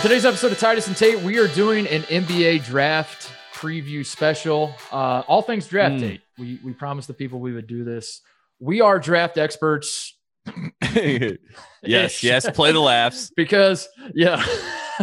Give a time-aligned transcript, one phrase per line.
[0.00, 4.74] On today's episode of Titus and Tate, we are doing an NBA draft preview special.
[4.90, 6.00] Uh, all things draft Mm.
[6.00, 6.20] Tate.
[6.38, 8.22] We we promised the people we would do this.
[8.60, 10.16] We are draft experts
[10.94, 12.48] yes, yes.
[12.48, 13.30] Play the laughs.
[13.36, 14.42] because yeah.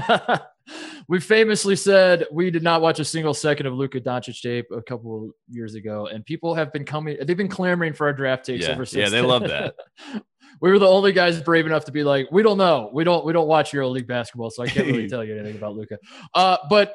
[1.08, 4.82] we famously said we did not watch a single second of Luka Doncic tape a
[4.82, 7.18] couple years ago, and people have been coming.
[7.24, 9.00] They've been clamoring for our draft takes Yeah, ever since.
[9.00, 9.76] yeah, they love that.
[10.60, 13.26] We were the only guys brave enough to be like, we don't know, we don't,
[13.26, 15.98] we don't watch EuroLeague basketball, so I can't really tell you anything about Luka.
[16.34, 16.94] Uh, but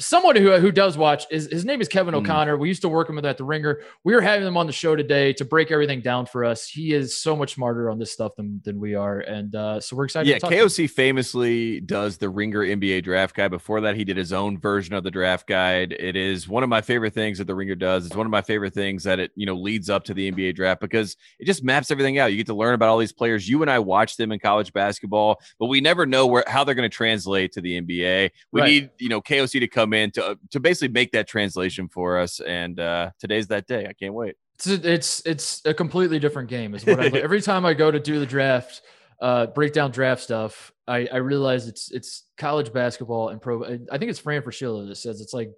[0.00, 2.18] someone who who does watch is his name is Kevin Mm.
[2.18, 2.56] O'Connor.
[2.56, 3.80] We used to work him with at the Ringer.
[4.04, 6.66] We are having him on the show today to break everything down for us.
[6.68, 9.96] He is so much smarter on this stuff than than we are, and uh, so
[9.96, 10.28] we're excited.
[10.28, 10.66] Yeah, to talk to him.
[10.66, 13.50] KOC famously does the Ringer NBA draft guide.
[13.50, 15.92] Before that, he did his own version of the draft guide.
[15.98, 18.06] It is one of my favorite things that the Ringer does.
[18.06, 20.54] It's one of my favorite things that it you know leads up to the NBA
[20.54, 22.30] draft because it just maps everything out.
[22.30, 23.48] You get to learn about all these players.
[23.48, 26.74] You and I watch them in college basketball, but we never know where how they're
[26.76, 28.30] going to translate to the NBA.
[28.52, 28.68] We Right.
[28.70, 32.40] need you know KOC to come in to to basically make that translation for us.
[32.40, 33.86] And uh, today's that day.
[33.86, 34.36] I can't wait.
[34.56, 36.74] It's it's it's a completely different game.
[36.74, 38.82] Is what I every time I go to do the draft,
[39.20, 43.64] uh, break down draft stuff, I I realize it's it's college basketball and pro.
[43.64, 45.50] I think it's Fran Fraschilla that says it's like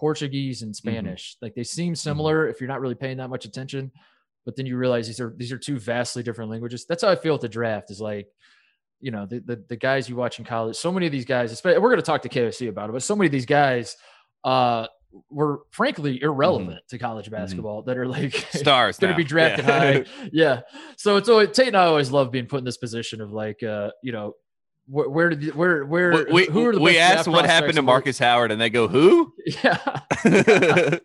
[0.00, 1.36] Portuguese and Spanish.
[1.42, 3.92] Like they seem similar if you're not really paying that much attention,
[4.44, 6.86] but then you realize these are these are two vastly different languages.
[6.88, 7.90] That's how I feel at the draft.
[7.90, 8.28] Is like.
[9.00, 10.76] You know the, the the guys you watch in college.
[10.76, 13.02] So many of these guys, especially, we're going to talk to KOC about it, but
[13.02, 13.96] so many of these guys,
[14.44, 14.86] uh,
[15.30, 19.78] were frankly irrelevant to college basketball that are like Stars going to be drafted Yeah.
[19.78, 20.04] high.
[20.32, 20.60] Yeah.
[20.96, 23.62] So it's always Tate and I always love being put in this position of like,
[23.62, 24.34] uh, you know,
[24.88, 27.82] where, where did where where we we, who are the we asked what happened to
[27.82, 29.32] Marcus Howard, and they go, "Who?"
[29.64, 30.98] Yeah.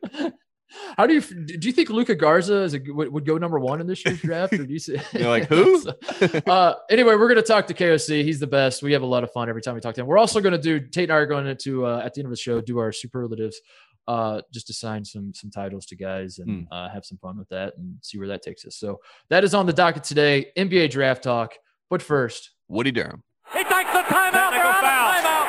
[0.97, 1.67] How do you do?
[1.67, 4.53] You think Luka Garza is a, would, would go number one in this year's draft?
[4.53, 4.97] Or do you see?
[5.13, 5.83] You're like, who?
[6.47, 8.23] uh, anyway, we're going to talk to KOC.
[8.23, 8.83] He's the best.
[8.83, 10.07] We have a lot of fun every time we talk to him.
[10.07, 12.25] We're also going to do Tate and I are going into uh, at the end
[12.27, 13.59] of the show do our superlatives,
[14.07, 17.77] uh, just assign some some titles to guys and uh, have some fun with that
[17.77, 18.75] and see where that takes us.
[18.77, 20.47] So that is on the docket today.
[20.57, 21.53] NBA draft talk.
[21.89, 23.23] But first, Woody Durham.
[23.51, 24.51] He takes the timeout.
[24.51, 25.40] They're out of timeout.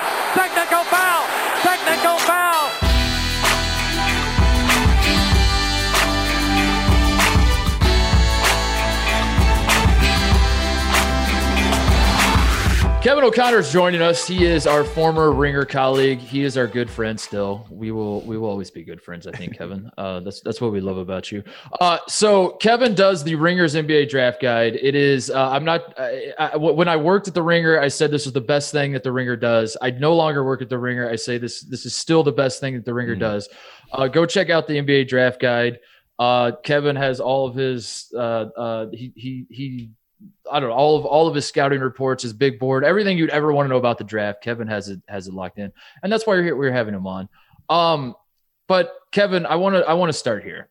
[13.02, 14.28] Kevin O'Connor is joining us.
[14.28, 16.20] He is our former Ringer colleague.
[16.20, 17.66] He is our good friend still.
[17.68, 19.90] We will we will always be good friends, I think, Kevin.
[19.98, 21.42] Uh, that's that's what we love about you.
[21.80, 24.76] Uh, so Kevin does the Ringers NBA Draft Guide.
[24.80, 28.12] It is uh, I'm not I, I, when I worked at the Ringer, I said
[28.12, 29.76] this was the best thing that the Ringer does.
[29.82, 31.10] I no longer work at the Ringer.
[31.10, 33.20] I say this this is still the best thing that the Ringer Mhm.
[33.20, 33.48] does.
[33.90, 35.80] Uh, go check out the NBA Draft Guide.
[36.20, 39.90] Uh, Kevin has all of his uh, uh, he he he
[40.50, 43.30] I don't know all of all of his scouting reports, his big board, everything you'd
[43.30, 44.42] ever want to know about the draft.
[44.42, 45.72] Kevin has it has it locked in,
[46.02, 46.56] and that's why you're here.
[46.56, 47.28] We're having him on.
[47.68, 48.14] Um,
[48.68, 50.68] but Kevin, I want to I want to start here.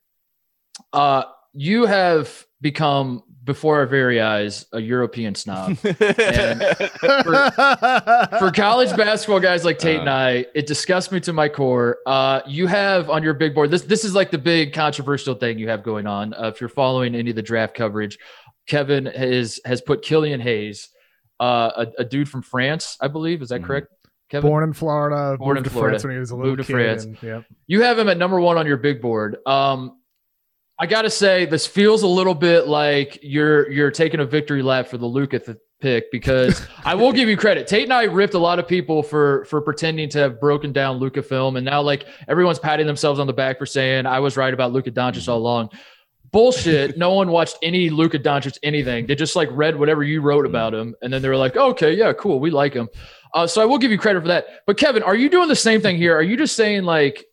[0.94, 1.23] Uh,
[1.53, 5.75] you have become before our very eyes a European snob.
[5.78, 5.91] for
[8.51, 10.13] college basketball guys like Tate and Uh.
[10.13, 11.97] I, it disgusts me to my core.
[12.06, 13.81] Uh, you have on your big board this.
[13.81, 16.33] This is like the big controversial thing you have going on.
[16.33, 18.19] Uh, if you're following any of the draft coverage,
[18.68, 20.90] Kevin has has put Killian Hayes,
[21.40, 23.42] uh, a, a dude from France, I believe.
[23.42, 23.66] Is that Mhm.
[23.66, 23.88] correct?
[24.30, 26.66] Kevin, Born in Florida, Born in to France Florida, when he was a moved little
[26.66, 26.72] to.
[26.72, 27.04] France.
[27.04, 27.44] and- yep.
[27.68, 29.38] you have him at number one on your big board.
[29.46, 29.98] Um,
[30.80, 34.88] I gotta say, this feels a little bit like you're you're taking a victory lap
[34.88, 37.68] for the Luka th- pick because I will give you credit.
[37.68, 40.98] Tate and I ripped a lot of people for for pretending to have broken down
[40.98, 44.38] Luka film, and now like everyone's patting themselves on the back for saying I was
[44.38, 45.70] right about Luka Doncic all along.
[46.31, 46.97] Bullshit.
[46.97, 49.06] no one watched any Luka Doncic anything.
[49.06, 51.94] They just like read whatever you wrote about him, and then they were like, okay,
[51.94, 52.88] yeah, cool, we like him.
[53.34, 54.46] Uh, so I will give you credit for that.
[54.66, 56.16] But Kevin, are you doing the same thing here?
[56.16, 57.25] Are you just saying like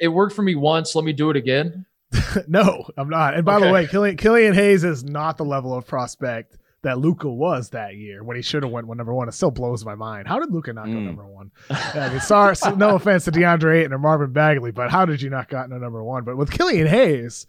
[0.00, 1.86] it worked for me once, let me do it again?
[2.48, 3.34] no, I'm not.
[3.34, 3.66] And by Okay.
[3.66, 7.94] the way, Killian, Killian Hayes is not the level of prospect that Luka was that
[7.96, 9.28] year when he should have went number one.
[9.28, 10.26] It still blows my mind.
[10.26, 11.04] How did Luka not go Mm.
[11.04, 11.50] number one?
[11.70, 15.20] I mean, sorry, so no offense to DeAndre Ayton or Marvin Bagley, but how did
[15.20, 16.24] you not to number one?
[16.24, 17.46] But with Killian Hayes,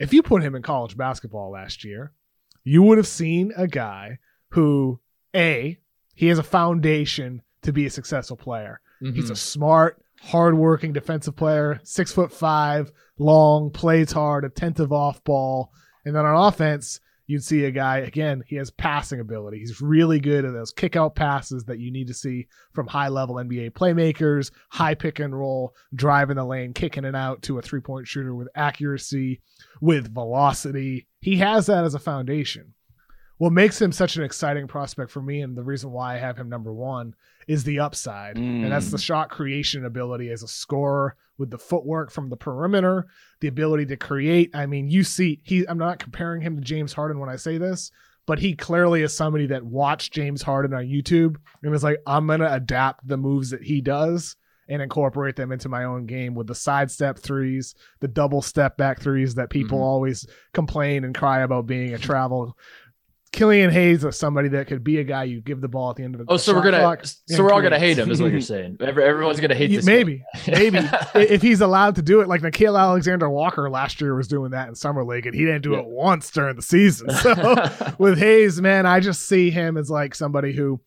[0.00, 2.12] if you put him in college basketball last year,
[2.64, 4.18] you would have seen a guy
[4.48, 4.98] who,
[5.36, 5.78] A,
[6.14, 8.80] he has a foundation to be a successful player.
[9.00, 9.30] He's Mhm.
[9.30, 15.72] a smart, hardworking defensive player, six foot five, long, plays hard, attentive off ball.
[16.04, 19.58] And then on offense, you'd see a guy, again, he has passing ability.
[19.60, 23.08] He's really good at those kick out passes that you need to see from high
[23.08, 27.62] level NBA playmakers, high pick and roll, driving the lane, kicking it out to a
[27.62, 29.40] three point shooter with accuracy,
[29.80, 31.06] with velocity.
[31.20, 32.74] He has that as a foundation.
[33.38, 36.36] what makes him such an exciting prospect for me, and the reason why I have
[36.36, 37.14] him number one
[37.48, 39.02] is the upside, and that's the Mm.
[39.02, 43.06] shot creation ability as a scorer with the footwork from the perimeter,
[43.40, 44.50] the ability to create.
[44.54, 45.66] I mean, you see, he.
[45.66, 47.90] I'm not comparing him to James Harden when I say this,
[48.26, 52.26] but he clearly is somebody that watched James Harden on YouTube and was like, I'm
[52.26, 54.36] gonna adapt the moves that he does
[54.70, 59.00] and incorporate them into my own game with the sidestep threes, the double step back
[59.00, 59.82] threes that people Mhm.
[59.82, 62.56] always complain and cry about being a travel.
[63.32, 66.02] Killian Hayes is somebody that could be a guy you give the ball at the
[66.02, 68.32] end of the Oh, so we're gonna so we're all gonna hate him, is what
[68.32, 68.78] you're saying.
[68.80, 69.84] Every, everyone's gonna hate this.
[69.86, 70.78] maybe, maybe
[71.14, 74.68] if he's allowed to do it, like Nickeil Alexander Walker last year was doing that
[74.68, 75.78] in summer league, and he didn't do Yeah.
[75.80, 77.08] it once during the season.
[77.20, 80.80] So with Hayes, man, I just see him as like somebody who,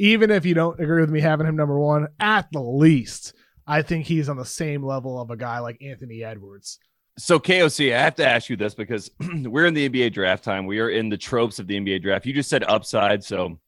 [0.00, 3.34] even if you don't agree with me having him number one, at the least,
[3.66, 6.78] I think he's on the same level of a guy like Anthony Edwards.
[7.18, 10.64] So KOC, I have to ask you this because we're in the NBA draft time.
[10.64, 12.24] We are in the tropes of the NBA draft.
[12.24, 13.60] You just said upside, so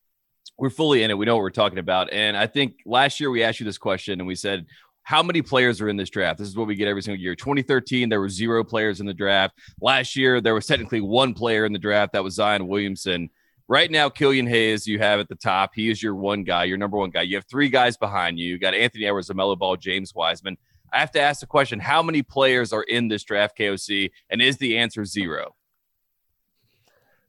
[0.57, 1.19] we're fully in it.
[1.19, 2.11] We know what we're talking about.
[2.15, 4.65] And I think last year we asked you this question and we said,
[5.03, 6.39] how many players are in this draft?
[6.39, 7.35] This is what we get every single year.
[7.35, 9.59] 2013, there were zero players in the draft.
[9.83, 12.15] Last year, there was technically one player in the draft.
[12.15, 13.29] That was Zion Williamson.
[13.69, 15.71] Right now, Killian Hayes, you have at the top.
[15.75, 17.23] He is your one guy, your number one guy.
[17.23, 18.47] You have three guys behind you.
[18.49, 20.59] You got Anthony Edwards, Amelo Ball, James Wiseman.
[20.93, 24.11] I have to ask the question: How many players are in this draft, KOC?
[24.29, 25.55] And is the answer zero?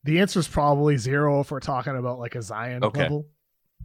[0.03, 3.03] The answer is probably zero if we're talking about like a Zion Okay.
[3.03, 3.27] level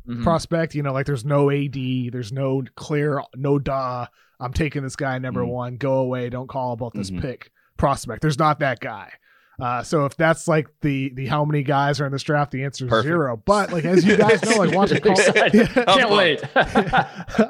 [0.09, 0.25] Mhm.
[0.25, 0.75] prospect.
[0.75, 4.07] You know, like there's no AD, there's no clear, no duh.
[4.41, 5.49] I'm taking this guy number Mhm.
[5.49, 5.77] one.
[5.77, 6.29] Go away.
[6.29, 7.21] Don't call about this Mhm.
[7.21, 8.23] pick prospect.
[8.23, 9.13] There's not that guy.
[9.61, 12.63] Uh, so if that's like the the how many guys are in this draft, the
[12.65, 13.07] answer is Perfect.
[13.09, 13.43] zero.
[13.45, 15.69] But like as you guys know, like watching college, Excited.
[15.89, 16.43] I'm Can't wait.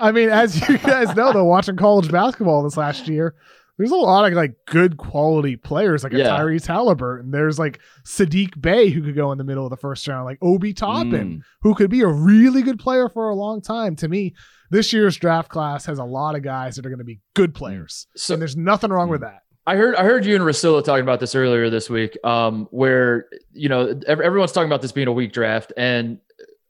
[0.01, 3.35] I mean, as you guys know, though, watching college basketball this last year,
[3.77, 6.31] there's a lot of like good quality players, like a Yeah.
[6.39, 7.31] Tyrese Haliburton.
[7.31, 10.39] There's like Sadiq Bey who could go in the middle of the first round, like
[10.43, 11.41] Obi Toppin, Mm.
[11.63, 13.95] who could be a really good player for a long time.
[13.97, 14.35] To me,
[14.71, 17.55] this year's draft class has a lot of guys that are going to be good
[17.55, 19.43] players, so and there's nothing wrong with that.
[19.69, 23.29] I heard I heard you and Russillo talking about this earlier this week, um, where
[23.53, 26.21] you know everyone's talking about this being a weak draft, and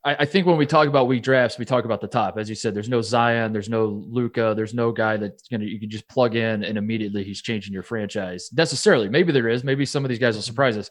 [0.05, 2.39] I, I think when we talk about weak drafts, we talk about the top.
[2.39, 5.79] As you said, there's no Zion, there's no Luka, there's no guy that's gonna you
[5.79, 9.09] can just plug in and immediately he's changing your franchise necessarily.
[9.09, 10.91] Maybe there is, maybe some of these guys will surprise us,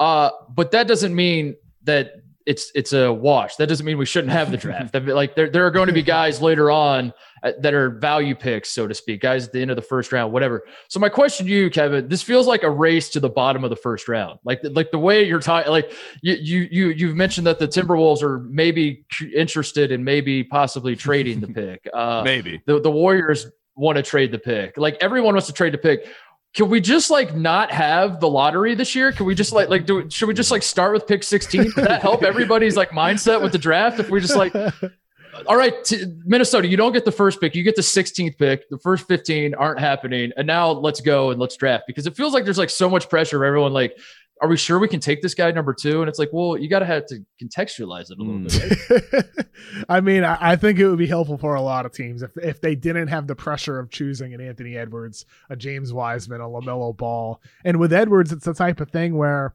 [0.00, 2.12] uh, but that doesn't mean that
[2.48, 3.56] it's it's a wash.
[3.56, 4.94] That doesn't mean we shouldn't have the draft.
[4.94, 7.12] Like there there are going to be guys later on
[7.42, 10.12] uh, that are value picks, so to speak, guys at the end of the first
[10.12, 10.64] round, whatever.
[10.88, 13.70] So my question to you, Kevin, this feels like a race to the bottom of
[13.70, 14.38] the first round.
[14.44, 15.92] Like like the way you're talking, like
[16.22, 19.04] you you you you've mentioned that the Timberwolves are maybe
[19.36, 21.86] interested in maybe possibly trading the pick.
[21.92, 22.62] Uh, Maybe.
[22.64, 23.46] the the Warriors
[23.76, 24.78] want to trade the pick.
[24.78, 26.08] Like everyone wants to trade the pick.
[26.54, 29.12] Can we just like not have the lottery this year?
[29.12, 31.64] Can we just like like do should we just like start with pick 16?
[31.64, 34.00] Does that help everybody's like mindset with the draft?
[34.00, 34.54] If we just like
[35.46, 37.54] all right, t- Minnesota, you don't get the first pick.
[37.54, 38.68] You get the 16th pick.
[38.70, 40.32] The first 15 aren't happening.
[40.36, 43.08] And now let's go and let's draft because it feels like there's like so much
[43.08, 43.44] pressure.
[43.44, 43.96] Everyone like,
[44.40, 46.00] are we sure we can take this guy number two?
[46.00, 48.90] And it's like, well, you got to have to contextualize it a little Mm.
[48.90, 49.24] bit.
[49.36, 49.46] Right?
[49.88, 52.30] I mean, I, I think it would be helpful for a lot of teams if
[52.36, 56.44] if they didn't have the pressure of choosing an Anthony Edwards, a James Wiseman, a
[56.44, 59.54] Lamelo Ball, and with Edwards, it's the type of thing where,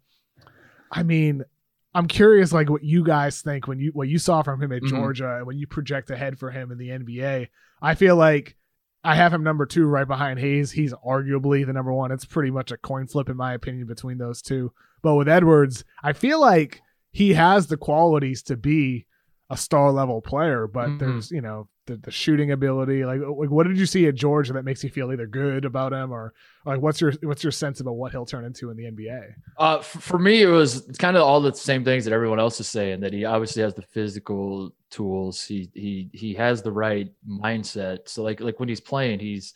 [0.91, 1.43] I mean,
[1.95, 4.81] I'm curious, like what you guys think when you what you saw from him at
[4.81, 4.89] Mhm.
[4.89, 7.47] Georgia and when you project ahead for him in the NBA.
[7.81, 8.55] I feel like
[9.03, 10.71] I have him number two right behind Hayes.
[10.71, 12.11] He's arguably the number one.
[12.11, 14.71] It's pretty much a coin flip in my opinion between those two.
[15.01, 16.81] But with Edwards, I feel like
[17.11, 19.05] he has the qualities to be
[19.49, 20.99] a star level player, but Mhm.
[20.99, 23.05] there's you know the, the shooting ability.
[23.05, 25.93] Like, like what did you see at Georgia that makes you feel either good about
[25.93, 26.33] him or
[26.65, 29.33] like what's your what's your sense about what he'll turn into in the NBA?
[29.57, 32.59] Uh, f- for me, it was kind of all the same things that everyone else
[32.59, 33.01] is saying.
[33.01, 35.43] That he obviously has the physical tools.
[35.43, 38.07] He he he has the right mindset.
[38.07, 39.53] So like like when he's playing, he's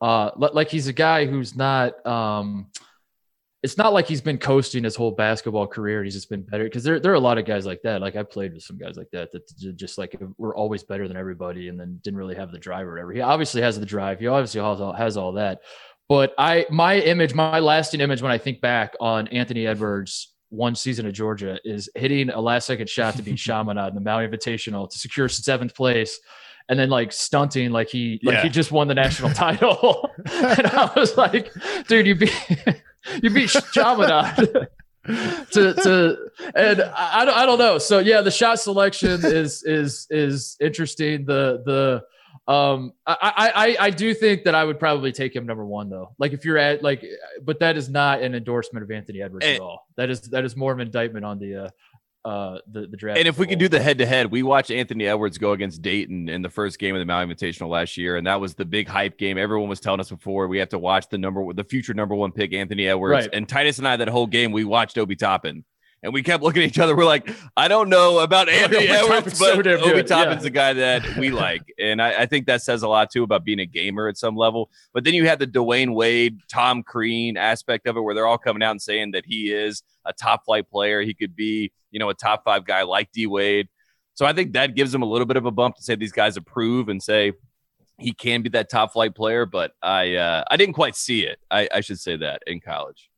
[0.00, 2.66] uh like he's a guy who's not um.
[3.62, 6.04] It's not like he's been coasting his whole basketball career.
[6.04, 8.00] He's just been better because there, there are a lot of guys like that.
[8.00, 11.08] Like I played with some guys like that that just like uh, were always better
[11.08, 13.12] than everybody and then didn't really have the drive or whatever.
[13.12, 14.20] He obviously has the drive.
[14.20, 15.58] He obviously has all, has all that.
[16.08, 20.74] But I, my image, my lasting image when I think back on Anthony Edwards one
[20.76, 24.26] season at Georgia is hitting a last second shot to beat Chaminade in the Maui
[24.28, 26.18] Invitational to secure seventh place.
[26.70, 28.42] And then like stunting, like he like Yeah.
[28.44, 31.50] he just won the national title, and I was like,
[31.88, 32.82] "Dude, you beat
[33.22, 34.68] you beat Chaminade."
[35.08, 36.16] to to
[36.54, 37.78] and I, I don't I don't know.
[37.78, 41.24] So yeah, the shot selection is is is interesting.
[41.24, 42.04] The the
[42.52, 45.90] Um, I, I, I, I do think that I would probably take him number one
[45.90, 46.14] though.
[46.18, 47.04] Like if you're at like,
[47.42, 49.86] but that is not an endorsement of Anthony Edwards And- at all.
[49.96, 51.68] That is that is more of an indictment on the uh,
[52.28, 53.18] uh, the the draft.
[53.18, 53.68] And if we as a could whole.
[53.68, 56.78] do the head to head, we watched Anthony Edwards go against Dayton in the first
[56.78, 59.38] game of the Maui Invitational last year, and that was the big hype game.
[59.38, 62.30] Everyone was telling us before we have to watch the number, the future number one
[62.32, 63.26] pick, Anthony Edwards.
[63.26, 63.30] Right.
[63.34, 65.64] And Titus and I, that whole game, we watched Obi Toppin,
[66.02, 66.94] and we kept looking at each other.
[66.96, 70.48] We're like, I don't know about Anthony Obi Edwards, so but damn Obi Toppin's yeah.
[70.48, 73.44] a guy that we like, and I, I think that says a lot too about
[73.44, 74.70] being a gamer at some level.
[74.92, 78.38] But then you have the Dwyane Wade, Tom Crean aspect of it, where they're all
[78.38, 81.02] coming out and saying that he is a top flight player.
[81.02, 83.68] He could be, you know, a top five guy like D Wade.
[84.14, 86.12] So I think that gives him a little bit of a bump to say these
[86.12, 87.32] guys approve and say
[87.98, 89.46] he can be that top flight player.
[89.46, 91.38] But I, uh, I didn't quite see it.
[91.50, 93.10] I, I should say that in college.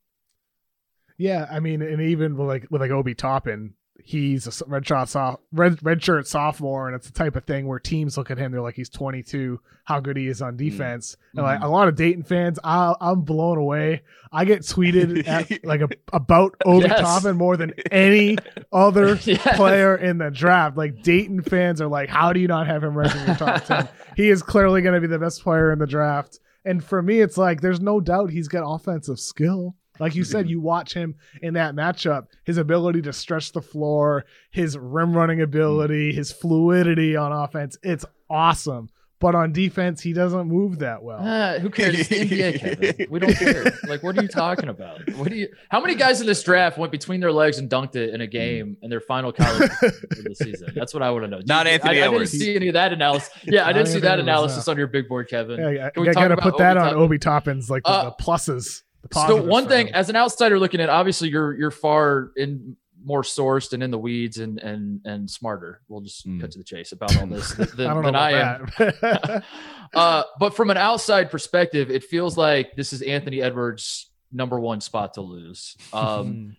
[1.21, 5.11] Yeah, I mean, and even with like with like Obi Toppin, he's a red shot
[5.11, 8.39] soft red red shirt sophomore, and it's the type of thing where teams look at
[8.39, 10.57] him, they're like, he's 22, how good he is on mm.
[10.57, 11.19] defense.
[11.33, 11.47] And mm-hmm.
[11.47, 14.01] like a lot of Dayton fans, I, I'm blown away.
[14.33, 17.01] I get tweeted at like a, about Obi Yes.
[17.01, 18.39] Toppin more than any
[18.73, 19.57] other Yes.
[19.57, 20.79] player in the draft.
[20.79, 23.65] Like Dayton fans are like, how do you not have him ranked in your top
[23.67, 23.89] 10?
[24.17, 26.41] He is clearly going to be the best player in the draft.
[26.65, 29.77] And for me, it's like, there's no doubt he's got offensive skill.
[30.01, 34.25] Like you said, you watch him in that matchup, his ability to stretch the floor,
[34.51, 38.89] his rim running ability, his fluidity on offense, it's awesome.
[39.21, 41.19] But on defense, he doesn't move that well.
[41.21, 41.95] Ah, who cares?
[41.95, 43.07] It's the NBA, Kevin.
[43.11, 43.65] We don't care.
[43.87, 45.07] Like, what are you talking about?
[45.17, 45.49] What do you?
[45.69, 48.27] How many guys in this draft went between their legs and dunked it in a
[48.27, 50.73] game in their final college of the season?
[50.75, 51.43] That's what I want to know.
[51.45, 53.29] Not You- Anthony I, I didn't see any of that analysis.
[53.45, 55.61] Yeah, I didn't see that analysis on your big board, Kevin.
[55.61, 57.03] Yeah, Can we I talk gotta about put that Obi on Toppin?
[57.03, 58.85] Obi Toppin's like the, Uh, the pluses.
[59.09, 59.95] The So one thing, him.
[59.95, 63.99] as an outsider looking at, obviously you're you're far in more sourced and in the
[63.99, 65.81] weeds and and and smarter.
[65.89, 66.41] We'll just Mm.
[66.41, 68.69] cut to the chase about all this th- I than, than I am.
[69.95, 74.81] uh, but from an outside perspective, it feels like this is Anthony Edwards' number one
[74.81, 75.77] spot to lose.
[75.93, 76.57] Um.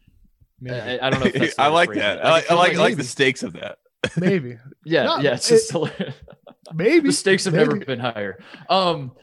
[0.70, 2.24] I, I don't know if that's I like that.
[2.24, 3.80] Like, I like, I like, like the stakes of that.
[4.16, 4.58] maybe.
[4.86, 5.34] yeah, No, yeah.
[5.34, 5.74] It's it- just
[6.72, 7.08] Maybe.
[7.08, 8.38] the stakes have never been higher.
[8.70, 9.14] Um,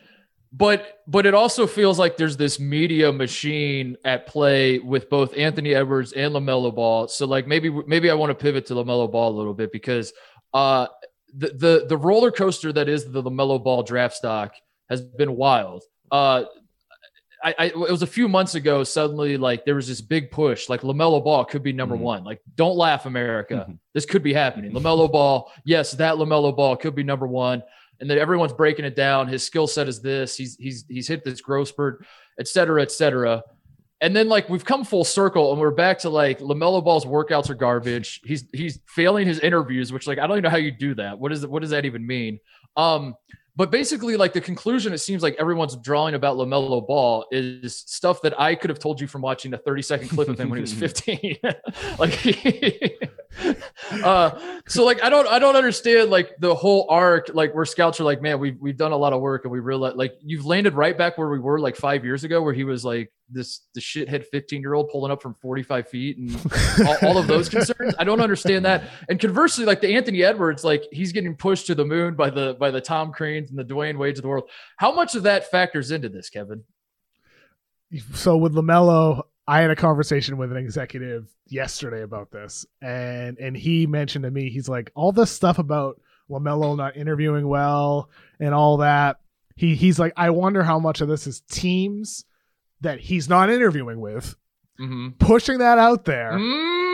[0.53, 5.75] but but it also feels like there's this media machine at play with both Anthony
[5.75, 7.09] Edwards and Lamelo Ball.
[7.09, 10.13] So like maybe maybe I want to pivot to Lamelo Ball a little bit because
[10.55, 10.87] uh
[11.35, 14.55] the the the roller coaster that is the Lamelo Ball draft stock
[14.89, 15.85] has been wild.
[16.11, 16.45] Uh,
[17.45, 18.83] I, I it was a few months ago.
[18.83, 22.01] Suddenly, like there was this big push, like Lamelo Ball could be number Mhm.
[22.01, 22.25] one.
[22.25, 23.67] Like, don't laugh, America.
[23.69, 23.79] Mhm.
[23.93, 24.73] This could be happening.
[24.73, 27.63] Lamelo Ball, yes, that Lamelo Ball could be number one.
[28.01, 29.27] And then everyone's breaking it down.
[29.27, 30.37] His skill set is this.
[30.37, 32.05] He's he's he's hit this growth spurt,
[32.39, 33.43] et cetera, et cetera.
[34.01, 37.51] And then like we've come full circle and we're back to like Lamelo Ball's workouts
[37.51, 38.21] are garbage.
[38.25, 41.19] He's he's failing his interviews, which like I don't even know how you do that.
[41.19, 42.39] What is what does that even mean?
[42.77, 43.17] Um,
[43.59, 48.23] but basically, like the conclusion, it seems like everyone's drawing about LaMelo Ball is stuff
[48.23, 50.59] that I could have told you from watching a 30 second clip of him when
[50.59, 51.39] he was 15.
[51.99, 53.11] like,
[54.05, 57.99] uh, so like I don't I don't understand like the whole arc, like where scouts
[57.99, 60.47] are like, man, we've we've done a lot of work and we realize like you've
[60.47, 63.61] landed right back where we were like five years ago, where he was like this
[63.75, 66.37] the shithead 15 year old pulling up from 45 feet and
[66.87, 67.95] all, all of those concerns.
[67.99, 68.85] I don't understand that.
[69.09, 72.57] And conversely, like the Anthony Edwards, like he's getting pushed to the moon by the
[72.59, 74.49] by the Tom Creans and the Dwyane Wades of the world.
[74.77, 76.65] How much of that factors into this, Kevin?
[78.13, 83.57] so with Lamelo, I had a conversation with an executive yesterday about this, and and
[83.57, 88.55] he mentioned to me, he's like, all this stuff about Lamelo not interviewing well and
[88.55, 89.21] all that.
[89.57, 92.25] He he's like, I wonder how much of this is teams
[92.81, 94.35] that he's not interviewing with
[94.81, 95.09] Mm-hmm.
[95.19, 96.39] pushing that out there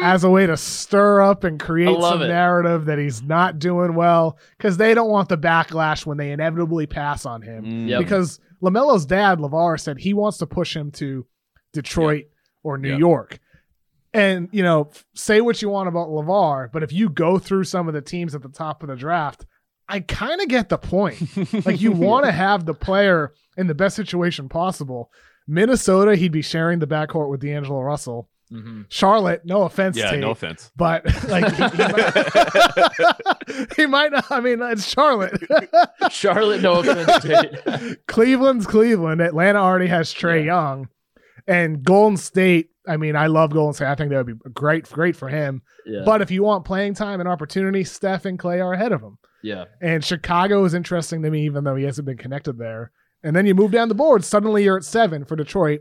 [0.03, 2.29] as a way to stir up and create some it.
[2.29, 6.87] narrative that he's not doing well because they don't want the backlash when they inevitably
[6.87, 7.89] pass on him Mm.
[7.91, 7.99] Yep.
[8.01, 11.27] because Lamelo's dad, LaVar, said he wants to push him to
[11.75, 12.25] Detroit
[12.63, 12.97] or New Yeah.
[12.97, 13.39] York.
[14.15, 17.87] And, you know, say what you want about LaVar, but if you go through some
[17.87, 19.45] of the teams at the top of the draft,
[19.91, 21.21] I kind of get the point.
[21.67, 25.11] like, you want to have the player in the best situation possible.
[25.47, 28.29] Minnesota, he'd be sharing the backcourt with D'Angelo Russell.
[28.53, 28.83] Mm-hmm.
[28.89, 30.71] Charlotte, no offense, Yeah, Tate, no offense.
[30.77, 34.31] but like he, he might, he might not.
[34.31, 35.43] I mean, it's Charlotte.
[36.11, 37.25] Charlotte, no offense.
[37.25, 38.07] Tate.
[38.07, 39.21] Cleveland's Cleveland.
[39.21, 40.89] Atlanta already has Trae Young,
[41.47, 42.69] and Golden State.
[42.87, 43.87] I mean, I love Golden State.
[43.89, 45.63] I think that would be great, great for him.
[45.87, 49.01] Yeah, But if you want playing time and opportunity, Steph and Clay are ahead of
[49.01, 49.17] him.
[49.43, 52.93] yeah, And Chicago is interesting to me, even though he hasn't been connected there.
[53.25, 54.25] And then you move down the board.
[54.25, 55.81] Suddenly you're at seven for Detroit,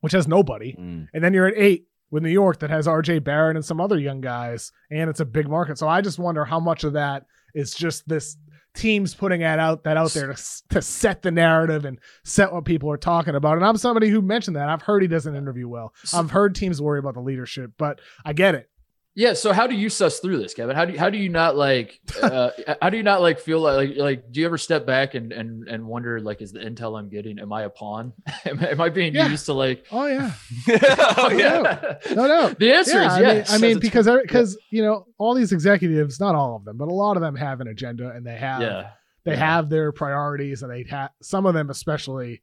[0.00, 0.76] which has nobody.
[0.78, 1.06] Mm.
[1.14, 3.98] And then you're at eight with New York that has RJ Barrett and some other
[3.98, 4.72] young guys.
[4.90, 5.78] And it's a big market.
[5.78, 8.36] So I just wonder how much of that is just this
[8.74, 12.64] teams putting that out that out there to, to set the narrative and set what
[12.64, 13.56] people are talking about.
[13.56, 14.68] And I'm somebody who mentioned that.
[14.68, 15.94] I've heard he doesn't interview well.
[16.12, 18.68] I've heard teams worry about the leadership, but I get it.
[19.16, 19.34] Yeah.
[19.34, 20.74] So how do you suss through this, Kevin?
[20.74, 22.50] How do you, how do you not like uh,
[22.82, 25.32] how do you not like feel like, like like do you ever step back and
[25.32, 28.12] and and wonder like is the intel I'm getting am I a pawn?
[28.44, 29.28] am, am I being Yeah.
[29.28, 29.84] used to like?
[29.92, 30.32] Oh yeah,
[31.16, 31.96] oh, yeah.
[32.14, 32.48] no, no.
[32.58, 36.18] The answer Yeah, is I mean, I mean because because you know all these executives,
[36.18, 38.62] not all of them, but a lot of them have an agenda and they have
[38.62, 38.90] yeah.
[39.24, 39.36] they yeah.
[39.38, 42.42] have their priorities and they have some of them especially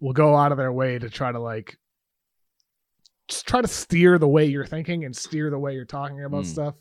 [0.00, 1.78] will go out of their way to try to like
[3.28, 6.44] just try to steer the way you're thinking and steer the way you're talking about
[6.44, 6.46] Mm.
[6.46, 6.74] stuff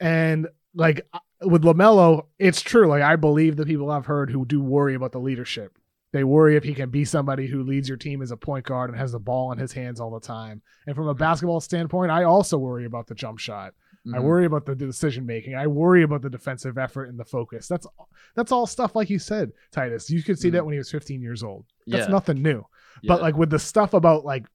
[0.00, 1.06] and like
[1.42, 5.12] with lamelo it's true like i believe the people i've heard who do worry about
[5.12, 5.76] the leadership
[6.12, 8.90] they worry if he can be somebody who leads your team as a point guard
[8.90, 12.10] and has the ball in his hands all the time and from a basketball standpoint
[12.10, 13.74] i also worry about the jump shot
[14.14, 14.22] I Mhm.
[14.22, 15.54] worry about the decision making.
[15.56, 17.68] I worry about the defensive effort and the focus.
[17.68, 17.86] That's
[18.34, 20.08] that's all stuff like you said, Titus.
[20.08, 21.66] You could see that when he was 15 years old.
[21.86, 22.10] That's Yeah.
[22.10, 22.64] nothing new.
[23.06, 24.46] But like with the stuff about like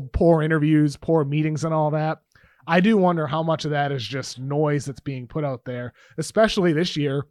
[0.00, 2.18] po- poor interviews, poor meetings, and all that,
[2.66, 5.92] I do wonder how much of that is just noise that's being put out there,
[6.18, 7.26] especially this year.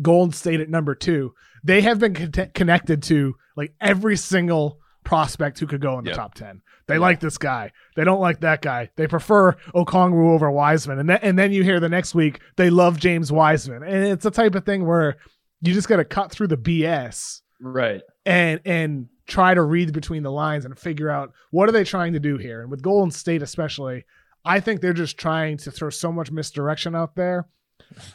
[0.00, 5.58] Golden State at number two, they have been con- connected to like every single prospect
[5.58, 6.16] who could go in the Yep.
[6.16, 6.62] top 10.
[6.88, 7.72] They like this guy.
[7.96, 8.88] They don't like that guy.
[8.96, 10.98] They prefer Okongwu over Wiseman.
[10.98, 13.82] And, then and then you hear the next week they love James Wiseman.
[13.82, 15.16] And it's the type of thing where
[15.60, 18.00] you just got to cut through the BS right.
[18.24, 22.12] and and try to read between the lines and figure out what are they trying
[22.12, 22.60] to do here.
[22.60, 24.04] And with Golden State especially,
[24.44, 27.46] I think they're just trying to throw so much misdirection out there.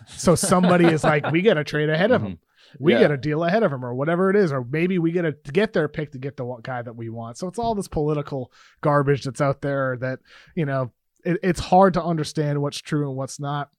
[0.08, 2.32] So somebody is like, we got to trade ahead of mm-hmm.
[2.32, 2.40] him.
[2.80, 3.00] We Yeah.
[3.00, 5.32] get a deal ahead of him, or whatever it is, or maybe we get a,
[5.32, 7.38] to get their pick to get the guy that we want.
[7.38, 10.20] So it's all this political garbage that's out there that
[10.54, 10.92] you know
[11.24, 13.70] it, it's hard to understand what's true and what's not.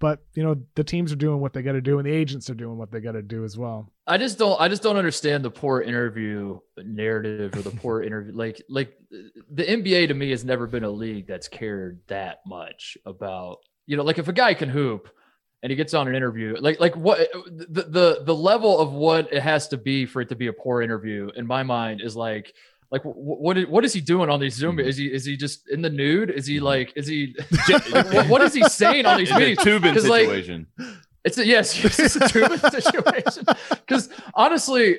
[0.00, 2.50] But you know the teams are doing what they got to do, and the agents
[2.50, 3.92] are doing what they got to do as well.
[4.06, 8.32] I just don't I just don't understand the poor interview narrative or the poor interview
[8.34, 12.96] like like the NBA to me has never been a league that's cared that much
[13.04, 15.10] about you know like if a guy can hoop
[15.62, 19.32] and he gets on an interview like like what the the the level of what
[19.32, 22.16] it has to be for it to be a poor interview in my mind is
[22.16, 22.54] like
[22.90, 24.76] like wh- what is, what is he doing on these Zoom?
[24.76, 24.84] Mhm.
[24.86, 26.30] Is he is he just in the nude?
[26.30, 26.62] Is he Mhm.
[26.62, 27.34] like is he
[27.92, 29.58] what, what is he saying on these It's meetings?
[29.58, 30.66] Toobin like, situation.
[31.24, 33.44] It's a yes, it's a two situation.
[33.70, 34.98] Because honestly,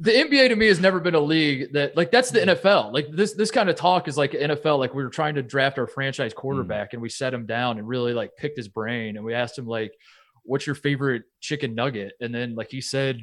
[0.00, 2.92] the NBA to me has never been a league that like that's the NFL.
[2.92, 4.78] Like this this kind of talk is like NFL.
[4.78, 7.86] Like we were trying to draft our franchise quarterback and we set him down and
[7.86, 9.92] really like picked his brain and we asked him like,
[10.44, 13.20] "What's your favorite chicken nugget?" And then like he said.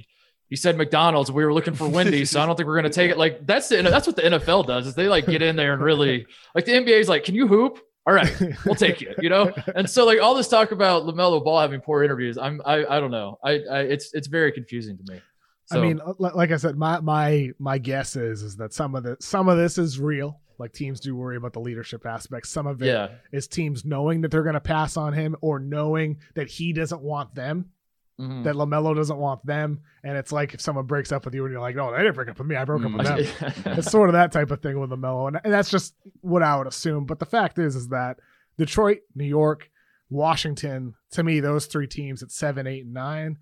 [0.51, 1.31] He said McDonald's.
[1.31, 3.17] We were looking for Wendy's, so I don't think we're gonna take it.
[3.17, 4.85] Like that's the that's what the NFL does.
[4.85, 7.47] Is they like get in there and really like the NBA is like, can you
[7.47, 7.79] hoop?
[8.05, 8.29] All right,
[8.65, 9.15] we'll take you.
[9.21, 12.61] You know, and so like all this talk about Lamelo Ball having poor interviews, I'm
[12.65, 13.39] I I don't know.
[13.41, 15.21] I, I it's it's very confusing to me.
[15.67, 19.03] So, I mean, like I said, my my my guess is is that some of
[19.03, 20.41] the some of this is real.
[20.59, 22.45] Like teams do worry about the leadership aspect.
[22.45, 22.87] Some of it
[23.31, 26.73] is yeah, teams knowing that they're going to pass on him or knowing that he
[26.73, 27.71] doesn't want them,
[28.19, 28.43] Mhm.
[28.43, 31.51] that Lamelo doesn't want them, and it's like if someone breaks up with you and
[31.51, 32.55] you're like, "No, they didn't break up with me.
[32.55, 35.39] I broke up with them." it's sort of that type of thing with Lamelo, and,
[35.43, 37.05] and that's just what I would assume.
[37.05, 38.19] But the fact is, is that
[38.57, 39.69] Detroit, New York,
[40.09, 43.37] Washington, to me, those three teams at seven, eight, and nine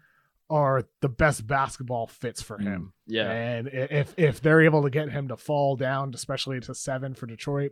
[0.49, 2.93] are the best basketball fits for him.
[3.05, 7.13] yeah, And if if they're able to get him to fall down, especially to seven
[7.15, 7.71] for Detroit,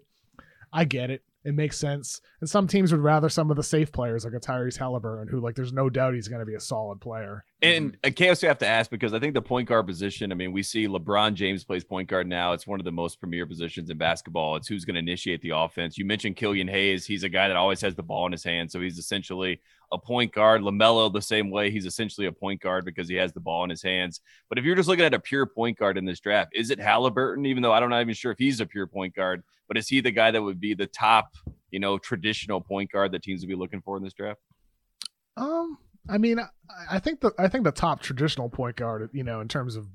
[0.73, 1.23] I get it.
[1.47, 2.19] It makes sense.
[2.41, 5.39] And some teams would rather some of the safe players like a Tyrese Haliburton, who
[5.39, 7.45] like there's no doubt he's going to be a solid player.
[7.61, 10.35] And uh, I can't have to ask because I think the point guard position, I
[10.35, 12.51] mean, we see LeBron James plays point guard now.
[12.51, 14.57] It's one of the most premier positions in basketball.
[14.57, 15.97] It's who's going to initiate the offense.
[15.97, 17.05] You mentioned Killian Hayes.
[17.05, 18.69] He's a guy that always has the ball in his hand.
[18.69, 20.61] So he's essentially a point guard.
[20.61, 21.71] LaMelo, the same way.
[21.71, 24.21] He's essentially a point guard because he has the ball in his hands.
[24.49, 26.79] But if you're just looking at a pure point guard in this draft, is it
[26.79, 27.47] Haliburton?
[27.47, 30.01] Even though I'm not even sure if he's a pure point guard, but is he
[30.01, 31.35] the guy that would be the top,
[31.71, 34.39] you know, traditional point guard that teams would be looking for in this draft?
[35.37, 35.77] Um,
[36.09, 36.47] I mean, I,
[36.91, 39.87] I think the I think the top traditional point guard, you know, in terms of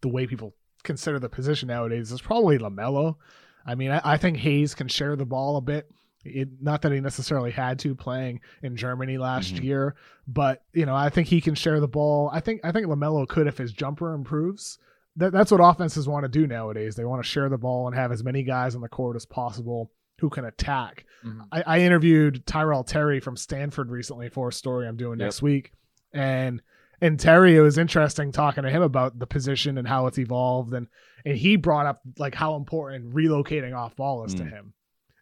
[0.00, 3.16] the way people consider the position nowadays, is probably Lamelo.
[3.64, 5.90] I mean, I, I think Hayes can share the ball a bit.
[6.26, 9.62] It, not that he necessarily had to playing in Germany last Mhm.
[9.64, 9.96] year,
[10.28, 12.30] but you know, I think he can share the ball.
[12.32, 14.78] I think I think Lamelo could if his jumper improves.
[15.18, 16.94] That, that's what offenses want to do nowadays.
[16.94, 19.24] They want to share the ball and have as many guys on the court as
[19.24, 21.06] possible who can attack.
[21.24, 21.46] Mhm.
[21.52, 25.26] I, I interviewed Tyrell Terry from Stanford recently for a story I'm doing Yep.
[25.26, 25.72] next week,
[26.12, 26.60] and
[27.02, 30.72] and Terry it was interesting talking to him about the position and how it's evolved,
[30.74, 30.86] and
[31.24, 34.50] and he brought up like how important relocating off ball is to Mm.
[34.50, 34.72] him,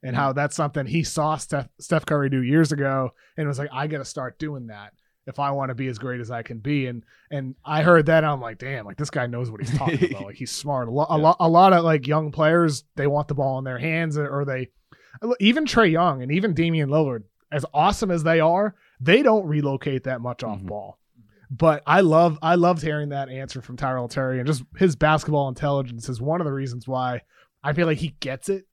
[0.05, 3.71] and how that's something he saw Steph Steph Curry do years ago, and was like
[3.73, 4.93] I got to start doing that,
[5.27, 6.87] if I want to be as great as I can be.
[6.87, 10.05] And and I heard that I'm like, damn, like this guy knows what he's talking
[10.11, 10.27] about.
[10.27, 10.89] Like he's smart.
[10.89, 13.65] A, lo- a, lot, a lot of like young players, they want the ball in
[13.65, 14.69] their hands, or they
[15.41, 20.05] even Trae Young and even Damian Lillard, as awesome as they are, they don't relocate
[20.05, 20.67] that much off Mhm.
[20.67, 20.99] ball.
[21.51, 25.49] But I love I loved hearing that answer from Tyrell Terry and just his basketball
[25.49, 27.21] intelligence is one of the reasons why
[27.63, 28.65] I feel like he gets it.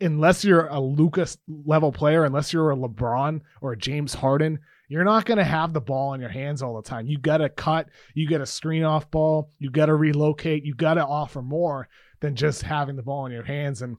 [0.00, 5.04] Unless you're a Luka's level player, unless you're a LeBron or a James Harden, you're
[5.04, 7.06] not going to have the ball in your hands all the time.
[7.06, 10.74] You got to cut, you got to screen off ball, you got to relocate, you
[10.74, 11.88] got to offer more
[12.20, 13.82] than just having the ball in your hands.
[13.82, 13.96] And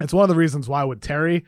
[0.00, 1.44] it's one of the reasons why with Terry,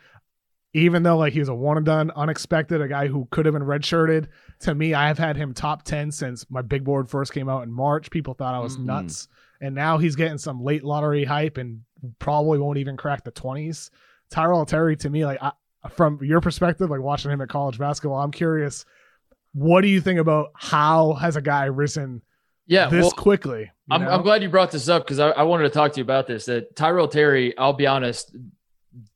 [0.74, 3.54] even though like he was a one and done, unexpected, a guy who could have
[3.54, 4.28] been redshirted,
[4.60, 7.64] to me, I have had him top 10 since my big board first came out
[7.64, 8.10] in March.
[8.10, 8.84] People thought I was Mhm.
[8.84, 9.28] nuts.
[9.60, 11.80] And now he's getting some late lottery hype and
[12.18, 13.90] probably won't even crack the 20s.
[14.30, 15.52] Tyrell Terry, to me, like I,
[15.90, 18.84] from your perspective, like watching him at college basketball, I'm curious.
[19.52, 22.22] What do you think about how has a guy risen
[22.66, 23.70] Yeah, this well, quickly?
[23.90, 24.06] I'm.
[24.06, 26.26] I'm glad you brought this up because I, I wanted to talk to you about
[26.26, 26.44] this.
[26.44, 28.36] That Tyrell Terry, I'll be honest,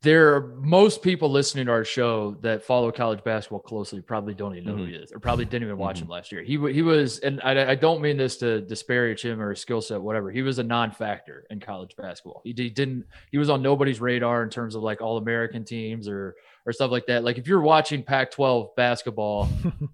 [0.02, 4.54] there are most people listening to our show that follow college basketball closely probably don't
[4.54, 6.42] even know who he is, or probably didn't even watch him last year.
[6.42, 9.80] He he was, and I, I don't mean this to disparage him or his skill
[9.80, 10.30] set, whatever.
[10.30, 12.42] He was a non-factor in college basketball.
[12.44, 13.04] He, he didn't.
[13.30, 16.90] He was on nobody's radar in terms of like all American teams or or stuff
[16.90, 17.24] like that.
[17.24, 19.48] Like if you're watching Pac-12 basketball,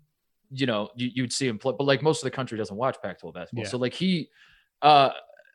[0.51, 2.97] you know, you, you'd see him play, but like most of the country doesn't watch
[3.03, 3.65] Pac-12 basketball.
[3.65, 3.71] Yeah.
[3.71, 4.29] So like he,
[4.83, 5.11] uh,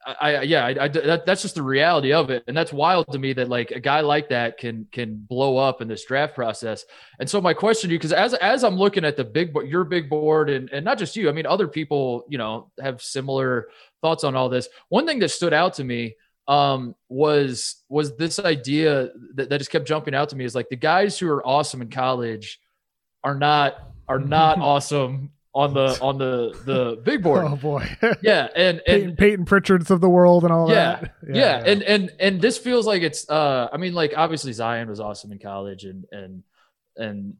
[0.06, 3.12] I, I yeah, I, I- that, that's just the reality of it, and that's wild
[3.12, 6.36] to me that like a guy like that can can blow up in this draft
[6.36, 6.86] process.
[7.20, 9.68] And so my question to you, because as as I'm looking at the big board,
[9.68, 13.02] your big board, and and not just you, I mean other people, you know, have
[13.02, 13.70] similar
[14.02, 14.68] thoughts on all this.
[14.90, 16.16] One thing that stood out to me
[16.48, 20.68] um was was this idea that, that just kept jumping out to me is like
[20.68, 22.60] the guys who are awesome in college
[23.24, 23.76] are not
[24.10, 27.88] are not awesome on the on the the big board Oh boy,
[28.22, 31.14] yeah and Peyton, and Peyton Pritchards of the world and all Yeah, that.
[31.28, 34.90] yeah, yeah, and and and this feels like it's uh i mean like obviously zion
[34.90, 36.44] was awesome in college and and
[36.98, 37.34] and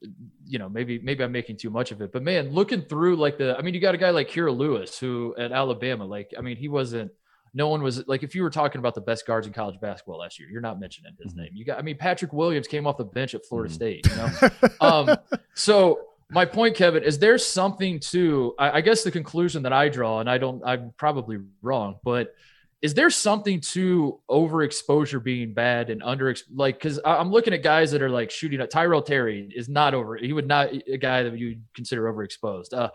[0.46, 3.38] you know maybe maybe i'm making too much of it but man looking through like
[3.38, 6.42] the i mean you got a guy like Kira lewis who at alabama like i
[6.42, 7.12] mean he wasn't
[7.54, 10.18] no one was like if you were talking about the best guards in college basketball
[10.20, 11.38] last year you're not mentioning his Mhm.
[11.38, 13.76] name you got i mean patrick williams came off the bench at florida Mhm.
[13.76, 14.30] state you know
[14.82, 15.18] um,
[15.54, 16.00] so
[16.32, 20.20] my point, Kevin, is there something to I, I guess the conclusion that I draw,
[20.20, 22.34] and I don't I'm probably wrong, but
[22.82, 27.92] is there something to overexposure being bad and under like because I'm looking at guys
[27.92, 31.24] that are like shooting at Tyrell Terry is not over he would not a guy
[31.24, 32.74] that you'd consider overexposed.
[32.74, 32.90] Uh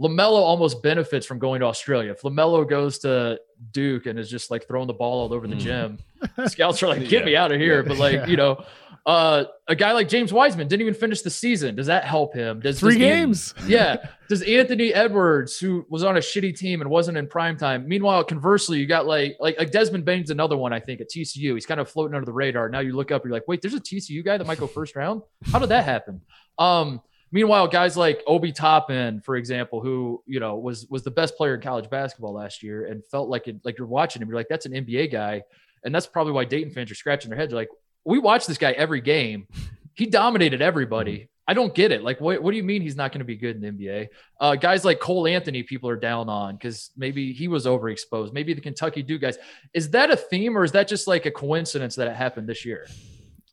[0.00, 2.12] Lamelo almost benefits from going to Australia.
[2.12, 3.38] If Lamelo goes to
[3.72, 5.58] Duke and is just like throwing the ball all over the Mm.
[5.60, 5.98] gym,
[6.46, 7.24] scouts are like, "Get Yeah.
[7.26, 7.88] me out of here!" Yeah.
[7.88, 8.26] But like, Yeah.
[8.26, 8.64] you know,
[9.04, 11.74] uh, a guy like James Wiseman didn't even finish the season.
[11.74, 12.60] Does that help him?
[12.60, 13.54] Does Three does games.
[13.66, 13.96] yeah.
[14.28, 18.22] Does Anthony Edwards, who was on a shitty team and wasn't in prime time, meanwhile,
[18.22, 21.54] conversely, you got like like like Desmond Bane's another one, I think, at TCU.
[21.54, 22.68] He's kind of floating under the radar.
[22.68, 24.94] Now you look up, you're like, wait, there's a TCU guy that might go first
[24.94, 25.22] round.
[25.50, 26.20] How did that happen?
[26.58, 31.36] Um, meanwhile, guys like Obi Toppin, for example, who you know was was the best
[31.36, 34.36] player in college basketball last year, and felt like it, like you're watching him, you're
[34.36, 35.42] like, that's an NBA guy,
[35.84, 37.50] and that's probably why Dayton fans are scratching their heads.
[37.50, 37.68] They're like,
[38.04, 39.46] we watch this guy every game.
[39.94, 41.28] He dominated everybody.
[41.46, 42.02] I don't get it.
[42.02, 44.08] Like, what, what do you mean he's not going to be good in the NBA?
[44.40, 48.32] Uh, guys like Cole Anthony, people are down on because maybe he was overexposed.
[48.32, 49.38] Maybe the Kentucky Duke guys.
[49.74, 52.64] Is that a theme or is that just like a coincidence that it happened this
[52.64, 52.86] year?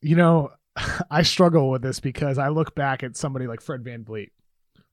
[0.02, 0.52] You know,
[1.12, 4.30] I struggle with this because I look back at somebody like Fred VanVleet.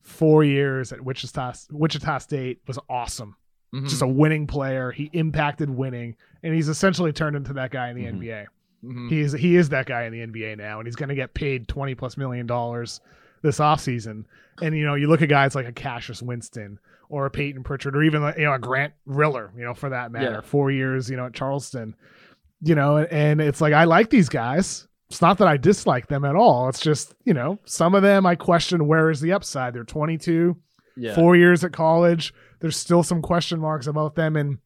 [0.03, 3.37] Four years at Wichita, Wichita State was awesome.
[3.75, 3.89] Mhm.
[3.89, 4.91] Just a winning player.
[4.91, 8.21] He impacted winning, and he's essentially turned into that guy in the Mhm.
[8.21, 8.47] NBA.
[8.87, 9.11] Mhm.
[9.11, 11.35] He is he is that guy in the NBA now, and he's going to get
[11.35, 13.01] paid twenty plus million dollars
[13.43, 14.25] this offseason.
[14.63, 17.95] And you know, you look at guys like a Cassius Winston or a Peyton Pritchard,
[17.97, 20.41] or even like, you know a Grant Riller, you know, for that matter, Yeah.
[20.41, 21.95] four years, you know, at Charleston.
[22.63, 24.89] You know, and it's like I like these guys.
[25.11, 26.69] It's not that I dislike them at all.
[26.69, 29.75] It's just you know, some of them I question where is the upside.
[29.75, 30.57] They're twenty two
[30.97, 31.15] Yeah.
[31.15, 32.33] four years at college.
[32.61, 34.35] There's still some question marks about them.
[34.35, 34.59] And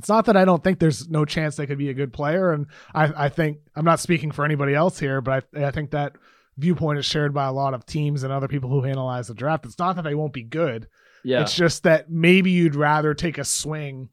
[0.00, 2.52] it's not that I don't think there's no chance they could be a good player.
[2.52, 5.90] And I, I think I'm not speaking for anybody else here, but I, I think
[5.90, 6.16] that
[6.56, 9.66] viewpoint is shared by a lot of teams and other people who analyze the draft.
[9.66, 10.88] It's not that they won't be good.
[11.22, 11.42] yeah.
[11.42, 14.08] It's just that maybe you'd rather take a swing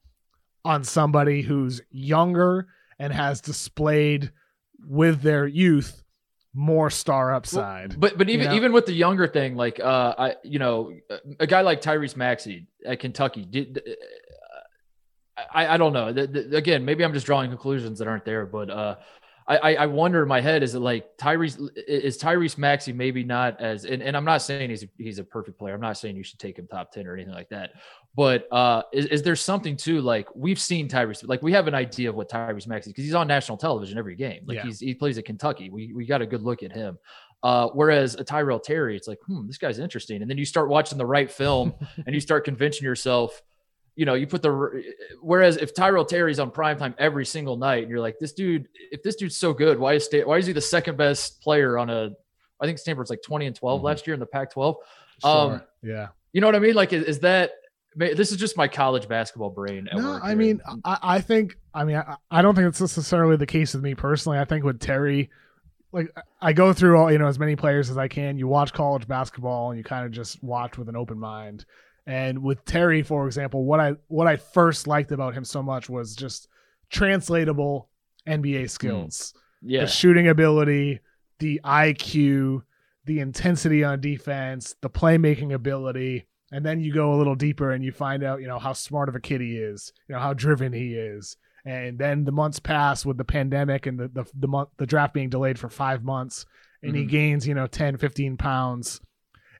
[0.66, 2.68] on somebody who's younger
[3.00, 4.32] and has displayed
[4.86, 6.04] with their youth
[6.54, 8.00] more star upside.
[8.00, 8.56] But but even You know?
[8.56, 10.92] even with the younger thing, like uh, I you know
[11.40, 13.82] a guy like Tyrese Maxey at Kentucky did.
[15.54, 16.12] I, I don't know.
[16.14, 18.96] The- the- again, maybe I'm just drawing conclusions that aren't there, but uh,
[19.50, 23.62] I, I wonder in my head is it like Tyrese is Tyrese Maxey maybe not
[23.62, 25.74] as and, and I'm not saying he's a, he's a perfect player.
[25.74, 27.72] I'm not saying you should take him top ten or anything like that.
[28.14, 31.76] But uh, is, is there something too like we've seen Tyrese like we have an
[31.76, 34.42] idea of what Tyrese Maxey because he's on national television every game.
[34.46, 34.64] Like Yeah.
[34.66, 35.70] he's he plays at Kentucky.
[35.70, 36.98] We we got a good look at him.
[37.42, 40.22] Uh, whereas a Tyrell Terry, it's like, hmm, this guy's interesting.
[40.24, 41.74] And then you start watching the right film
[42.06, 43.42] and you start convincing yourself,
[43.98, 44.84] you know, you put the
[45.22, 49.02] whereas if Tyrell Terry's on primetime every single night, and you're like, this dude, if
[49.04, 51.90] this dude's so good, why is state why is he the second best player on
[51.90, 52.12] a
[52.62, 53.84] I think Stanford's like 20 and 12 Mhm.
[53.84, 54.76] last year in the Pac-12.
[55.22, 55.30] Sure.
[55.54, 56.08] Um, yeah.
[56.34, 56.74] You know what I mean?
[56.76, 57.52] Like, is, is that
[57.96, 59.88] this is just my college basketball brain?
[59.92, 63.36] at No, I mean, I, I think, I mean, I, I don't think it's necessarily
[63.36, 64.38] the case with me personally.
[64.40, 65.30] I think with Terry,
[65.92, 66.10] like
[66.42, 68.38] I go through all, you know, as many players as I can.
[68.38, 71.66] You watch college basketball and you kind of just watch with an open mind.
[72.08, 75.90] And with Terry, for example, what I what I first liked about him so much
[75.90, 76.48] was just
[76.90, 77.90] translatable
[78.28, 81.02] NBA skills, yeah, the shooting ability,
[81.40, 82.64] the IQ,
[83.06, 87.84] the intensity on defense, the playmaking ability, and then you go a little deeper and
[87.84, 90.34] you find out, you know, how smart of a kid he is, you know, how
[90.34, 91.38] driven he is.
[91.66, 95.14] And then the months pass with the pandemic and the the the, month, the draft
[95.14, 96.46] being delayed for 5 months
[96.84, 97.10] and he Mhm.
[97.10, 99.02] gains, you know, 10, 15 pounds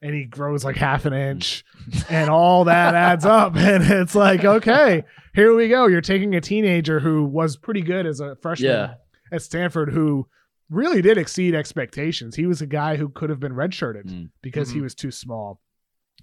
[0.02, 1.64] and he grows like half an inch
[2.10, 5.88] and all that adds up and it's like, okay, here we go.
[5.88, 8.94] You're taking a teenager who was pretty good as a freshman yeah,
[9.32, 10.28] at Stanford who
[10.70, 12.36] really did exceed expectations.
[12.36, 14.30] He was a guy who could have been redshirted Mm.
[14.42, 14.84] because he Mhm.
[14.84, 15.62] was too small.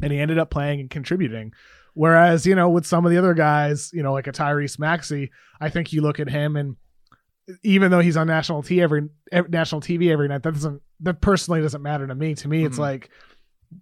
[0.02, 1.52] And he ended up playing and contributing.
[1.94, 5.30] Whereas, you know, with some of the other guys, you know, like a Tyrese Maxey,
[5.60, 6.76] I think you look at him and
[7.62, 11.20] even though he's on national T every, ev national TV every night, that doesn't that
[11.20, 12.34] personally doesn't matter to me.
[12.34, 12.80] To me, it's Mhm.
[12.80, 13.10] like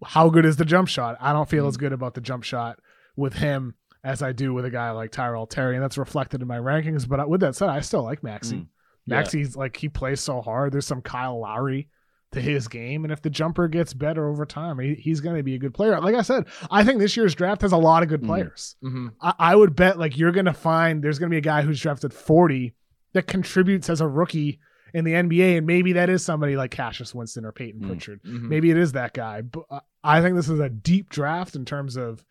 [0.04, 1.16] how good is the jump shot?
[1.20, 1.80] I don't feel as Mhm.
[1.80, 2.78] good about the jump shot
[3.16, 6.48] with him as I do with a guy like Tyrell Terry, and that's reflected in
[6.48, 7.08] my rankings.
[7.08, 8.56] But with that said, I still like Maxey.
[8.56, 8.66] Mm.
[9.06, 9.50] Yeah.
[9.56, 10.72] Like he plays so hard.
[10.72, 11.88] There's some Kyle Lowry
[12.32, 15.42] to his game, and if the jumper gets better over time, he, he's going to
[15.42, 16.00] be a good player.
[16.00, 18.26] Like I said, I think this year's draft has a lot of good Mm.
[18.26, 18.76] players.
[18.80, 21.42] hmm I, I would bet like you're going to find there's going to be a
[21.42, 22.74] guy who's drafted 40
[23.12, 24.60] that contributes as a rookie
[24.94, 27.86] in the NBA, and maybe that is somebody like Cassius Winston or Peyton Mm.
[27.88, 28.20] Pritchard.
[28.24, 29.40] hmm Maybe it is that guy.
[29.42, 29.64] But
[30.04, 32.24] I think this is a deep draft in terms of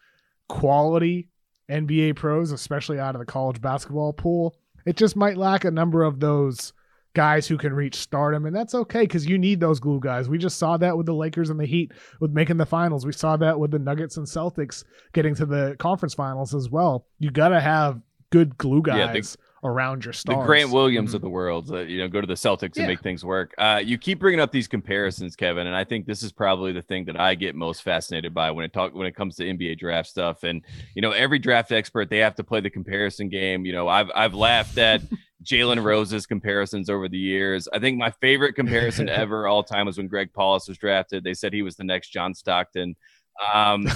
[0.48, 1.28] quality
[1.70, 4.56] NBA pros, especially out of the college basketball pool.
[4.86, 6.74] It just might lack a number of those
[7.14, 10.28] guys who can reach stardom, and that's okay because you need those glue guys.
[10.30, 13.06] We just saw that with the Lakers and the Heat with making the finals.
[13.06, 17.06] We saw that with the Nuggets and Celtics getting to the conference finals as well.
[17.20, 20.40] You got to have good glue Yeah, guys the- around your stars.
[20.40, 20.46] the.
[20.46, 21.16] Grant Williams Mhm.
[21.16, 22.84] of the world that you know go to the Celtics Yeah.
[22.84, 23.54] and make things work.
[23.58, 26.82] Uh, you keep bringing up these comparisons, Kevin, and I think this is probably the
[26.82, 29.76] thing that I get most fascinated by when it talk when it comes to NBA
[29.78, 30.44] draft stuff.
[30.44, 30.64] And
[30.96, 33.66] you know, every draft expert they have to play the comparison game.
[33.66, 35.02] You know, I've I've laughed at
[35.44, 37.68] Jalen Rose's comparisons over the years.
[37.74, 41.24] I think my favorite comparison ever all time was when Greg Paulus was drafted.
[41.24, 42.96] They said he was the next John Stockton.
[43.54, 43.88] Um,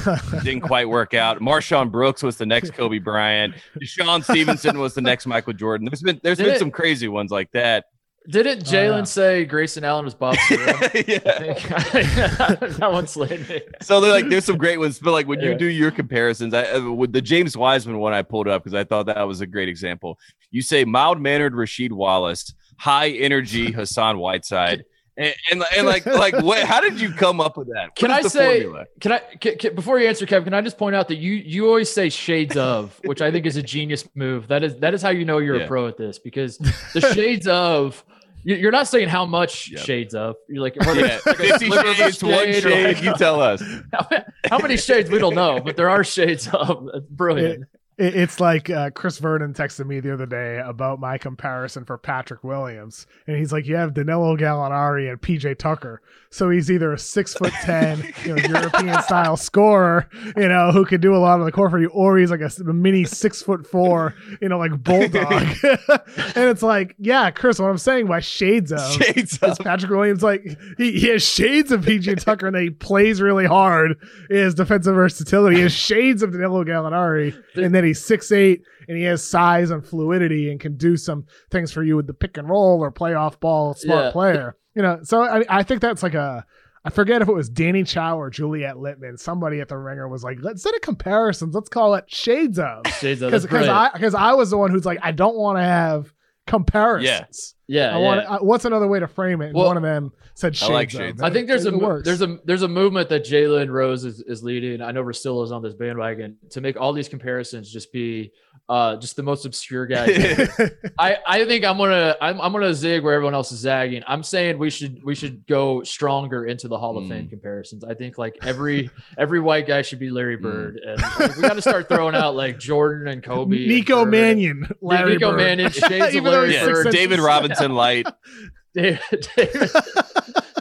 [0.43, 1.39] didn't quite work out.
[1.39, 3.53] MarShon Brooks was the next Kobe Bryant.
[3.81, 5.85] DeShawn Stevenson was the next Michael Jordan.
[5.85, 7.85] There's been there's Did been it- some crazy ones like that.
[8.27, 9.03] Didn't Oh, Jalen yeah.
[9.03, 10.35] say Grayson Allen was Bob?
[10.47, 10.65] Cyril?
[11.07, 11.53] yeah.
[12.79, 13.61] That one slayed me.
[13.83, 16.63] So they're like there's some great ones, but like when you do your comparisons, I
[16.71, 19.47] uh, with the James Wiseman one I pulled up because I thought that was a
[19.47, 20.17] great example.
[20.49, 24.85] You say mild mannered Rasheed Wallace, high energy Hassan Whiteside.
[25.17, 27.85] And, and, and like like what how did you come up with that?
[27.87, 28.85] What Can I say- formula?
[28.99, 30.43] Can I can, can- before you answer, Kev?
[30.43, 33.45] Can I just point out that you you always say shades of, which I think
[33.45, 34.47] is a genius move.
[34.49, 35.63] That is that is how you know you're Yeah.
[35.63, 36.57] a pro at this because
[36.93, 38.03] the shades of.
[38.43, 39.85] you- You're not saying how much Yep.
[39.85, 40.35] shades of.
[40.49, 42.85] You're like, Yeah, like 50 sliver of a shades, one shade or shade.
[42.95, 43.63] like- You tell us.
[44.49, 46.89] how many shades we don't know, but there are shades of.
[46.93, 47.65] It's brilliant.
[47.97, 51.97] It- It's like uh, Chris Vernon texted me the other day about my comparison for
[51.97, 56.91] Patrick Williams, and he's like, "You have Danilo Gallinari and PJ Tucker, so he's either
[56.91, 61.17] a six foot ten, you know, European style scorer, you know, who can do a
[61.17, 64.49] lot of the core for you, or he's like a mini six foot four, you
[64.49, 65.31] know, like bulldog."
[65.63, 70.21] and it's like, yeah, Chris, what I'm saying by shades of Shades is Patrick Williams
[70.23, 70.43] like
[70.77, 73.97] he, he has shades of PJ Tucker and he plays really hard.
[74.29, 75.61] His defensive versatility.
[75.61, 79.85] Has shades of Danilo Gallinari, and then he's six eight and he has size and
[79.85, 83.13] fluidity and can do some things for you with the pick and roll or play
[83.13, 83.73] off ball.
[83.75, 84.11] Smart Yeah.
[84.11, 84.55] player.
[84.75, 86.45] You know, so I, I think that's like a.
[86.83, 89.17] I forget if it was Danny Chau or Juliet Litman.
[89.17, 92.85] Somebody at the Ringer was like, "Let's instead of comparisons, let's call it shades of."
[92.99, 93.31] Shades of.
[93.31, 96.13] Because I because I was the one who's like, I don't want to have
[96.45, 97.55] comparisons.
[97.64, 97.97] Yeah, I yeah.
[97.97, 98.19] want.
[98.29, 99.47] I, what's another way to frame it?
[99.47, 100.69] And Well, one of them said shades.
[100.69, 101.21] I like shades.
[101.21, 102.05] I think there's It a mo- works.
[102.05, 104.81] there's a there's a movement that Jalen Rose is, is leading.
[104.81, 108.31] I know Russillo's on this bandwagon to make all these comparisons just be
[108.69, 110.09] uh just the most obscure guys.
[110.99, 114.03] I, I think I'm gonna I'm, I'm gonna zig where everyone else is zagging.
[114.07, 117.29] I'm saying we should we should go stronger into the Hall of Fame Mm.
[117.29, 117.83] comparisons.
[117.83, 120.41] I think like every every white guy should be Larry Mm.
[120.41, 124.03] Bird, and like, we got to start throwing out like Jordan and Kobe, and Nico
[124.03, 124.11] Bird.
[124.11, 125.37] Mannion, Larry Nico Bird.
[125.37, 126.91] Mannion, shades of Even Larry he's Yeah, Bird.
[126.91, 128.07] David Robinson light.
[128.73, 128.99] David,
[129.35, 129.71] David-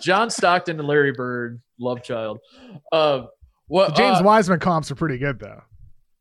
[0.01, 2.39] John Stockton and Larry Bird, love child.
[2.93, 3.29] Um,
[3.67, 5.63] what The James uh, Wiseman comps are pretty good though.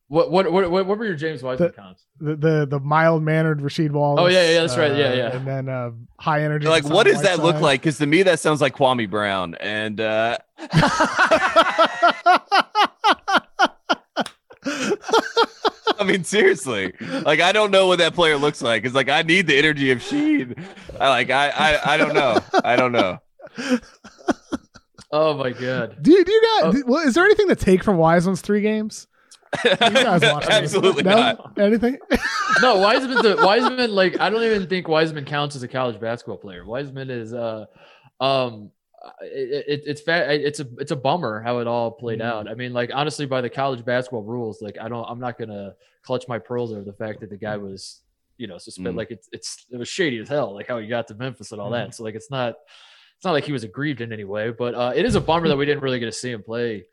[0.08, 2.06] what, what what what what were your James Wiseman The- comps?
[2.20, 4.22] The the, the mild mannered Rasheed Wallace.
[4.22, 4.96] Oh, yeah, yeah, that's right.
[4.96, 5.36] Yeah, uh, yeah.
[5.36, 6.68] And then uh, high energy.
[6.68, 7.82] Like, what does that look like?
[7.82, 9.56] Because to me, that sounds like Kwame Brown.
[9.60, 10.38] And uh,
[16.04, 18.86] I mean, seriously, like I don't know what that player looks like.
[18.86, 20.56] It's like I need the energy of Sheen.
[21.00, 22.40] I like I I, I don't know.
[22.64, 23.20] I don't know.
[25.12, 25.98] Oh my god.
[26.02, 26.72] do you, do you Oh.
[26.72, 26.84] guys?
[26.88, 29.08] well, is there anything to take from Wiseman's three games?
[29.64, 30.48] You guys watch.
[30.48, 31.16] Absolutely No?
[31.16, 31.60] not.
[31.60, 32.00] Anything?
[32.62, 33.92] No, Wiseman's the Wiseman.
[33.92, 36.66] Like I don't even think Wiseman counts as a college basketball player.
[36.66, 37.66] Wiseman is uh,
[38.20, 38.72] um,
[39.22, 42.26] it, it, it's it's a it's a bummer how it all played Mm.
[42.26, 42.48] out.
[42.50, 45.76] I mean, like honestly, by the college basketball rules, like I don't, I'm not gonna
[46.04, 48.02] clutch my pearls over the fact that the guy was,
[48.38, 48.94] you know, suspended.
[48.94, 48.98] Mm.
[48.98, 51.60] Like it's it's it was shady as hell, like how he got to Memphis and
[51.62, 51.96] all that.
[51.96, 52.56] So like it's not
[53.16, 55.48] it's not like he was aggrieved in any way, but uh, it is a bummer
[55.48, 56.86] that we didn't really get to see him play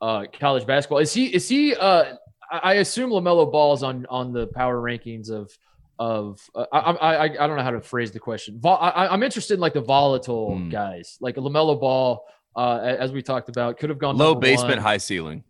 [0.00, 0.98] uh, college basketball.
[0.98, 1.26] Is he?
[1.34, 1.74] Is he?
[1.74, 2.14] Uh,
[2.50, 5.50] I I assume Lamelo Ball's on on the power rankings of
[5.98, 6.40] of.
[6.54, 8.58] Uh, I, I I don't know how to phrase the question.
[8.60, 10.68] Vol- I, I'm interested in like the volatile Hmm.
[10.68, 12.24] guys, like Lamelo Ball.
[12.54, 14.78] Uh, as we talked about, could have gone Low basement, one.
[14.78, 15.44] high ceiling.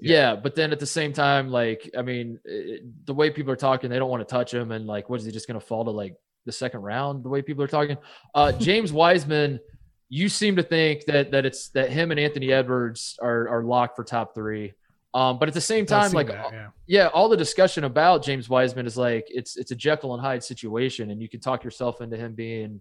[0.00, 0.36] Yeah.
[0.36, 3.90] but then at the same time, like I mean, it, the way people are talking,
[3.90, 5.84] they don't want to touch him, and like, what is he just going to fall
[5.84, 6.14] to like
[6.46, 7.24] the second round?
[7.24, 7.96] The way people are talking,
[8.34, 9.60] uh, James Wiseman,
[10.08, 13.96] you seem to think that that it's that him and Anthony Edwards are are locked
[13.96, 14.72] for top three.
[15.18, 16.68] Um, but at the same time, like that, yeah.
[16.86, 20.44] yeah, all the discussion about James Wiseman is like it's it's a Jekyll and Hyde
[20.44, 22.80] situation, and you can talk yourself into him being,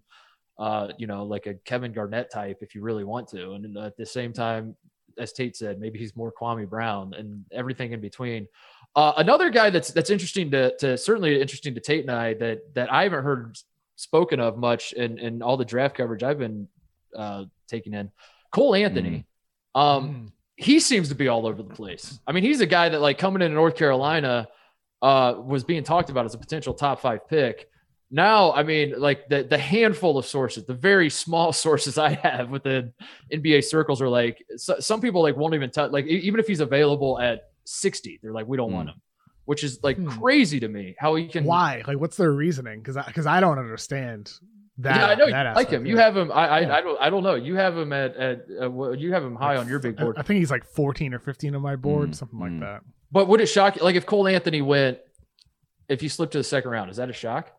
[0.59, 3.97] uh, you know, like a Kevin Garnett type if you really want to, and at
[3.97, 4.75] the same time,
[5.17, 8.47] as Tate said, maybe he's more Kwame Brown and everything in between.
[8.95, 12.71] Uh, another guy that's that's interesting to to certainly interesting to Tate and I that
[12.75, 13.57] that I haven't heard
[13.95, 16.67] spoken of much in in all the draft coverage I've been
[17.15, 18.11] uh, taking in,
[18.51, 19.25] Cole Anthony.
[19.73, 20.31] Um, Mm.
[20.57, 22.19] He seems to be all over the place.
[22.27, 24.47] I mean, he's a guy that like coming into North Carolina
[25.01, 27.69] uh, was being talked about as a potential top five pick.
[28.09, 32.49] Now, I mean, like the the handful of sources, the very small sources I have
[32.49, 32.93] within
[33.31, 36.59] NBA circles are like so, some people like won't even touch like even if he's
[36.61, 39.01] available at sixty, they're like we don't want him,
[39.45, 40.07] which is like Hmm.
[40.07, 40.95] crazy to me.
[40.97, 41.83] How he can Why?
[41.85, 42.79] Like, what's their reasoning?
[42.79, 44.31] Because because I, don't understand
[44.79, 44.95] that.
[44.95, 45.85] yeah, I know you that like aspect, him.
[45.85, 46.31] You have him.
[46.31, 46.75] I I, Yeah.
[46.75, 47.35] I don't I don't know.
[47.35, 50.17] You have him at at uh, you have him high on your big board.
[50.17, 52.59] I think he's like 14 or 15 on my board, Mm, something like mm.
[52.61, 52.81] that.
[53.11, 53.83] But would it shock you?
[53.83, 54.99] Like if Cole Anthony went,
[55.89, 57.51] if he slipped to the second round, is that a shock?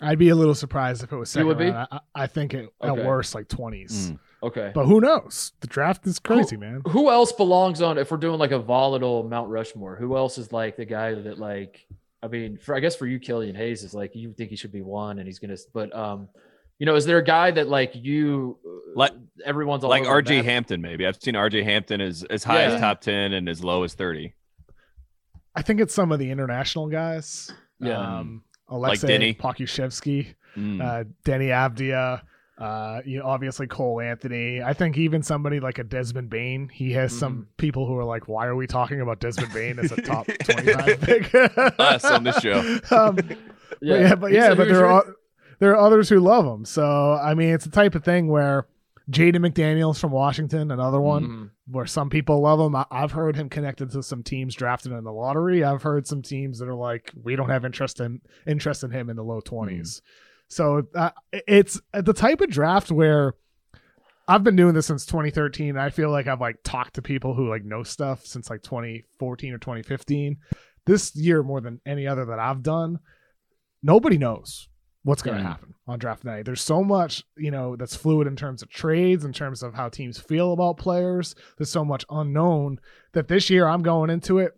[0.00, 1.70] I'd be a little surprised if it was You second would be?
[1.70, 3.00] I, I think it, Okay.
[3.00, 3.90] at worst like 20s.
[4.10, 4.18] Mm.
[4.44, 4.70] Okay.
[4.72, 5.52] But who knows?
[5.60, 6.82] The draft is crazy, man.
[6.88, 9.96] Who else belongs on if we're doing like a volatile Mount Rushmore?
[9.96, 11.84] Who else is like the guy that like
[12.22, 14.72] I mean, for I guess for you, Killian Hayes is like you think he should
[14.72, 16.28] be one and he's gonna but um
[16.78, 18.58] you know, is there a guy that like you
[18.94, 19.12] Like-
[19.44, 21.06] everyone's all Like over RJ Hampton, maybe.
[21.06, 22.74] I've seen RJ Hampton as as high Yeah.
[22.74, 24.34] as top ten and as low as thirty.
[25.54, 27.52] I think it's some of the international guys.
[27.80, 27.98] Yeah.
[28.18, 29.34] Um, Alexei Denny.
[29.34, 30.80] Pokusevski, Mm.
[30.82, 32.22] uh, Deni Avdija,
[32.58, 34.62] uh, you know, obviously Cole Anthony.
[34.62, 36.68] I think even somebody like a Desmond Bane.
[36.68, 37.18] He has Mm-hmm.
[37.20, 40.26] some people who are like, "Why are we talking about Desmond Bane as a top
[40.44, 41.32] twenty-five pick?"
[41.78, 42.58] Us on this show.
[42.90, 43.36] um, but
[43.80, 45.04] yeah, but yeah, but there are
[45.60, 46.64] there are others who love him.
[46.64, 48.66] So I mean, it's the type of thing where
[49.10, 51.50] Jaden McDaniels from Washington, another one Mhm.
[51.68, 52.74] where some people love him.
[52.76, 55.64] I, I've heard him connected to some teams drafted in the lottery.
[55.64, 59.08] I've heard some teams that are like, we don't have interest in interest in him
[59.08, 60.02] in the low twenties.
[60.48, 63.34] So uh, it's the type of draft where
[64.26, 65.70] I've been doing this since 2013.
[65.70, 68.62] And I feel like I've like talked to people who like know stuff since like
[68.62, 70.36] 2014 or 2015.
[70.86, 72.98] This year, more than any other that I've done,
[73.82, 74.68] nobody knows
[75.02, 75.46] what's going to Mm.
[75.46, 76.44] happen on draft night.
[76.44, 79.88] There's so much, you know, that's fluid in terms of trades, in terms of how
[79.88, 81.34] teams feel about players.
[81.56, 82.80] There's so much unknown
[83.12, 84.52] that this year I'm going into it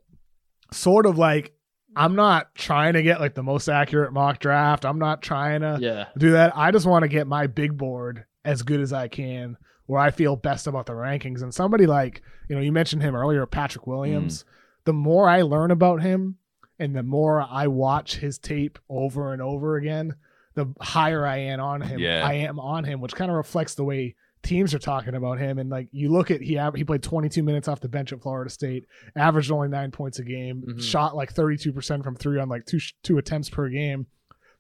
[0.72, 1.52] sort of like
[1.96, 4.84] I'm not trying to get like the most accurate mock draft.
[4.84, 6.06] I'm not trying to Yeah.
[6.16, 6.52] do that.
[6.56, 10.10] I just want to get my big board as good as I can where I
[10.12, 11.42] feel best about the rankings.
[11.42, 14.44] And somebody like, you know, you mentioned him earlier, Patrick Williams.
[14.44, 14.46] Mm.
[14.84, 16.36] The more I learn about him
[16.78, 20.14] and the more I watch his tape over and over again,
[20.54, 22.24] the higher I am on him, Yeah.
[22.24, 25.58] I am on him, which kind of reflects the way teams are talking about him.
[25.58, 28.22] And like you look at he av- he played 22 minutes off the bench at
[28.22, 28.86] Florida State,
[29.16, 30.82] averaged only nine points a game, Mhm.
[30.82, 34.06] shot like 32 percent from three on like two sh- two attempts per game.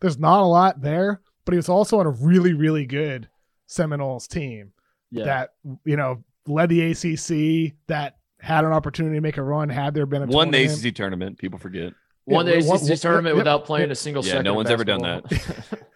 [0.00, 3.28] There's not a lot there, but he was also on a really really good
[3.66, 4.72] Seminoles team
[5.10, 5.24] Yeah.
[5.24, 5.50] that
[5.84, 9.68] you know led the ACC that had an opportunity to make a run.
[9.68, 10.64] Had there been a Won the.
[10.64, 11.38] ACC tournament.
[11.38, 11.92] People forget.
[12.26, 13.92] Won the ACC what- what- tournament yep, without playing yep.
[13.92, 14.44] a single Yeah, second.
[14.44, 15.78] no of one's ever done basketball.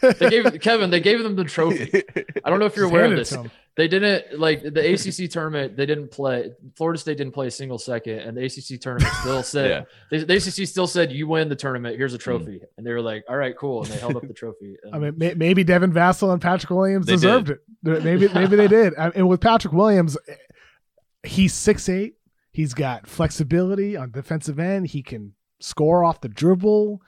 [0.00, 0.90] they gave Kevin.
[0.90, 2.02] They gave them the trophy.
[2.44, 3.30] I don't know if you're aware of this.
[3.30, 3.50] to.
[3.76, 5.76] They didn't like the ACC tournament.
[5.76, 6.50] They didn't play.
[6.76, 10.18] Florida State didn't play a single second, and the ACC tournament still said Yeah.
[10.18, 11.96] the, the ACC still said you win the tournament.
[11.96, 12.22] Here's a mm.
[12.22, 14.76] trophy, and they were like, "All right, cool," and they held up the trophy.
[14.82, 17.60] And I mean, may, maybe Devin Vassell and Patrick Williams They deserved it.
[17.84, 18.94] Maybe maybe they did.
[18.98, 20.18] I- And with Patrick Williams,
[21.22, 22.14] he's six eight.
[22.50, 24.88] He's got flexibility on defensive end.
[24.88, 27.00] He can score off the dribble.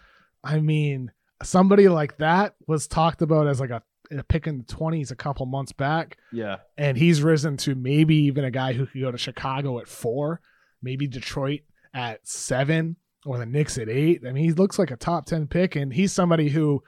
[0.44, 1.10] I mean,
[1.42, 5.16] somebody like that was talked about as like a, a pick in the twenties a
[5.16, 9.10] couple months back, yeah, and he's risen to maybe even a guy who could go
[9.10, 10.40] to Chicago at four,
[10.82, 11.60] maybe Detroit
[11.94, 14.22] at seven, or the Knicks at eight.
[14.26, 16.82] I mean, he looks like a top ten pick, and he's somebody who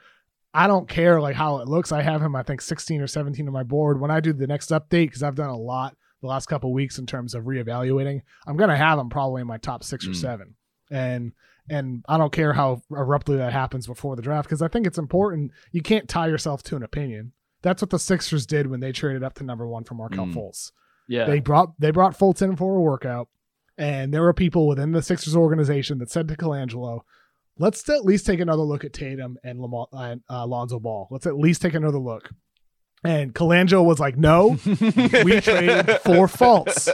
[0.53, 1.91] I don't care like how it looks.
[1.91, 3.99] I have him, I think, 16 or 17 on my board.
[3.99, 6.99] When I do the next update, because I've done a lot the last couple weeks
[6.99, 10.15] in terms of reevaluating, I'm gonna have him probably in my top six or Mm.
[10.15, 10.55] seven.
[10.91, 11.31] And
[11.69, 14.97] and I don't care how abruptly that happens before the draft, because I think it's
[14.97, 15.51] important.
[15.71, 17.31] You can't tie yourself to an opinion.
[17.61, 20.33] That's what the Sixers did when they traded up to number one for Markelle Mm.
[20.33, 20.71] Fultz.
[21.07, 21.25] yeah.
[21.25, 23.29] They brought they brought Fultz in for a workout,
[23.77, 27.01] and there were people within the Sixers organization that said to Colangelo,
[27.57, 31.07] "Let's at least take another look at Tatum and Lamar uh, Lonzo Ball.
[31.11, 32.29] Let's at least take another look."
[33.05, 36.87] And Colangelo was like, "No, we traded for Fultz.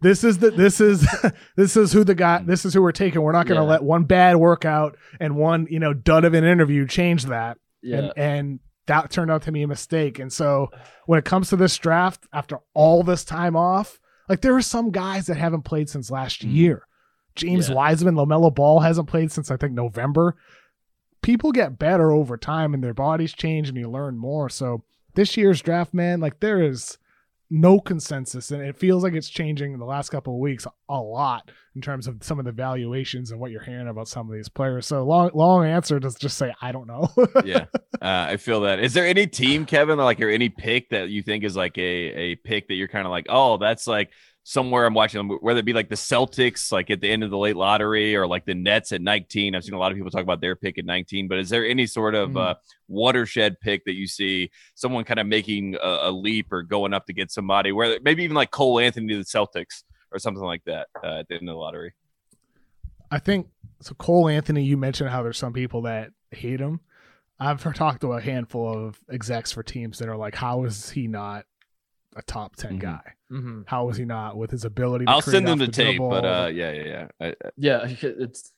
[0.00, 1.04] This is the this is
[1.56, 2.42] this is who the guy.
[2.44, 3.20] This is who we're taking.
[3.22, 3.70] We're not going to Yeah.
[3.72, 7.98] let one bad workout and one you know dud of an interview change that." yeah.
[7.98, 10.18] and, and that turned out to be a mistake.
[10.18, 10.70] And so
[11.06, 13.98] when it comes to this draft, after all this time off,
[14.28, 16.54] like there are some guys that haven't played since last Mm.
[16.54, 16.82] year.
[17.34, 17.74] James Yeah.
[17.74, 20.36] Wiseman, Lamelo Ball hasn't played since I think November.
[21.20, 24.48] People get better over time, and their bodies change, and you learn more.
[24.48, 24.84] So
[25.14, 26.98] this year's draft, man, like there is
[27.50, 31.00] no consensus, and it feels like it's changing in the last couple of weeks a
[31.00, 34.34] lot in terms of some of the valuations and what you're hearing about some of
[34.34, 34.86] these players.
[34.86, 37.08] So long, long answer to just say I don't know.
[37.44, 37.66] yeah,
[38.02, 38.80] uh, I feel that.
[38.80, 41.80] Is there any team, Kevin, like or any pick that you think is like a
[41.80, 44.10] a pick that you're kind of like, oh, that's like
[44.50, 47.28] somewhere I'm watching them, whether it be like the Celtics, like at the end of
[47.28, 49.54] the late lottery, or like the Nets at 19.
[49.54, 51.66] I've seen a lot of people talk about their pick at 19, but is there
[51.66, 52.40] any sort of Mm.
[52.40, 52.54] uh,
[52.88, 57.04] watershed pick that you see someone kind of making a, a leap or going up
[57.08, 59.82] to get somebody, where maybe even like Cole Anthony to the Celtics
[60.12, 61.92] or something like that uh, at the end of the lottery?
[63.10, 63.48] I think
[63.80, 63.92] so.
[63.96, 66.80] Cole Anthony, you mentioned how there's some people that hate him.
[67.38, 71.06] I've talked to a handful of execs for teams that are like, how is he
[71.06, 71.44] not
[72.18, 72.80] a top 10 Mhm.
[72.80, 73.00] guy?
[73.32, 73.64] Mhm.
[73.66, 76.10] How is he not with his ability to I'll send them the the tape, dribble?
[76.10, 77.06] but uh, yeah, yeah, yeah.
[77.20, 78.52] I, I- Yeah, it's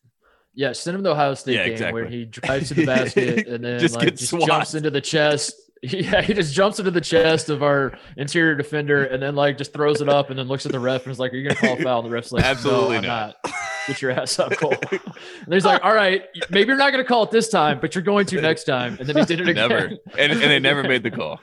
[0.54, 0.72] yeah.
[0.72, 2.00] Send him the Ohio State Yeah, game exactly.
[2.02, 5.54] where he drives to the basket and then Just like, just jumps into the chest.
[5.82, 9.72] Yeah, he just jumps into the chest of our interior defender and then like just
[9.72, 11.58] throws it up and then looks at the ref and is like, "Are you gonna
[11.58, 13.36] call a foul?" And the ref's like, Absolutely no, I'm not.
[13.46, 13.54] not.
[13.86, 14.74] Get your ass up, Cole.
[14.92, 18.04] And he's like, "All right, maybe you're not gonna call it this time, but you're
[18.04, 19.68] going to next time." And then he did it again.
[19.70, 19.84] never,
[20.18, 21.40] and, and they never made the call.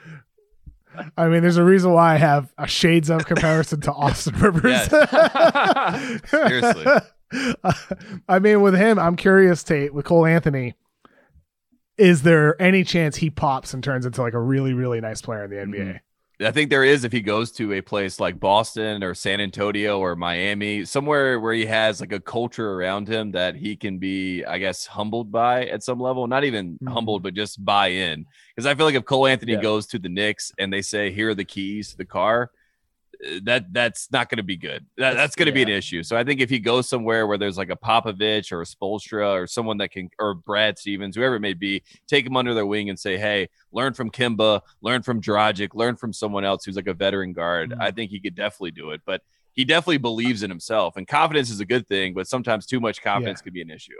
[1.16, 4.82] I mean, there's a reason why I have a shades of comparison to Austin Rivers.
[6.30, 6.86] Seriously.
[8.28, 10.74] I mean, with him, I'm curious, Tate, with Cole Anthony,
[11.96, 15.44] is there any chance he pops and turns into like a really, really nice player
[15.44, 15.86] in the NBA?
[15.86, 16.00] Mhm.
[16.40, 19.98] I think there is if he goes to a place like Boston or San Antonio
[19.98, 24.44] or Miami, somewhere where he has like a culture around him that he can be,
[24.44, 26.28] I guess, humbled by at some level.
[26.28, 26.88] Not even Mhm.
[26.88, 28.24] humbled, but just buy in.
[28.54, 29.62] Because I feel like if Cole Anthony Yeah.
[29.62, 32.52] goes to the Knicks and they say, "Here are the keys to the car,"
[33.42, 34.86] that that's not going to be good.
[34.96, 36.02] That, that's going to be an issue.
[36.02, 39.42] So I think if he goes somewhere where there's like a Popovich or a Spoelstra
[39.42, 42.66] or someone that can, or Brad Stevens, whoever it may be, take him under their
[42.66, 46.76] wing and say, "Hey, learn from Kemba, learn from Dragic, learn from someone else who's
[46.76, 47.80] like a veteran guard." Mhm.
[47.80, 51.50] I think he could definitely do it, but he definitely believes in himself, and confidence
[51.50, 53.98] is a good thing, but sometimes too much confidence could be an issue.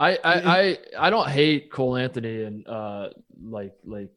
[0.00, 0.18] I, I
[0.58, 3.10] I I don't hate Cole Anthony and uh
[3.40, 4.10] like like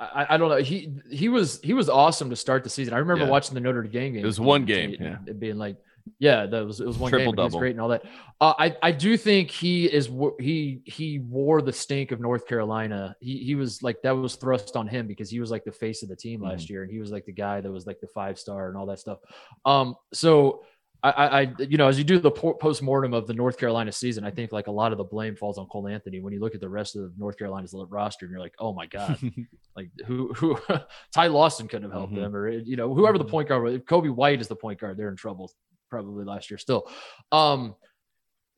[0.00, 2.94] I, I don't know he he was he was awesome to start the season.
[2.94, 3.30] I remember Yeah.
[3.30, 4.22] watching the Notre Dame game.
[4.22, 5.18] It was one game, yeah.
[5.26, 5.76] it being like
[6.18, 7.40] yeah, that was it was one Triple game.
[7.44, 8.04] and he was great and all that.
[8.40, 10.08] Uh, I I do think he is
[10.40, 13.14] he he wore the stink of North Carolina.
[13.20, 16.02] He he was like that was thrust on him because he was like the face
[16.02, 16.72] of the team last Mm-hmm.
[16.72, 18.86] year and he was like the guy that was like the five star and all
[18.86, 19.18] that stuff.
[19.66, 20.64] Um, so
[21.02, 24.24] I, I, you know, as you do the post mortem of the North Carolina season,
[24.24, 26.20] I think like a lot of the blame falls on Cole Anthony.
[26.20, 28.86] When you look at the rest of North Carolina's roster, and you're like, oh my
[28.86, 29.18] god,
[29.76, 30.58] like who, who,
[31.14, 32.22] Ty Lawson couldn't have helped mm-hmm.
[32.22, 33.30] them, or you know, whoever the mm-hmm.
[33.30, 33.74] point guard was.
[33.74, 35.50] If Coby White is the point guard, they're in trouble
[35.88, 36.90] probably last year still.
[37.32, 37.74] Um,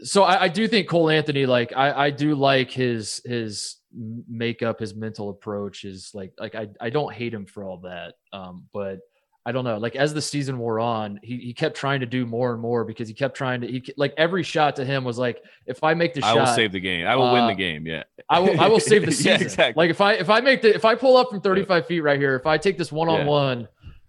[0.02, 3.76] so I, I do think Cole Anthony, like I, I do like his his
[4.28, 8.14] makeup, his mental approach is like like I, I don't hate him for all that.
[8.32, 8.98] Um, but
[9.44, 9.76] I don't know.
[9.78, 12.84] Like as the season wore on, he, he kept trying to do more and more
[12.84, 13.66] because he kept trying to.
[13.66, 16.40] He like every shot to him was like, if I make the I shot, I
[16.40, 17.06] will save the game.
[17.06, 17.84] I will uh, win the uh, game.
[17.84, 18.60] Yeah, I will.
[18.60, 19.32] I will save the season.
[19.32, 19.82] yeah, exactly.
[19.82, 22.20] Like if I if I make the if I pull up from 35 feet right
[22.20, 23.66] here, if I take this one on one.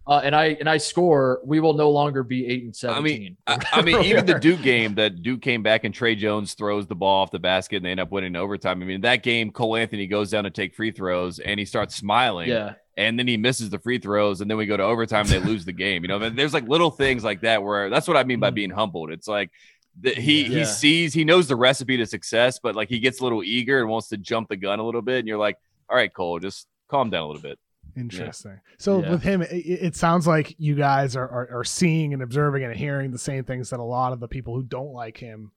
[0.08, 3.38] and I and I score, we will no longer be eight and seventeen.
[3.48, 6.14] I mean, I, I mean, even the Duke game that Duke came back and Tre
[6.14, 8.84] Jones throws the ball off the basket and they end up winning overtime.
[8.84, 11.96] I mean, that game, Cole Anthony goes down to take free throws and he starts
[11.96, 12.50] smiling.
[12.50, 15.28] Yeah and then he misses the free throws, and then we go to overtime.
[15.28, 16.04] They lose the game.
[16.04, 18.56] You know, there's like little things like that where that's what I mean by mm.
[18.56, 19.12] being humbled.
[19.12, 19.52] It's like
[20.00, 20.60] the, he yeah.
[20.60, 23.80] he sees he knows the recipe to success, but like he gets a little eager
[23.80, 25.58] and wants to jump the gun a little bit, and you're like,
[25.90, 27.60] all right, Cole, just calm down a little bit.
[27.96, 28.52] Interesting.
[28.52, 28.76] Yeah.
[28.78, 29.12] So yeah.
[29.12, 32.76] with him, it, it, sounds like you guys are, are, are seeing and observing and
[32.76, 35.52] hearing the same things that a lot of the people who don't like him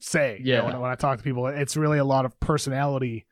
[0.00, 0.40] say.
[0.42, 0.56] Yeah.
[0.56, 3.26] You know, when, when I talk to people, it's really a lot of personality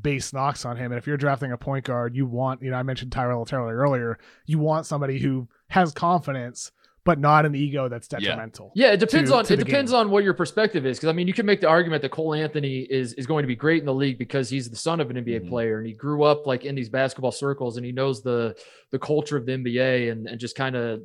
[0.00, 0.92] base knocks on him.
[0.92, 3.76] And if you're drafting a point guard, you want, you know, I mentioned Tyrell Taylor
[3.76, 6.72] earlier, you want somebody who has confidence,
[7.04, 8.72] but not an ego that's detrimental.
[8.74, 10.00] Yeah, yeah it depends to, on to it depends game.
[10.00, 10.98] on what your perspective is.
[10.98, 13.46] Because I mean, you can make the argument that Cole Anthony is is going to
[13.46, 15.48] be great in the league because he's the son of an NBA mm-hmm.
[15.48, 18.56] player and he grew up like in these basketball circles and he knows the
[18.90, 21.00] the culture of the NBA and and just kind of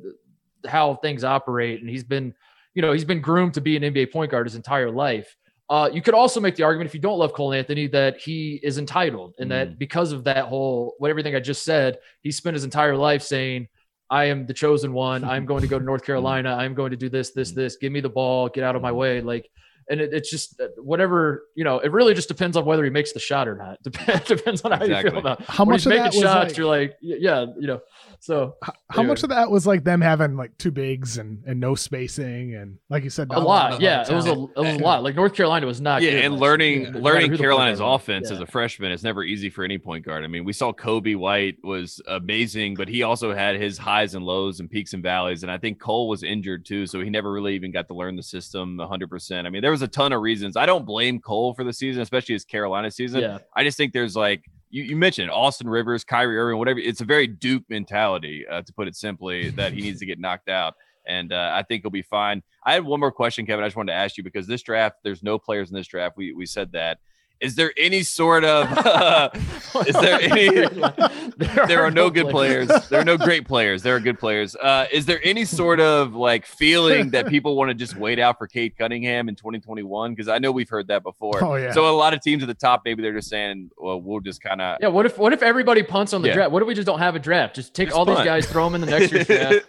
[0.66, 1.80] how things operate.
[1.80, 2.34] And he's been,
[2.74, 5.36] you know, he's been groomed to be an NBA point guard his entire life.
[5.70, 8.60] Uh, you could also make the argument if you don't love Cole Anthony that he
[8.62, 9.50] is entitled and mm.
[9.50, 13.22] that because of that whole what everything I just said, he spent his entire life
[13.22, 13.68] saying,
[14.10, 15.24] I am the chosen one.
[15.24, 16.54] I'm going to go to North Carolina.
[16.54, 17.76] I'm going to do this, this, this.
[17.76, 18.50] Give me the ball.
[18.50, 19.22] Get out of my way.
[19.22, 19.48] Like,
[19.92, 21.78] and it, it's just uh, whatever you know.
[21.78, 23.82] It really just depends on whether he makes the shot or not.
[23.92, 25.04] Depends depends on how exactly.
[25.04, 26.50] you feel about how much when he's making shots.
[26.50, 27.80] Like, you're like, yeah, you know.
[28.20, 31.58] So how, how much of that was like them having like two bigs and, and
[31.58, 33.80] no spacing and like you said a lot.
[33.80, 35.02] Yeah, it was a it was a lot.
[35.02, 36.02] Like North Carolina was not.
[36.02, 38.36] Yeah, and learning yeah, learning Carolina's offense yeah.
[38.36, 40.22] as a freshman is never easy for any point guard.
[40.22, 44.24] I mean, we saw Coby White was amazing, but he also had his highs and
[44.24, 45.42] lows and peaks and valleys.
[45.42, 48.14] And I think Cole was injured too, so he never really even got to learn
[48.14, 49.10] the system 100.
[49.10, 50.56] percent I mean, there was a ton of reasons.
[50.56, 53.20] I don't blame Cole for the season, especially his Carolina season.
[53.20, 53.38] Yeah.
[53.54, 56.78] I just think there's like you, you mentioned Austin Rivers, Kyrie Irving, whatever.
[56.78, 60.18] It's a very Duke mentality, uh, to put it simply, that he needs to get
[60.18, 60.74] knocked out.
[61.06, 62.42] And uh, I think he'll be fine.
[62.64, 63.64] I had one more question, Kevin.
[63.64, 66.16] I just wanted to ask you because this draft, there's no players in this draft.
[66.16, 66.98] We we said that.
[67.42, 69.30] Is there any sort of uh,
[69.86, 70.68] is there any there,
[71.66, 72.68] there are, are, no, good players.
[72.68, 72.88] players.
[72.88, 73.82] There are no great players.
[73.82, 74.54] There are good players.
[74.54, 78.38] Uh, is there any sort of like feeling that people want to just wait out
[78.38, 80.12] for Cade Cunningham in 2021?
[80.12, 81.42] Because I know we've heard that before.
[81.42, 81.72] Oh, yeah.
[81.72, 84.40] So a lot of teams at the top, maybe they're just saying, well, we'll just
[84.40, 86.34] kind of Yeah, what if what if everybody punts on the yeah.
[86.34, 86.52] draft?
[86.52, 87.56] What if we just don't have a draft?
[87.56, 88.18] Just take just all punt.
[88.18, 89.66] these guys, throw them in the next year's draft.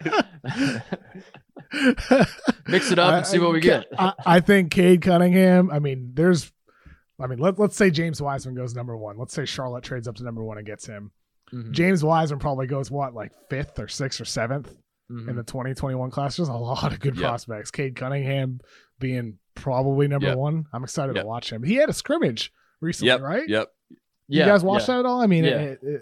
[2.67, 3.88] Mix it up and see what we get.
[3.97, 6.51] I, I think Cade Cunningham, I mean, there's
[7.20, 9.18] I mean, let, let's say James Wiseman goes number one.
[9.18, 11.11] Let's say Charlotte trades up to number one and gets him.
[11.53, 11.72] Mm-hmm.
[11.72, 14.76] James Wiseman probably goes what, like fifth or sixth or 7th
[15.11, 15.30] mm-hmm.
[15.30, 16.38] in the 2021 class.
[16.38, 17.24] There's a lot of good yep.
[17.24, 17.72] prospects.
[17.72, 18.59] Cade Cunningham
[18.99, 20.38] being probably number yep.
[20.38, 20.66] one.
[20.74, 21.24] I'm excited yep.
[21.24, 21.64] to watch him.
[21.64, 22.51] He had a scrimmage
[22.82, 23.22] recently, yep.
[23.22, 23.47] right?
[23.47, 23.72] Yep.
[24.28, 24.95] You guys watched yeah.
[24.95, 25.22] that at all?
[25.22, 25.59] I mean, yeah.
[25.59, 26.01] It, it,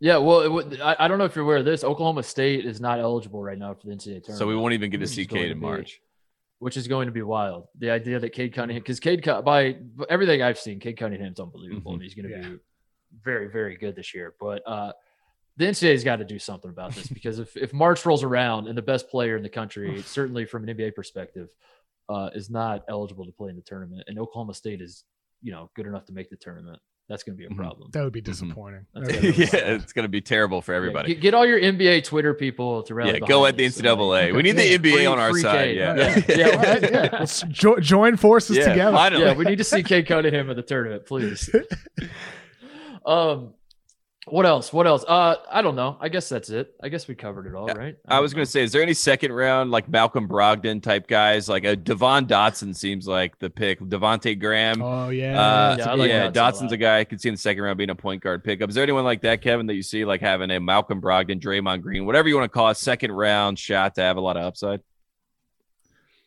[0.00, 1.82] yeah, well, it, I, I, don't know if you're aware of this.
[1.82, 4.38] Oklahoma State is not eligible right now for the NCAA tournament.
[4.38, 6.00] So we won't even get to see Cade in March
[6.58, 7.68] which is going to be wild.
[7.78, 9.76] The idea that Cade Cunningham, because Cade, by
[10.08, 12.00] everything I've seen, Cade Cunningham's unbelievable, mm-hmm.
[12.00, 12.48] and he's going to yeah.
[12.54, 12.58] be
[13.22, 14.34] very, very good this year.
[14.40, 14.92] But uh,
[15.56, 18.76] the NCAA's got to do something about this because if, if March rolls around and
[18.76, 21.48] the best player in the country, certainly from an NBA perspective,
[22.08, 25.04] uh, is not eligible to play in the tournament, and Oklahoma State is,
[25.42, 27.58] you know, good enough to make the tournament, that's going to be a mm-hmm.
[27.58, 27.90] problem.
[27.92, 28.30] That would be mm-hmm.
[28.30, 28.86] disappointing.
[28.94, 29.40] Mm-hmm.
[29.40, 31.08] yeah, it's going to be terrible for everybody.
[31.08, 33.14] Yeah, get, get, all your NBA Twitter people to rally.
[33.14, 34.30] Yeah, go at the NCAA.
[34.30, 35.74] So, we need the NBA free, on our side.
[35.74, 35.94] Yeah,
[36.28, 36.78] yeah, yeah.
[36.82, 37.08] yeah.
[37.18, 38.94] Let's jo- join forces together.
[38.96, 39.24] Finally.
[39.24, 41.48] Yeah, we need to see Cade Cunningham at the tournament, please.
[43.06, 43.54] um,
[44.30, 44.72] what else?
[44.72, 45.04] What else?
[45.06, 45.96] Uh, I don't know.
[46.00, 46.74] I guess that's it.
[46.82, 47.74] I guess we covered it all, yeah.
[47.74, 47.96] right?
[48.06, 51.08] I, I was going to say, is there any second round like Malcolm Brogdon type
[51.08, 51.48] guys?
[51.48, 53.80] Like a Devon Dotson seems like the pick.
[53.80, 54.82] Devonte Graham.
[54.82, 55.92] Oh yeah, uh, yeah.
[55.94, 57.94] Like yeah Dotson's a, a, guy I could see in the second round being a
[57.94, 58.68] point guard pickup.
[58.68, 61.82] Is there anyone like that, Kevin, that you see like having a Malcolm Brogdon, Draymond
[61.82, 64.44] Green, whatever you want to call it, second round shot to have a lot of
[64.44, 64.80] upside?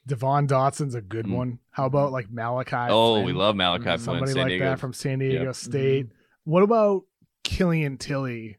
[0.07, 1.35] Devon Dotson's a good mm.
[1.35, 1.59] one.
[1.69, 2.75] How about like Malachi?
[2.89, 3.25] Oh, Flynn?
[3.25, 4.03] we love Malachi mm-hmm.
[4.03, 4.27] Flynn.
[4.27, 5.55] Somebody like that from San Diego yep.
[5.55, 6.05] State.
[6.07, 6.51] Mm-hmm.
[6.51, 7.03] What about
[7.51, 8.57] Killian Tillie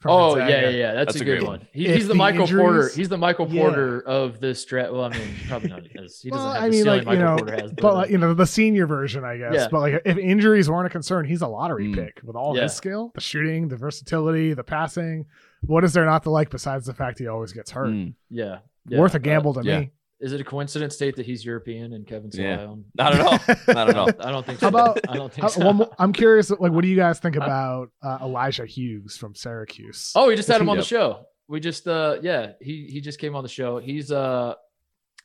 [0.00, 0.62] from Oh yeah, Gonzaga.
[0.62, 0.92] yeah, yeah.
[0.94, 1.58] That's, That's a a good great one.
[1.60, 1.68] one.
[1.72, 2.88] He, he's the, the Michael Porter.
[2.88, 3.62] He's the Michael Yeah.
[3.62, 4.92] Porter of this draft.
[4.92, 7.14] Well, I mean, probably not as he doesn't Well, have I the mean, ceiling like,
[7.18, 7.72] you know, Porter has.
[7.72, 9.54] But uh, like, you know, the senior version, I guess.
[9.54, 9.68] Yeah.
[9.70, 11.94] But like, if injuries weren't a concern, he's a lottery Mm.
[11.94, 12.64] pick with all Yeah.
[12.64, 15.26] his skill, the shooting, the versatility, the passing.
[15.60, 17.90] What is there not to like besides the fact he always gets hurt?
[17.90, 18.98] Mm, yeah, yeah.
[18.98, 19.80] Worth a Uh, gamble to yeah.
[19.80, 19.90] me.
[20.22, 22.56] Is it a coincidence, State, that he's European and Kevin's Yeah.
[22.58, 22.84] Lyon?
[22.94, 23.56] not at all.
[23.74, 24.08] Not at all.
[24.20, 24.60] I don't think.
[24.60, 24.78] How So.
[24.78, 25.66] about- I don't think Uh, so.
[25.66, 29.34] one more- I'm curious, like, what do you guys think about uh, Elijah Hughes from
[29.34, 30.12] Syracuse?
[30.14, 30.84] Oh, we just had him on Yep.
[30.84, 31.26] the show.
[31.48, 33.78] We just uh yeah, he he just came on the show.
[33.78, 34.54] He's uh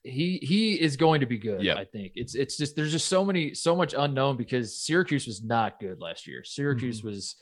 [0.03, 1.77] he he is going to be good, Yep.
[1.77, 2.13] I think.
[2.15, 5.99] It's it's just there's just so many so much unknown because Syracuse was not good
[6.01, 6.43] last year.
[6.43, 7.07] Syracuse Mm-hmm.
[7.07, 7.35] was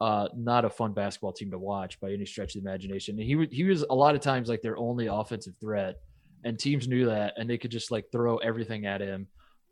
[0.00, 3.16] uh not a fun basketball team to watch by any stretch of the imagination.
[3.18, 5.96] And he wa- he was a lot of times like their only offensive threat
[6.44, 9.26] and teams knew that and they could just like throw everything at him.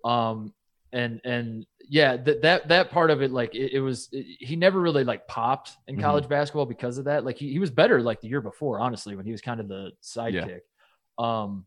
[0.04, 0.52] Um
[0.92, 4.56] and and yeah, that that that part of it, like it, it was, it, he
[4.56, 6.00] never really like popped in Mhm.
[6.00, 7.24] college basketball because of that.
[7.24, 9.68] Like he, he was better like the year before, honestly, when he was kind of
[9.68, 10.60] the sidekick.
[11.22, 11.66] Um,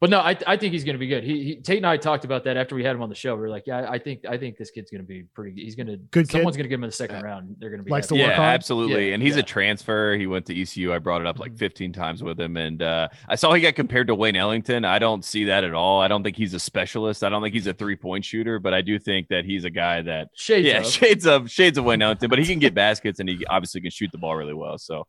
[0.00, 1.24] but no, I, I think he's going to be good.
[1.24, 3.34] He, he Tate and I talked about that after we had him on the show.
[3.34, 5.60] We were like, yeah, I think I think this kid's going to be pretty.
[5.62, 6.30] He's going to Good.
[6.30, 7.56] Someone's going to give him the second round.
[7.58, 8.18] They're going to be Likes happy.
[8.18, 8.54] to yeah, work hard.
[8.54, 9.08] absolutely.
[9.08, 9.40] Yeah, and he's yeah.
[9.40, 10.14] a transfer.
[10.16, 10.92] He went to ECU.
[10.92, 11.58] I brought it up like Mhm.
[11.58, 12.56] 15 times with him.
[12.56, 14.84] And uh, I saw he got compared to Wayne Ellington.
[14.84, 16.00] I don't see that at all.
[16.00, 17.24] I don't think he's a specialist.
[17.24, 19.70] I don't think he's a three point shooter, but I do think that he's a
[19.70, 20.86] guy that, Shades yeah, of.
[20.92, 23.90] shades of shades of Wayne Ellington, but he can get baskets and he obviously can
[23.90, 24.78] shoot the ball really well.
[24.78, 25.06] So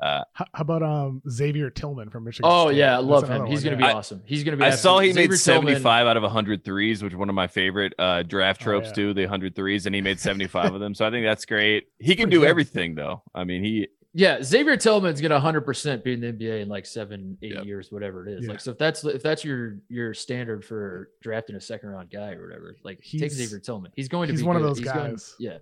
[0.00, 2.50] uh, How, how about um Xavier Tillman from Michigan?
[2.50, 2.78] Oh State?
[2.78, 3.46] yeah, I That's love him.
[3.46, 3.88] He's going to yeah.
[3.90, 4.22] be I- awesome.
[4.24, 4.66] He's going to be.
[4.66, 7.46] I saw he Xavier made 75 out of 100 threes, which is one of my
[7.46, 8.92] favorite uh, draft Oh, tropes yeah.
[8.94, 9.14] too.
[9.14, 10.94] The 100 threes, and he made 75 of them.
[10.94, 11.88] So I think that's great.
[11.98, 12.48] He can Pretty do good.
[12.48, 13.22] everything though.
[13.34, 16.84] I mean, he Yeah, Xavier Tillman's gonna 100 percent be in the NBA in like
[16.86, 17.64] seven, eight Yep.
[17.64, 18.44] years, whatever it is.
[18.44, 18.50] Yeah.
[18.52, 22.32] Like, so if that's if that's your your standard for drafting a second round guy
[22.32, 23.92] or whatever, like take He's- Xavier Tillman.
[23.94, 25.34] He's going to he's be one of those He's going- guys.
[25.38, 25.58] yeah,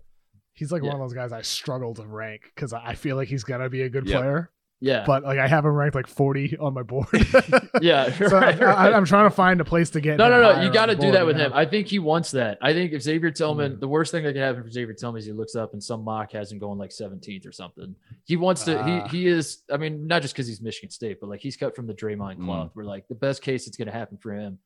[0.61, 0.91] He's like Yeah.
[0.93, 3.83] one of those guys I struggle to rank because I feel like he's gonna be
[3.83, 4.17] a good Yep.
[4.21, 7.07] player, yeah, but like I have him ranked like 40 on my board.
[7.81, 8.13] yeah.
[8.17, 8.93] so right, I, right.
[8.93, 10.19] Am trying to find a place to get.
[10.19, 10.63] no, no, no.
[10.63, 11.51] You got to do that with him.
[11.55, 12.59] I think he wants that.
[12.63, 13.81] I think if Xavier Tillman, Mm.
[13.81, 16.05] the worst thing that can happen for Xavier Tillman is he looks up and some
[16.05, 17.95] mock has him going like 17th or something.
[18.25, 18.79] He wants to.
[18.79, 19.09] Ah.
[19.09, 19.63] he he is.
[19.73, 22.37] I mean, not just because he's Michigan State, but like he's cut from the Draymond
[22.37, 22.45] Mm.
[22.45, 22.71] cloth.
[22.75, 24.59] Where like the best case that's going to happen for him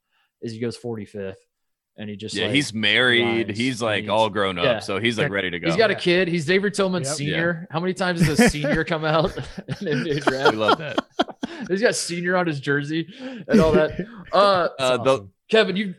[0.43, 1.37] is he goes 45th,
[1.97, 3.49] and he just yeah, like, he's married.
[3.49, 3.57] rise.
[3.57, 4.79] He's like He's- all grown up, yeah.
[4.81, 5.69] so he's like ready to go.
[5.69, 6.29] He's got a kid.
[6.29, 7.15] He's david Tillman Yep.
[7.15, 7.67] senior.
[7.71, 9.37] How many times does a senior come out
[9.69, 10.51] in NBA draft?
[10.53, 10.99] we love that.
[11.69, 13.07] He's got senior on his jersey
[13.49, 13.93] and all that.
[14.33, 15.33] Uh, That's Uh, the awesome.
[15.51, 15.95] Kevin, you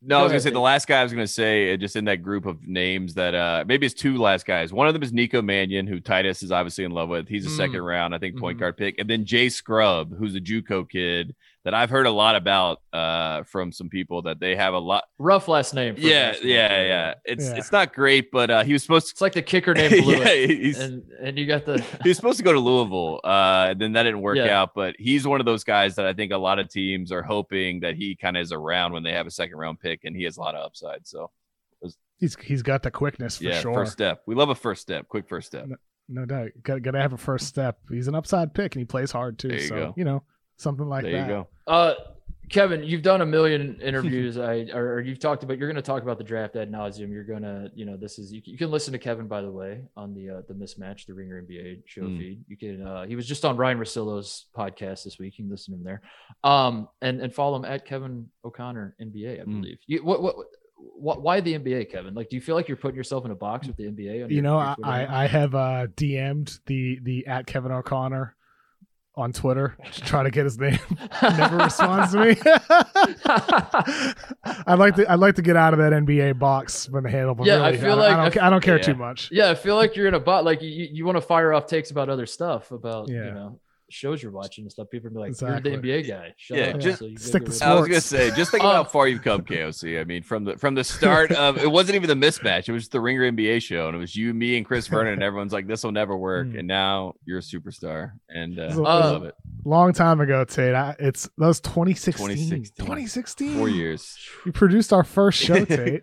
[0.00, 1.96] No, I Go was gonna say the last guy I was gonna say, uh, just
[1.96, 4.72] in that group of names that uh maybe it's two last guys.
[4.72, 7.28] One of them is Nico Mannion, who Titus is obviously in love with.
[7.28, 7.56] He's a Mm.
[7.56, 8.60] second round, I think, point Mhm.
[8.60, 11.34] guard pick, and then Jay Scrubb, who's a JUCO kid
[11.64, 15.04] that I've heard a lot about uh from some people that they have a lot.
[15.18, 15.94] rough last name.
[15.94, 16.86] for a Yeah, basketball yeah, player.
[16.86, 17.14] yeah.
[17.24, 17.56] It's Yeah.
[17.56, 19.12] it's not great, but uh he was supposed To...
[19.12, 19.88] It's like the kicker to.
[19.88, 22.60] named Blewett, yeah, he's, and and you got the he was supposed to go to
[22.60, 24.60] Louisville, uh, and then that didn't work Yeah.
[24.60, 24.70] out.
[24.74, 27.80] But he's one of those guys that I think a lot of teams are hoping
[27.80, 30.24] that he kind of is around when they have a second round pick, and he
[30.24, 31.06] has a lot of upside.
[31.06, 31.30] So
[32.18, 33.74] He's he's got the quickness for yeah, sure.
[33.74, 34.22] first step.
[34.26, 35.66] We love a first step, quick first step.
[36.08, 36.50] No doubt.
[36.62, 37.78] Got, got to have a first step.
[37.90, 39.48] He's an upside pick and he plays hard too.
[39.48, 39.94] There you so go.
[39.96, 40.22] you know
[40.56, 41.46] something like there that.
[41.66, 41.94] Uh,
[42.50, 44.36] Kevin, you've done a million interviews.
[44.36, 45.56] I or, or you've talked about.
[45.58, 47.10] You're going to talk about the draft ad nauseum.
[47.10, 49.50] You're going to, you know, this is you, you can listen to Kevin by the
[49.50, 52.18] way on the uh, the mismatch, the Ringer NBA show Mm.
[52.18, 52.44] feed.
[52.46, 52.86] You can.
[52.86, 55.38] Uh, he was just on Ryan Russillo's podcast this week.
[55.38, 56.02] You can listen to him there.
[56.44, 59.40] Um, and and follow him at Kevin O'Connor NBA.
[59.40, 59.62] I Mm.
[59.62, 59.78] believe.
[59.86, 60.36] You, what what.
[61.22, 62.12] Why the NBA, Kevin?
[62.14, 64.22] Like, do you feel like you're putting yourself in a box with the NBA?
[64.24, 67.72] on You your- know, your I, I I have uh, DM'd the the at Kevin
[67.72, 68.36] O'Connor
[69.16, 70.78] on Twitter to try to get his name.
[71.22, 72.36] Never responds to me.
[74.66, 77.34] I'd like to I'd like to get out of that NBA box when the handle.
[77.34, 78.82] but Yeah, I feel don't- like- I don't, I I don't care yeah.
[78.82, 79.28] too much.
[79.30, 80.44] Yeah, I feel like you're in a bot.
[80.44, 83.24] Like you, you want to fire off takes about other stuff, about Yeah.
[83.26, 83.60] you know
[83.94, 84.88] shows you're watching and stuff.
[84.90, 85.70] People be like, Exactly.
[85.72, 86.80] "You're the NBA guy." Shut Yeah, up.
[86.80, 88.86] just So stick go to go- I was gonna say, just think about how Um,
[88.86, 90.00] far you've come, KOC.
[90.00, 92.88] I mean, from the from the start of it wasn't even the mismatch; it was
[92.88, 95.66] the Ringer NBA show, and it was you, me, and Chris Vernon, and everyone's like,
[95.66, 96.58] "This will never work." Mm.
[96.58, 99.34] And now you're a superstar, and uh, So- I love it.
[99.64, 100.74] Long time ago, Tate.
[100.74, 102.26] I, it's that was 2016.
[102.26, 102.84] 2016.
[102.86, 103.56] 2016.
[103.56, 106.02] Four years, You produced our first show, Tate.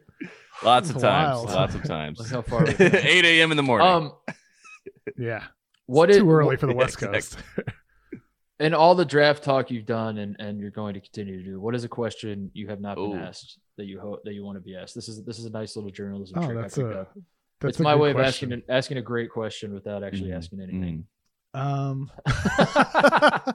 [0.64, 1.04] lots of times,
[1.46, 1.50] wild.
[1.50, 2.20] lots of times.
[2.20, 2.80] Look how far 8
[3.26, 3.52] a.m.
[3.52, 3.88] in the morning.
[3.88, 4.14] Um,
[5.18, 5.44] Yeah.
[5.86, 7.38] what It's it, too early for the West Coast.
[8.62, 11.60] In all the draft talk you've done and, and you're going to continue to do?
[11.60, 13.16] What is a question you have not been Ooh.
[13.18, 14.96] asked that you hope that you want to be asked?
[14.96, 16.58] This is this is a nice little journalism Oh, trick.
[16.58, 17.14] I that's picked a- up.
[17.60, 18.52] That's It's a my way question.
[18.54, 20.38] of asking asking a great question without actually Mhm.
[20.38, 21.06] asking anything.
[21.56, 21.60] Mm.
[21.60, 23.54] Um, I,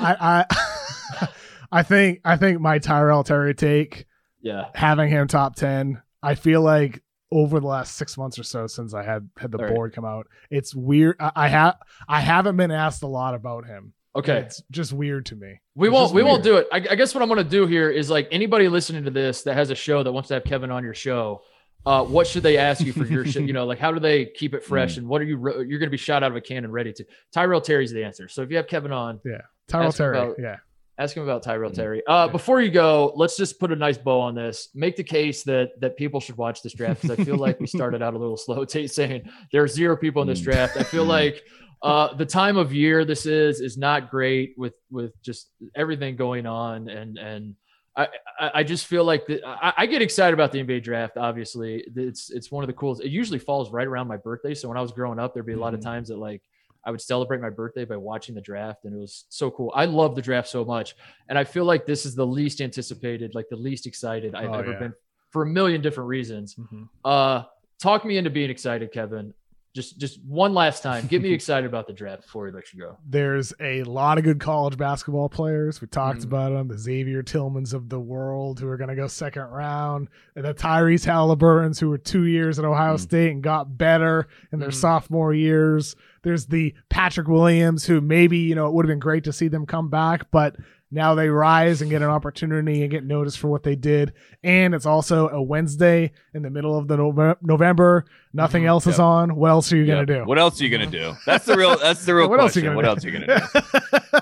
[0.00, 1.28] I,
[1.72, 4.06] I think, I think my Tyrell Terry take
[4.40, 6.02] Yeah, having him top ten.
[6.22, 9.58] I feel like over the last six months or so since I had had the
[9.58, 9.74] All right.
[9.74, 10.26] board come out.
[10.50, 11.16] It's weird.
[11.20, 11.76] I, I have
[12.08, 13.92] I haven't been asked a lot about him.
[14.18, 14.38] Okay.
[14.38, 15.60] It's just weird to me.
[15.74, 16.12] We It's won't.
[16.14, 16.66] We won't do it.
[16.72, 19.42] I, I guess what I'm going to do here is like anybody listening to this
[19.42, 21.42] that has a show that wants to have Kevin on your show.
[21.86, 23.40] Uh, what should they ask you for your show?
[23.40, 24.94] You know, like how do they keep it fresh?
[24.94, 24.98] Mm.
[24.98, 25.36] And what are you?
[25.36, 27.04] re- You're going to be shot out of a cannon, ready to.
[27.32, 28.28] Tyrell Terry's the answer.
[28.28, 30.18] So if you have Kevin on, yeah, Tyrell Terry.
[30.18, 30.56] about- yeah.
[30.98, 31.74] ask him about Tyrell Mhm.
[31.76, 32.06] Terry.
[32.06, 32.32] Uh, Yeah.
[32.32, 34.68] Before you go, let's just put a nice bow on this.
[34.74, 37.68] Make the case that that people should watch this draft because I feel like we
[37.68, 38.64] started out a little slow.
[38.64, 40.44] Tate saying there are zero people in this Mm.
[40.44, 40.76] draft.
[40.76, 41.08] I feel Mm.
[41.08, 41.42] like
[41.82, 46.46] uh, the time of year this is is not great with with just everything going
[46.46, 47.54] on and and.
[47.96, 48.06] I,
[48.54, 51.16] I just feel like the, I, I get excited about the NBA draft.
[51.16, 53.02] Obviously, it's it's one of the coolest.
[53.02, 54.54] It usually falls right around my birthday.
[54.54, 55.84] So when I was growing up, there'd be a lot of Mhm.
[55.84, 56.40] times that like
[56.84, 59.72] I would celebrate my birthday by watching the draft, and it was so cool.
[59.74, 60.94] I love the draft so much,
[61.28, 64.58] and I feel like this is the least anticipated, like the least excited I've Oh,
[64.60, 64.78] ever yeah.
[64.78, 64.94] been
[65.30, 66.54] for a million different reasons.
[66.54, 66.88] Mhm.
[67.04, 67.42] Uh,
[67.82, 69.34] talk me into being excited, Kevin.
[69.74, 72.80] Just just one last time, get me excited about the draft before we let you
[72.80, 72.96] go.
[73.08, 75.80] There's a lot of good college basketball players.
[75.80, 76.24] We talked Mhm.
[76.24, 76.68] about them.
[76.68, 80.54] The Xavier Tillmans of the world who are going to go second round, and the
[80.54, 83.00] Tyrese Haliburtons who were two years at Ohio Mhm.
[83.00, 84.74] State and got better in their Mhm.
[84.74, 85.94] sophomore years.
[86.22, 89.48] There's the Patrick Williams who maybe you know it would have been great to see
[89.48, 90.56] them come back, but
[90.90, 94.12] now they rise and get an opportunity and get noticed for what they did.
[94.42, 98.06] And it's also a Wednesday in the middle of the Nove- November.
[98.32, 98.68] Nothing Mhm.
[98.68, 99.36] else is on.
[99.36, 99.94] What else are you Yeah.
[99.96, 100.24] going to do?
[100.24, 101.12] What else are you gonna do?
[101.26, 101.76] That's the real.
[101.78, 102.70] That's the real what else are question.
[102.70, 103.08] you what gonna else do?
[103.08, 103.78] are you gonna do?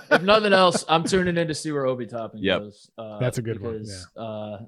[0.17, 2.61] If nothing else, I'm tuning in to see where Obi Toppin Yep.
[2.61, 2.91] goes.
[2.97, 4.59] Uh, That's a good one, because, Uh,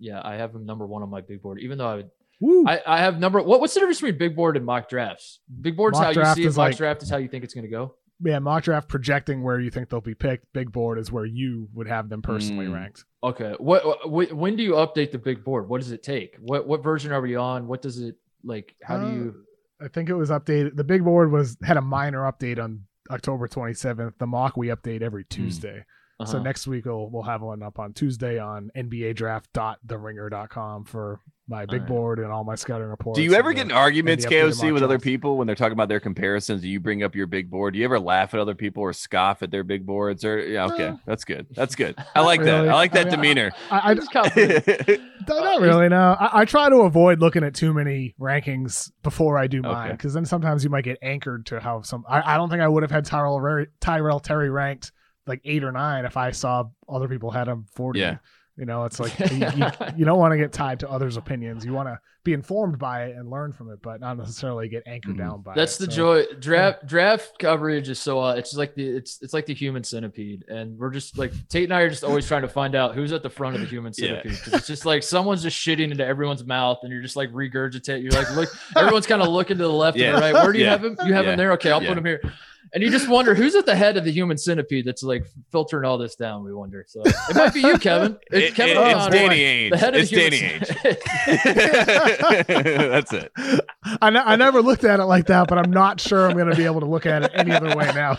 [0.00, 2.10] yeah, I have him number one on my big board, even though I would
[2.66, 3.40] I, I have number.
[3.40, 5.40] What, what's the difference between big board and mock drafts?
[5.62, 6.46] Big board's Mock how you see it.
[6.48, 7.94] is Mock like- draft is how you think it's going to go.
[8.24, 10.52] Yeah, mock draft projecting where you think they'll be picked.
[10.52, 12.74] Big board is where you would have them personally Mm.
[12.74, 13.04] ranked.
[13.22, 13.54] Okay.
[13.58, 14.32] What, what?
[14.32, 15.68] When do you update the big board?
[15.68, 16.36] What does it take?
[16.40, 17.66] What What version are we on?
[17.66, 18.74] What does it like?
[18.82, 19.34] How do Uh, you?
[19.80, 20.76] I think it was updated.
[20.76, 24.18] The big board was had a minor update on October 27th.
[24.18, 25.84] The mock we update every Tuesday.
[26.24, 26.42] So uh-huh.
[26.44, 31.82] next week we'll we'll have one up on Tuesday on nba nbadraft.theringer.com for my big
[31.82, 31.86] Alright.
[31.88, 33.16] board and all my scouting reports.
[33.18, 35.36] Do you ever and get in arguments, and the updated KOC, mock with other people
[35.38, 36.60] when they're talking about their comparisons?
[36.62, 37.74] Do you bring up your big board?
[37.74, 40.24] Do you ever laugh at other people or scoff at their big boards?
[40.24, 41.00] Or yeah, okay, No.
[41.06, 41.46] that's good.
[41.54, 41.94] That's good.
[42.14, 42.50] I like really.
[42.52, 42.68] that.
[42.68, 43.52] I like I that mean, demeanor.
[43.70, 44.66] I, I, Just confident.
[45.28, 45.88] Not not really.
[45.88, 49.86] No, I, I try to avoid looking at too many rankings before I do mine
[49.88, 49.92] Okay.
[49.92, 52.04] because then sometimes you might get anchored to how some.
[52.08, 54.92] I, I don't think I would have had Tyrell Tyrell Terry ranked
[55.26, 57.98] like eight or nine if I saw other people had him forty.
[58.00, 58.18] Yeah.
[58.58, 59.66] You know, it's like you, you,
[59.98, 61.64] you don't want to get tied to others' opinions.
[61.64, 64.82] You want to be informed by it and learn from it, but not necessarily get
[64.86, 65.18] anchored Mhm.
[65.18, 65.86] down by That's it.
[65.86, 66.34] That's the So, joy.
[66.40, 68.18] Draft draft coverage is so.
[68.18, 71.64] Uh, it's like the it's it's like the human centipede, and we're just like Tate
[71.64, 73.66] and I are just always trying to find out who's at the front of the
[73.68, 74.22] human Yeah.
[74.24, 78.02] It's just like someone's just shitting into everyone's mouth, and you're just like regurgitate.
[78.02, 80.08] You're like, look, everyone's kind of looking to the left Yeah.
[80.14, 80.32] and the right.
[80.34, 80.70] Where do you Yeah.
[80.70, 80.96] have him?
[81.04, 81.32] You have Yeah.
[81.32, 81.52] him there.
[81.52, 81.88] Okay, I'll Yeah.
[81.90, 82.22] put him here.
[82.74, 85.84] And you just wonder who's at the head of the human centipede that's like filtering
[85.84, 86.44] all this down.
[86.44, 86.84] We wonder.
[86.88, 88.18] So it might be you, Kevin.
[88.30, 89.70] It's It- Kevin it- it's O'Connor, Danny Ainge.
[89.70, 91.02] the head of It's the human Danny centipede.
[92.90, 93.32] That's it.
[94.02, 96.56] I, I never looked at it like that, but I'm not sure I'm going to
[96.56, 98.16] be able to look at it any other way now.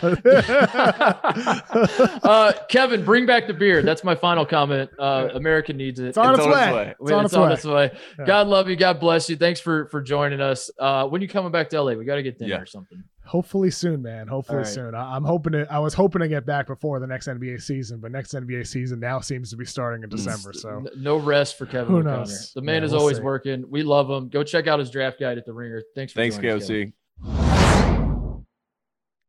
[2.22, 3.82] uh, Kevin, bring back the beer.
[3.82, 4.90] That's my final comment.
[4.98, 6.08] Uh, America needs it.
[6.08, 6.72] It's on It's its way.
[6.72, 6.94] way.
[7.00, 7.52] It's on its way.
[7.52, 7.90] its way.
[8.18, 8.24] Yeah.
[8.26, 8.76] God love you.
[8.76, 9.36] God bless you.
[9.36, 10.70] Thanks for for joining us.
[10.78, 11.92] Uh, when you coming back to LA?
[11.94, 12.60] We got to get dinner Yeah.
[12.60, 13.02] or something.
[13.28, 14.26] Hopefully soon, man.
[14.26, 14.72] Hopefully All right.
[14.72, 14.94] soon.
[14.94, 15.70] I, I'm hoping to.
[15.70, 19.00] I was hoping to get back before the next NBA season, but next NBA season
[19.00, 20.52] now seems to be starting in December.
[20.54, 22.16] So no rest for Kevin Who O'Connor.
[22.16, 22.52] knows?
[22.54, 23.22] The man Yeah, is we'll always see.
[23.22, 23.64] working.
[23.68, 24.28] We love him.
[24.30, 25.82] Go check out his draft guide at the Ringer.
[25.94, 26.92] Thanks for Thanks, joining us, Kevin.
[27.24, 28.44] KOC.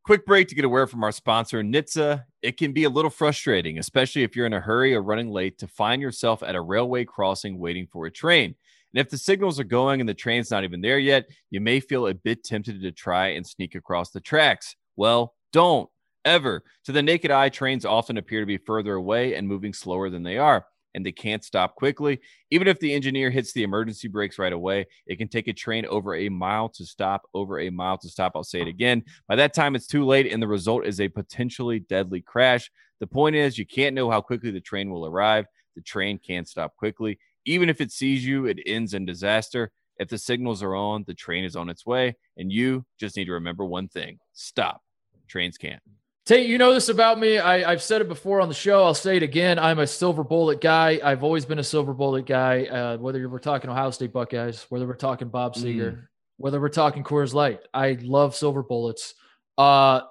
[0.05, 2.23] Quick break to get a word from our sponsor, NHTSA.
[2.41, 5.59] It can be a little frustrating, especially if you're in a hurry or running late,
[5.59, 8.55] to find yourself at a railway crossing waiting for a train.
[8.93, 11.79] And if the signals are going and the train's not even there yet, you may
[11.79, 14.75] feel a bit tempted to try and sneak across the tracks.
[14.95, 15.89] Well, don't
[16.25, 16.63] ever.
[16.85, 20.23] To the naked eye, trains often appear to be further away and moving slower than
[20.23, 20.65] they are,
[20.95, 22.19] and they can't stop quickly.
[22.51, 25.85] Even if the engineer hits the emergency brakes right away, it can take a train
[25.85, 28.33] over a mile to stop, over a mile to stop.
[28.35, 29.03] I'll say it again.
[29.27, 32.71] By that time, it's too late, and the result is a potentially deadly crash.
[32.99, 35.45] The point is, you can't know how quickly the train will arrive.
[35.75, 37.19] The train can't stop quickly.
[37.49, 39.71] Even if it sees you, it ends in disaster.
[39.97, 43.25] If the signals are on, the train is on its way, and you just need
[43.25, 44.83] to remember one thing stop.
[45.27, 45.81] Trains can't.
[46.27, 47.39] Tate, you know this about me.
[47.39, 48.83] I, I've said it before on the show.
[48.83, 49.57] I'll say it again.
[49.57, 50.99] I'm a silver bullet guy.
[51.03, 52.65] I've always been a silver bullet guy.
[52.65, 56.05] Uh, whether we're talking Ohio State Buckeyes, whether we're talking Bob Seger,
[56.37, 59.15] whether we're talking Coors Light, I love silver bullets.
[59.57, 60.01] Uh,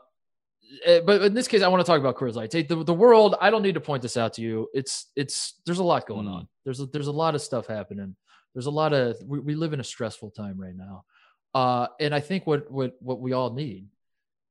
[1.04, 2.50] but in this case, I want to talk about Coors Light.
[2.50, 3.36] The, the world.
[3.40, 4.68] I don't need to point this out to you.
[4.74, 6.34] It's it's there's a lot going Mm.
[6.34, 6.48] on.
[6.64, 8.16] There's a, there's a lot of stuff happening.
[8.54, 11.04] There's a lot of we, we live in a stressful time right now.
[11.54, 13.86] Uh, and I think what what what we all need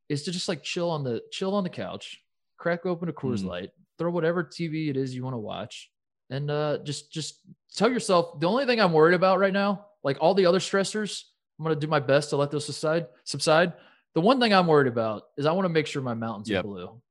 [0.09, 2.19] is to just like chill on the chill on the couch,
[2.57, 3.47] crack open a Coors Mm.
[3.47, 5.91] Light, throw whatever TV it is you want to watch,
[6.29, 7.41] and uh, just just
[7.75, 11.23] tell yourself the only thing I'm worried about right now, like all the other stressors,
[11.59, 13.07] I'm gonna do my best to let those subside.
[13.25, 13.73] Subside.
[14.15, 16.65] The one thing I'm worried about is I want to make sure my mountains Yep.
[16.65, 17.01] are blue.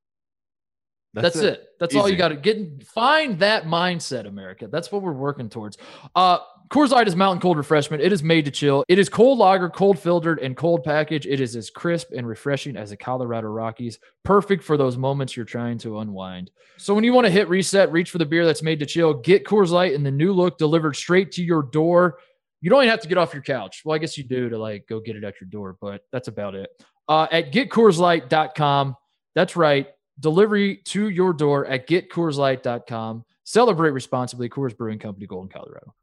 [1.15, 1.69] That's, it.
[1.81, 2.85] That's all you got to get.
[2.85, 4.69] Find that mindset, America.
[4.71, 5.79] That's what we're working towards.
[6.15, 6.39] Uh,
[6.69, 8.03] Coors Light is mountain cold refreshment.
[8.03, 8.85] It is made to chill.
[8.89, 11.27] It is cold lager, cold filtered, and cold package.
[11.27, 13.99] It is as crisp and refreshing as the Colorado Rockies.
[14.25, 16.51] Perfect for those moments you're trying to unwind.
[16.77, 19.15] So when you want to hit reset, reach for the beer that's made to chill.
[19.15, 22.19] Get Coors Light in the new look delivered straight to your door.
[22.61, 23.83] You don't even have to get off your couch.
[23.85, 26.29] Well, I guess you do to like go get it at your door, but that's
[26.29, 26.71] about it.
[27.09, 28.97] Uh, at getcoorslight.com.
[29.35, 29.89] That's right.
[30.19, 33.25] Delivery to your door at getcoorslight.com.
[33.45, 34.49] Celebrate responsibly.
[34.49, 35.95] Coors Brewing Company, Golden, Colorado.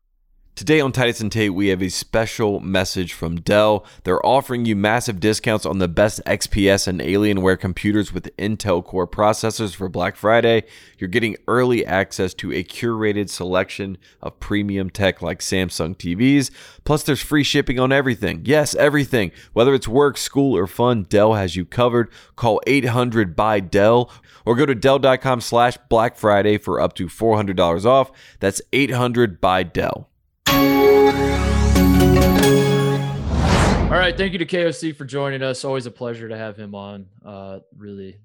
[0.56, 3.84] Today on Titus and Tate, we have a special message from Dell.
[4.04, 9.08] They're offering you massive discounts on the best XPS and Alienware computers with Intel Core
[9.08, 10.66] processors for Black Friday.
[11.00, 16.52] You're getting early access to a curated selection of premium tech like Samsung TVs.
[16.84, 18.44] Plus, there's free shipping on everything.
[18.46, 19.32] Yes, everything.
[19.54, 22.12] Whether it's work, school, or fun, Dell has you covered.
[22.36, 24.12] Call 800 by Dell
[24.46, 28.12] or go to Dell.com slash Black Friday for up to $400 off.
[28.40, 30.12] That's 800 by Dell.
[30.48, 30.54] All
[34.00, 34.18] right.
[34.18, 35.64] Thank you to KOC for joining us.
[35.64, 37.08] Always a pleasure to have him on.
[37.24, 38.18] Uh, really,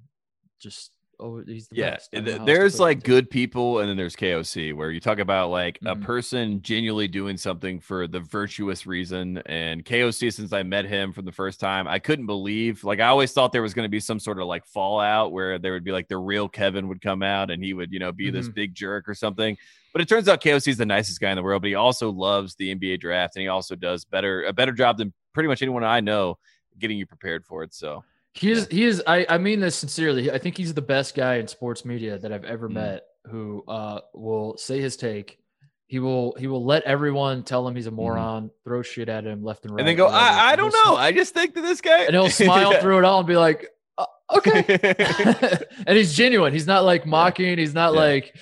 [0.61, 0.91] just
[1.21, 2.11] oh, he's the Yeah, best.
[2.13, 4.73] I don't th- know how else to there's like good people, and then there's KOC,
[4.73, 6.03] where you talk about like a Mhm.
[6.03, 9.39] person genuinely doing something for the virtuous reason.
[9.47, 12.85] And KOC, since I met him for the first time, I couldn't believe.
[12.85, 15.59] Like, I always thought there was going to be some sort of like fallout where
[15.59, 18.13] there would be like the real Kevin would come out, and he would, you know,
[18.13, 18.55] be this Mhm.
[18.55, 19.57] big jerk or something.
[19.93, 22.11] But it turns out KOC is the nicest guy in the world, but he also
[22.13, 25.63] loves the NBA draft, and he also does better a better job than pretty much
[25.63, 26.39] anyone I know
[26.79, 27.75] getting you prepared for it.
[27.75, 28.05] So
[28.35, 28.69] He is.
[28.69, 29.03] He is.
[29.07, 30.31] I, I mean this sincerely.
[30.31, 32.73] I think he's the best guy in sports media that I've ever Mm.
[32.75, 33.03] met.
[33.31, 35.39] Who uh, will say his take.
[35.87, 36.35] He will.
[36.39, 39.75] He will let everyone tell him he's a moron, throw shit at him left and
[39.75, 39.81] right, Mm-hmm.
[39.81, 40.95] and then go, whatever, I, I don't know.
[40.95, 42.81] smi- I just think that this guy and he'll smile Yeah.
[42.81, 43.69] through it all and be like,
[43.99, 44.07] "Uh,
[44.37, 44.79] okay.
[45.87, 46.53] and he's genuine.
[46.53, 47.59] He's not like mocking.
[47.59, 48.01] He's not Yeah.
[48.01, 48.37] like.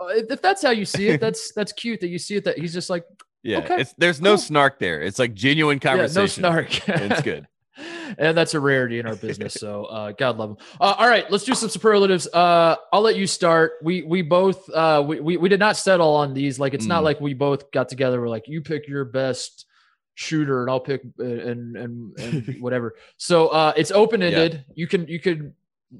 [0.00, 2.44] uh, If that's how you see it, that's that's cute that you see it.
[2.44, 3.04] That he's just like,
[3.42, 5.02] Yeah, Okay, it's there's no snark there.
[5.02, 6.42] It's like genuine conversation.
[6.44, 6.88] yeah, no snark.
[6.88, 7.46] It's good.
[7.76, 9.54] And that's a rarity in our business.
[9.54, 10.56] So uh, God love him.
[10.80, 12.26] Uh, all right, let's do some superlatives.
[12.32, 13.72] Uh, I'll let you start.
[13.82, 16.58] We we both uh, we, we we did not settle on these.
[16.58, 17.04] Like it's not Mm.
[17.04, 18.20] like we both got together.
[18.20, 19.66] We're like, you pick your best
[20.14, 22.94] shooter, and I'll pick and and, and whatever.
[23.16, 24.64] So uh, it's open ended.
[24.74, 25.54] You can you can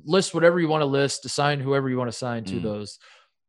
[0.05, 1.25] list whatever you want to list.
[1.25, 2.62] Assign whoever you want to assign to Mm.
[2.62, 2.99] those.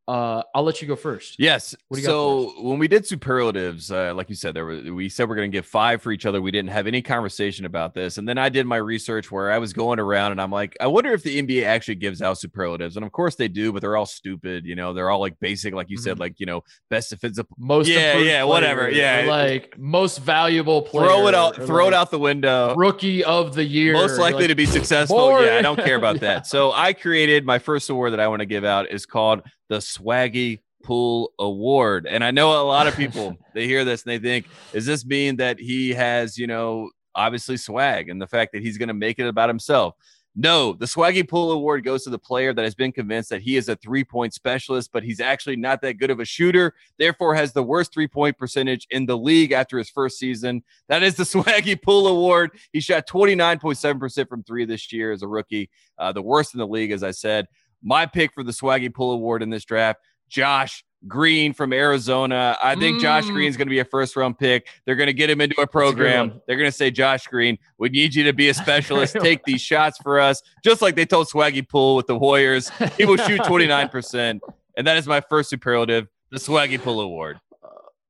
[0.07, 1.37] Uh, I'll let you go first.
[1.39, 1.75] Yes.
[1.87, 4.93] What do you got so when we did superlatives, uh, like you said, there were
[4.93, 6.41] we said we're going to give five for each other.
[6.43, 9.57] We didn't have any conversation about this, and then I did my research where I
[9.57, 12.97] was going around and I'm like, I wonder if the NBA actually gives out superlatives,
[12.97, 14.65] and of course they do, but they're all stupid.
[14.65, 16.19] You know, they're all like basic, like you said, Mhm.
[16.19, 17.47] like you know, best defensive.
[17.57, 19.25] Most Yeah, yeah, whatever, yeah.
[19.27, 21.07] like most valuable player.
[21.07, 22.75] Throw it out, throw it out the window.
[22.75, 23.93] rookie of the year.
[23.93, 25.17] most likely like, to be successful.
[25.17, 26.21] more- Yeah, I don't care about Yeah.
[26.35, 26.47] that.
[26.47, 29.77] So I created my first award that I want to give out is called the
[29.77, 32.07] Swaggy Poole Award.
[32.07, 35.05] And I know a lot of people they hear this and they think, is this
[35.05, 38.93] mean that he has, you know, obviously swag and the fact that he's going to
[38.93, 39.95] make it about himself?
[40.37, 43.55] No, the Swaggy Poole Award goes to the player that has been convinced that he
[43.55, 47.35] is a three point specialist, but he's actually not that good of a shooter, therefore
[47.35, 50.61] has the worst three point percentage in the league after his first season.
[50.89, 52.51] That is the Swaggy Poole Award.
[52.73, 56.67] He shot 29.7% from three this year as a rookie, uh, the worst in the
[56.67, 57.47] league, as I said.
[57.83, 59.99] My pick for the Swaggy Poole Award in this draft,
[60.29, 62.57] Josh Green from Arizona.
[62.63, 63.33] I think Josh Mm.
[63.33, 64.67] Green's going to be a first round pick.
[64.85, 66.41] They're going to get him into a program.
[66.47, 69.15] They're going to say, Josh Green, we need you to be a specialist.
[69.21, 72.69] Take these shots for us, just like they told Swaggy Poole with the Warriors.
[72.97, 74.39] He will shoot 29%.
[74.77, 77.39] And that is my first superlative, the Swaggy Poole Award.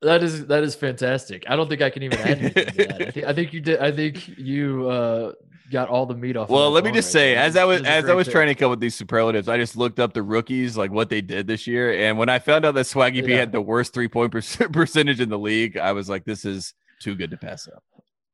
[0.02, 1.44] That is that is fantastic.
[1.50, 3.02] I don't think I can even add anything to that.
[3.08, 3.80] I think, I think you did.
[3.80, 5.32] I think you uh,
[5.72, 6.50] got all the meat off.
[6.50, 7.44] Well, let me just right say, there.
[7.44, 8.34] as I was as I was pick.
[8.34, 11.10] trying to come up with these superlatives, I just looked up the rookies, like what
[11.10, 13.94] they did this year, and when I found out that Swaggy P had the worst
[13.94, 14.32] three point
[14.72, 17.84] percentage in the league, I was like, this is too good to pass up.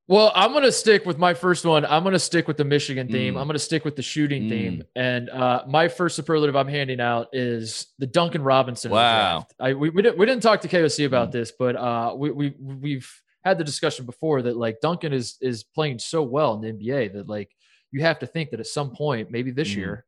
[0.07, 1.85] Well, I'm gonna stick with my first one.
[1.85, 3.35] I'm gonna stick with the Michigan theme.
[3.35, 3.39] Mm.
[3.39, 4.49] I'm gonna stick with the shooting Mm.
[4.49, 4.83] theme.
[4.95, 8.91] And uh, my first superlative I'm handing out is the Duncan Robinson.
[8.91, 9.45] Wow.
[9.57, 11.31] I we, we didn't we didn't talk to KOC about Mm.
[11.33, 13.09] this, but uh, we we we've
[13.43, 17.13] had the discussion before that like Duncan is is playing so well in the NBA
[17.13, 17.49] that like
[17.91, 19.75] you have to think that at some point, maybe this Mm.
[19.77, 20.05] year,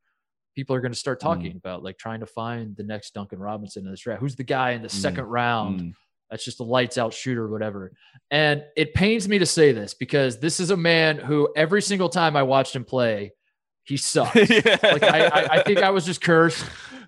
[0.56, 3.86] people are going to start talking about like trying to find the next Duncan Robinson
[3.86, 4.22] in this draft.
[4.22, 5.82] Who's the guy in the second round?
[5.82, 5.94] Mm.
[6.30, 7.92] That's just a lights out shooter, or whatever.
[8.32, 12.10] And it pains me to say this because this is a man who every single
[12.10, 13.34] time I watched him play,
[13.84, 14.36] he sucked.
[14.36, 16.66] like I, I, I think I was just cursed.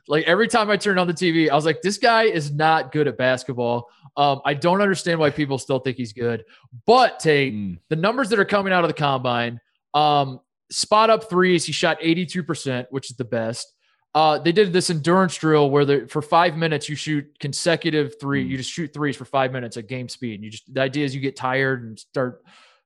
[0.08, 2.92] Like every time I turned on the TV, I was like, this guy is not
[2.92, 3.90] good at basketball.
[4.18, 6.46] Um, I don't understand why people still think he's good.
[6.86, 7.80] But Tate, Mm.
[7.90, 9.60] the numbers that are coming out of the combine,
[9.94, 10.40] um,
[10.72, 13.74] spot up threes, he shot 82%, which is the best.
[14.14, 18.46] Uh, they did this endurance drill where the, for five minutes you shoot consecutive three.
[18.46, 18.50] Mm.
[18.50, 20.42] You just shoot threes for five minutes at game speed.
[20.42, 22.42] You just the idea is you get tired and start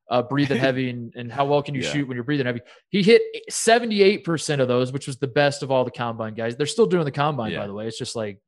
[0.10, 0.90] uh, breathing heavy.
[0.90, 1.90] And, and how well can you Yeah.
[1.92, 2.62] shoot when you're breathing heavy?
[2.90, 6.56] He hit 78% of those, which was the best of all the combine guys.
[6.56, 7.60] They're still doing the combine, Yeah.
[7.60, 7.88] by the way.
[7.88, 8.40] It's just like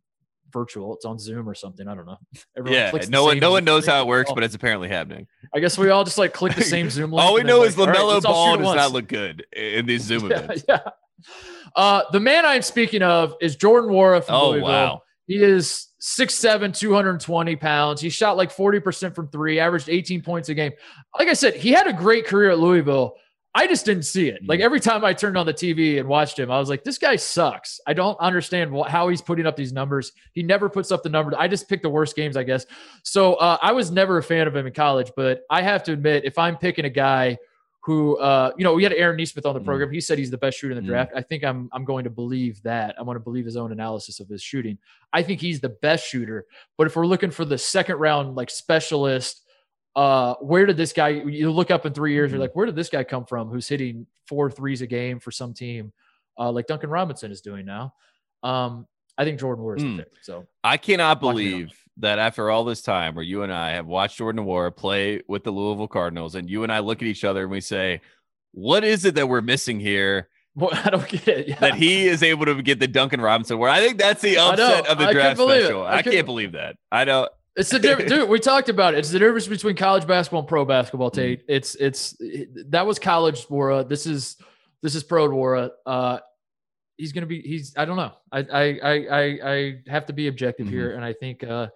[0.51, 0.95] virtual.
[0.95, 1.87] It's on Zoom or something.
[1.87, 2.17] I don't know.
[2.57, 4.89] Everyone Yeah, clicks no one, no one knows how it works, Oh, but it's apparently
[4.89, 5.27] happening.
[5.53, 7.23] I guess we all just like click the same Zoom link.
[7.23, 8.75] All we know like, is right, Lamelo let's Ball does once.
[8.77, 10.63] not look good in these Zoom yeah, events.
[10.67, 10.79] yeah.
[11.75, 14.67] Uh, the man I'm speaking of is Jordan Wara from Oh Louisville.
[14.67, 18.01] wow, He is 6'7, 220 pounds.
[18.01, 20.71] He shot like 40% from three, averaged 18 points a game.
[21.17, 23.15] Like I said, he had a great career at Louisville.
[23.53, 24.39] I just didn't see it.
[24.45, 24.63] Like Mm.
[24.63, 27.17] every time I turned on the TV and watched him, I was like, this guy
[27.17, 27.81] sucks.
[27.85, 30.13] I don't understand wh- how he's putting up these numbers.
[30.31, 31.33] He never puts up the number.
[31.37, 32.65] I just picked the worst games, I guess.
[33.03, 35.91] So uh, I was never a fan of him in college, but I have to
[35.91, 37.37] admit, if I'm picking a guy
[37.83, 39.65] who, uh, you know, we had Aaron Nesmith on the Mm.
[39.65, 39.91] program.
[39.91, 40.93] He said he's the best shooter in the Mm.
[40.93, 41.11] draft.
[41.15, 42.95] I think I'm I'm going to believe that.
[42.99, 44.77] I want to believe his own analysis of his shooting.
[45.11, 46.45] I think he's the best shooter.
[46.77, 49.41] But if we're looking for the second round like specialist,
[49.95, 51.09] uh, where did this guy?
[51.09, 52.41] You look up in three years, you're Mhm.
[52.43, 53.49] like, where did this guy come from?
[53.49, 55.91] Who's hitting four threes a game for some team,
[56.37, 57.93] uh, like Duncan Robinson is doing now?
[58.43, 59.97] Um, I think Jordan Nwora is Mm.
[59.97, 60.05] the.
[60.21, 63.53] So I cannot Watch me on believe that after all this time, where you and
[63.53, 67.01] I have watched Jordan Nwora play with the Louisville Cardinals, and you and I look
[67.01, 68.01] at each other and we say,
[68.51, 71.47] "What is it that we're missing here?" well, I don't get it.
[71.47, 71.59] Yeah.
[71.59, 73.57] That he is able to get the Duncan Robinson.
[73.57, 75.83] Where I think that's the upset of the I draft special.
[75.83, 76.75] I I, can't believe that.
[76.91, 77.29] I don't.
[77.55, 78.29] It's the difference, dude.
[78.29, 78.99] We talked about it.
[78.99, 81.11] It's the difference between college basketball and pro basketball.
[81.11, 81.43] Tate.
[81.47, 83.87] It's it's it- that was college Nwora.
[83.87, 84.37] This is
[84.81, 85.71] this is pro Nwora.
[85.85, 86.19] Uh,
[87.01, 87.41] he's gonna be.
[87.41, 87.73] He's.
[87.75, 88.11] I don't know.
[88.31, 91.67] I I I I, I have to be objective here, and I think uh,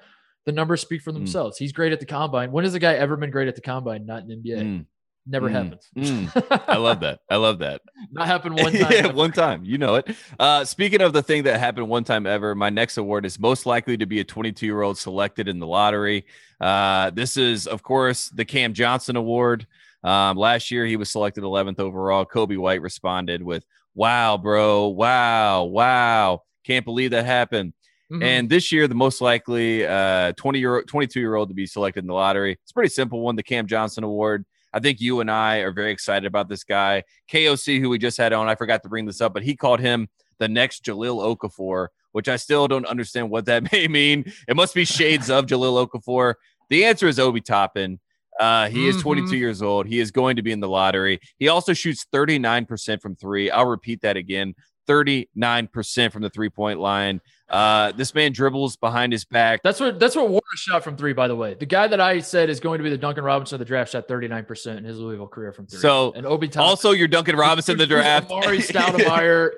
[0.45, 1.15] the numbers speak for Mm.
[1.15, 1.57] themselves.
[1.57, 2.51] He's great at the combine.
[2.51, 4.05] When has a guy ever been great at the combine?
[4.05, 4.61] Not in NBA.
[4.61, 4.85] Mm,
[5.27, 5.81] Never mm, happened.
[5.97, 6.63] mm.
[6.69, 7.19] I love that.
[7.29, 7.81] I love that.
[8.11, 8.91] Not happened one time.
[8.91, 9.65] yeah, one time.
[9.65, 10.15] You know it.
[10.39, 13.65] Uh, speaking of the thing that happened one time ever, my next award is most
[13.65, 16.25] likely to be a 22 year old selected in the lottery.
[16.61, 19.65] Uh, this is, of course, the Cam Johnson Award.
[20.03, 22.23] Um, last year, he was selected 11th overall.
[22.27, 23.65] Coby White responded with,
[23.95, 24.89] Wow, bro.
[24.89, 25.63] Wow.
[25.63, 26.41] Wow.
[26.65, 27.73] Can't believe that happened.
[28.11, 28.23] Mhm.
[28.23, 32.03] And this year, the most likely uh, 20 year 22 year old to be selected
[32.03, 32.53] in the lottery.
[32.61, 34.45] It's a pretty simple one, the Cam Johnson Award.
[34.73, 37.03] I think you and I are very excited about this guy.
[37.31, 39.79] KOC, who we just had on, I forgot to bring this up, but he called
[39.79, 44.31] him the next Jahlil Okafor, which I still don't understand what that may mean.
[44.47, 46.33] It must be shades of Jahlil Okafor.
[46.69, 47.99] The answer is Obi Toppin.
[48.39, 49.01] Uh, he is Mhm.
[49.01, 49.87] 22 years old.
[49.87, 51.19] He is going to be in the lottery.
[51.39, 53.49] He also shoots 39% from three.
[53.49, 54.55] I'll repeat that again
[54.87, 57.21] 39% from the three point line.
[57.49, 59.61] Uh, this man dribbles behind his back.
[59.63, 61.53] That's what that's what Nwora shot from three, by the way.
[61.53, 63.91] The guy that I said is going to be the Duncan Robinson of the draft
[63.91, 65.79] shot 39% in his Louisville career from three.
[65.79, 68.29] So, and Obi Toppin- Also, your Duncan Robinson in the draft.
[68.29, 69.51] Amar'e Stoudemire,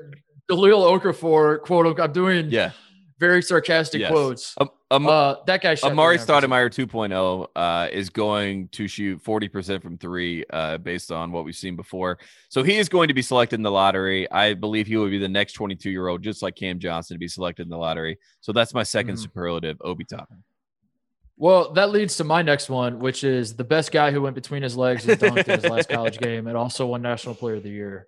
[0.51, 2.05] Jahlil Okafor, quote unquote.
[2.07, 2.71] I'm doing yeah.
[3.20, 4.11] Very sarcastic Yes.
[4.11, 4.55] quotes.
[4.59, 6.28] Um, um, Uh, that guy Amar'e 39%.
[6.28, 11.55] Stoudemire 2.0 uh, is going to shoot 40% from three uh, based on what we've
[11.55, 12.20] seen before.
[12.49, 14.30] So he is going to be selected in the lottery.
[14.32, 17.20] I believe he will be the next 22 year old, just like Cam Johnson, to
[17.20, 18.20] be selected in the lottery.
[18.41, 19.20] So that's my 2nd Mhm.
[19.20, 20.43] superlative, Obi Toppin.
[21.39, 24.63] Well, that leads to my next one, which is the best guy who went between
[24.63, 27.63] his legs and dunked in his last college game, and also won National Player of
[27.63, 28.07] the Year,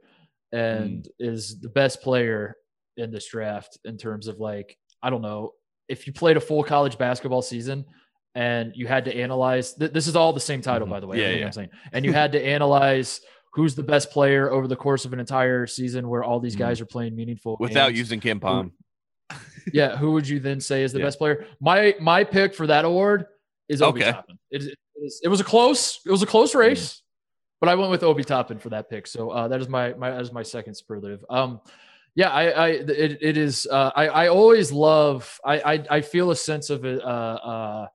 [0.52, 2.56] and is the best player
[2.98, 5.54] in this draft in terms of like I don't know
[5.88, 7.86] if you played a full college basketball season
[8.36, 9.74] and you had to analyze.
[9.74, 10.92] Th- this is all the same title, Mhm.
[10.92, 11.20] by the way.
[11.20, 11.46] Yeah, yeah.
[11.48, 13.22] I'm saying, and you had to analyze
[13.54, 16.80] who's the best player over the course of an entire season where all these guys
[16.80, 18.72] are playing meaningful Without games using KenPom.
[19.74, 21.06] yeah, who would you then say is the Yeah.
[21.06, 21.46] best player?
[21.60, 23.26] My my pick for that award
[23.68, 24.12] is Obi Okay.
[24.12, 24.38] Toppin.
[24.52, 26.60] It, is- it, it was a close it was a close Mm.
[26.60, 27.02] race,
[27.62, 29.08] but I went with Obi Toppin for that pick.
[29.08, 31.24] So uh, that is my my that is my second superlative.
[31.30, 31.62] Um,
[32.20, 32.68] yeah, I I
[33.06, 36.84] it, it is uh, I I always love I I, I feel a sense of
[36.84, 36.90] uh
[37.54, 37.88] uh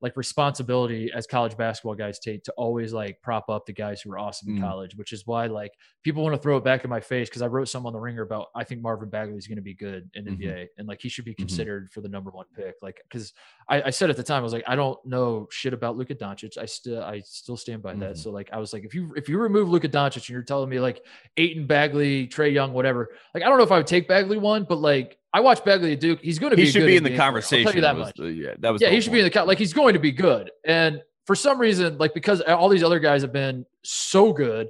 [0.00, 4.12] like responsibility as college basketball guys take to always like prop up the guys who
[4.12, 4.62] are awesome in Mm.
[4.62, 5.72] college, which is why like
[6.04, 7.98] people want to throw it back in my face because I wrote some on the
[7.98, 10.38] ringer about I think Marvin Bagley is going to be good in Mhm.
[10.40, 11.38] NBA and like he should be Mhm.
[11.38, 12.76] considered for the number one pick.
[12.80, 13.32] Like because
[13.68, 16.14] I, I said at the time I was like I don't know shit about Luka
[16.14, 16.56] Doncic.
[16.58, 18.14] I still I still stand by that.
[18.14, 18.18] Mhm.
[18.18, 20.68] So like I was like if you if you remove Luka Doncic and you're telling
[20.70, 21.04] me like
[21.36, 24.64] Ayton Bagley, Trae Young, whatever, like I don't know if I would take Bagley one,
[24.68, 26.20] but like I watch Bagley at Duke.
[26.22, 26.64] He's going to be.
[26.64, 27.20] He should be in the player.
[27.20, 27.64] I'll conversation.
[27.66, 28.14] tell you that much.
[28.16, 28.80] the- yeah, that was.
[28.82, 29.46] Yeah, he should be in the point.
[29.46, 30.50] Like he's going to be good.
[30.64, 34.68] And for some reason, like because all these other guys have been so good,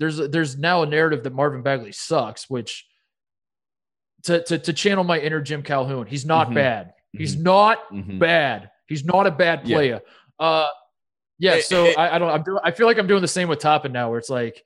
[0.00, 2.50] there's there's now a narrative that Marvin Bagley sucks.
[2.50, 2.86] Which
[4.24, 6.54] to to, to channel my inner Jim Calhoun, he's not Mhm.
[6.54, 6.92] bad.
[7.12, 8.18] He's not Mhm.
[8.18, 8.70] bad.
[8.86, 9.76] He's not a bad Yeah.
[9.76, 10.00] player.
[10.40, 10.66] Uh,
[11.38, 11.60] yeah.
[11.60, 12.30] So I, I don't.
[12.30, 12.58] I'm doing.
[12.64, 14.64] I feel like I'm doing the same with Toppin now, where it's like,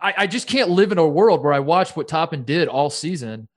[0.00, 2.88] I, I just can't live in a world where I watch what Toppin did all
[2.90, 3.48] season,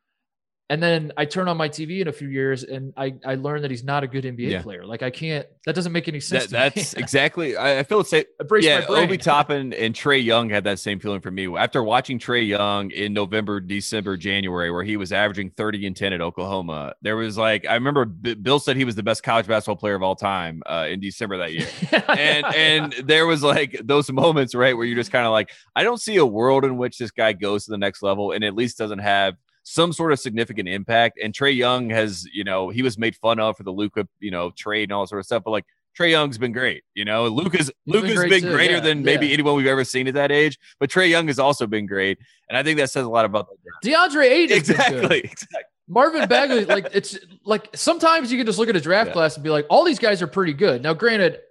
[0.74, 3.62] and then I turn on my TV in a few years and I I learn
[3.62, 4.62] that he's not a good NBA Yeah.
[4.64, 4.86] player.
[4.86, 5.46] Like I can't.
[5.66, 6.48] That doesn't make any sense.
[6.48, 7.56] That, that's exactly.
[7.56, 8.24] I, I feel the same.
[8.60, 8.86] Yeah.
[8.90, 12.92] Obi Toppin and Trae Young had that same feeling for me after watching Trae Young
[12.92, 16.96] in November, December, January, where he was averaging 30 and 10 at Oklahoma.
[17.02, 19.96] There was like, I remember B- Bill said he was the best college basketball player
[19.96, 21.68] of all time uh, in December that year.
[22.08, 25.84] and and there was like those moments right where you're just kind of like i
[25.84, 28.56] don't see a world in which this guy goes to the next level and at
[28.56, 32.82] least doesn't have some sort of significant impact and trae young has you know he
[32.82, 35.41] was made fun of for the luka you know trade and all sort of stuff
[35.43, 35.66] but like
[35.97, 39.03] trae young's been great you know Luka's luka's been great been too, greater yeah, than
[39.03, 39.34] maybe yeah.
[39.34, 42.18] anyone we've ever seen at that age but trae young has also been great
[42.49, 44.57] and i think that says a lot about that DeAndre Ayton.
[44.57, 44.88] has been good.
[45.11, 49.07] exactly exactly Marvin Bagley, like it's like sometimes you can just look at a draft
[49.09, 49.14] Yeah.
[49.14, 50.82] class and be like, all these guys are pretty good.
[50.82, 51.41] Now, granted,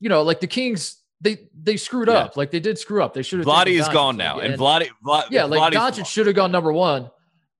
[0.00, 2.14] you know, like the Kings, they they screwed Yeah.
[2.14, 2.36] up.
[2.36, 3.12] Like they did screw up.
[3.12, 3.46] They should have.
[3.46, 7.10] Vladdy is gone now and Vladdy, Vla- yeah, like Doncic should have gone number one.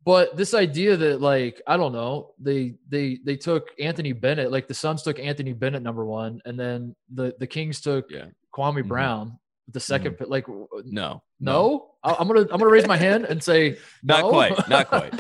[0.05, 4.67] But this idea that like I don't know, they they they took Anthony Bennett, like
[4.67, 8.27] the Suns took Anthony Bennett number one, and then the the Kings took Yeah.
[8.55, 8.89] Kwame Mhm.
[8.89, 9.39] Brown
[9.71, 10.29] the 2nd pick.
[10.29, 10.47] Like
[10.85, 14.31] no no, I- I'm gonna I'm gonna raise my hand and say Not no.
[14.31, 15.15] quite, not quite.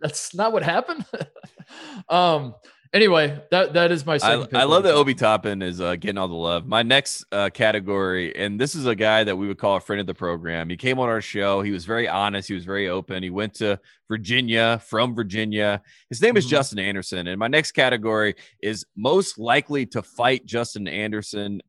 [0.00, 1.04] That's not what happened.
[2.08, 2.54] um.
[2.94, 4.46] Anyway, that that is my I, second.
[4.46, 4.94] pick I love that.
[4.94, 6.66] Obi Toppin is uh, getting all the love.
[6.66, 10.00] My next uh, category, and this is a guy that we would call a friend
[10.00, 10.70] of the program.
[10.70, 11.60] He came on our show.
[11.60, 12.48] He was very honest.
[12.48, 13.22] He was very open.
[13.22, 13.78] He went to
[14.08, 15.82] Virginia from Virginia.
[16.08, 16.50] His name is Mhm.
[16.50, 17.26] Justin Anderson.
[17.26, 21.60] And my next category is most likely to fight Justin Anderson.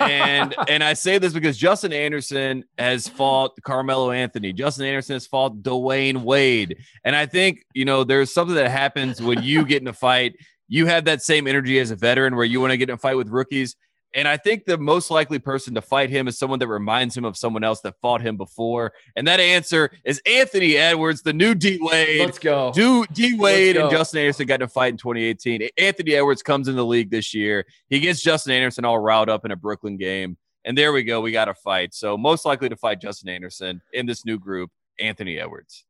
[0.00, 4.52] And and I say this because Justin Anderson has fought Carmelo Anthony.
[4.52, 6.78] Justin Anderson has fought Dwyane Wade.
[7.04, 10.34] And I think, you know, there's something that happens when you get in a fight.
[10.68, 12.98] You have that same energy as a veteran where you want to get in a
[12.98, 13.76] fight with rookies.
[14.14, 17.24] And I think the most likely person to fight him is someone that reminds him
[17.24, 18.92] of someone else that fought him before.
[19.16, 22.20] And that answer is Anthony Edwards, the new D Wade.
[22.20, 22.72] Let's go.
[22.72, 23.90] Do D Wade and.
[23.90, 25.68] Justin Anderson got in a fight in 2018.
[25.78, 27.64] Anthony Edwards comes in the league this year.
[27.88, 30.36] He gets Justin Anderson all riled up in a Brooklyn game.
[30.64, 31.20] And there we go.
[31.20, 31.94] We got a fight.
[31.94, 35.84] So most likely to fight Justin Anderson in this new group, Anthony Edwards.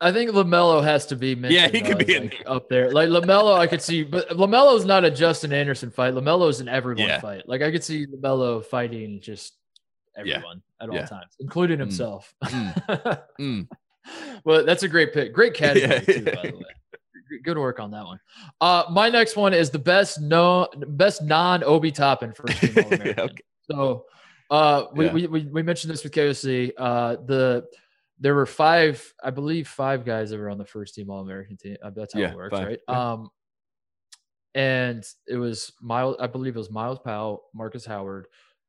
[0.00, 1.54] I think Lamelo has to be mentioned.
[1.54, 2.90] Yeah, he could be like, up there.
[2.90, 6.12] Like Lamelo, I could see, but Lamelo's not a Justin Anderson fight.
[6.14, 7.20] Lamelo's an everyone Yeah.
[7.20, 7.48] fight.
[7.48, 9.54] Like I could see Lamelo fighting just
[10.22, 10.34] Yeah.
[10.36, 11.00] everyone at Yeah.
[11.00, 11.80] all times, including Mm.
[11.80, 12.34] himself.
[12.44, 13.22] Mm.
[13.40, 13.68] Mm.
[14.44, 15.32] well, that's a great pick.
[15.32, 16.00] Great category Yeah.
[16.00, 17.40] too, by the way.
[17.42, 18.20] Good work on that one.
[18.60, 22.92] Uh, my next one is the best no best non Obi Toppin first team All
[22.92, 23.18] American.
[23.20, 23.42] Okay.
[23.70, 24.04] So
[24.50, 25.12] uh, we, Yeah.
[25.12, 26.72] we, we, we mentioned this with KOC.
[26.78, 27.66] Uh, the
[28.18, 31.56] there were five, I believe, five guys that were on the first team All American
[31.56, 31.76] team.
[31.82, 32.66] Uh, that's how Yeah, it works, five.
[32.66, 32.80] right?
[32.88, 33.12] Yeah.
[33.12, 33.30] Um,
[34.54, 36.16] and it was Myles.
[36.18, 38.26] I believe it was Myles Powell, Marcus Howard,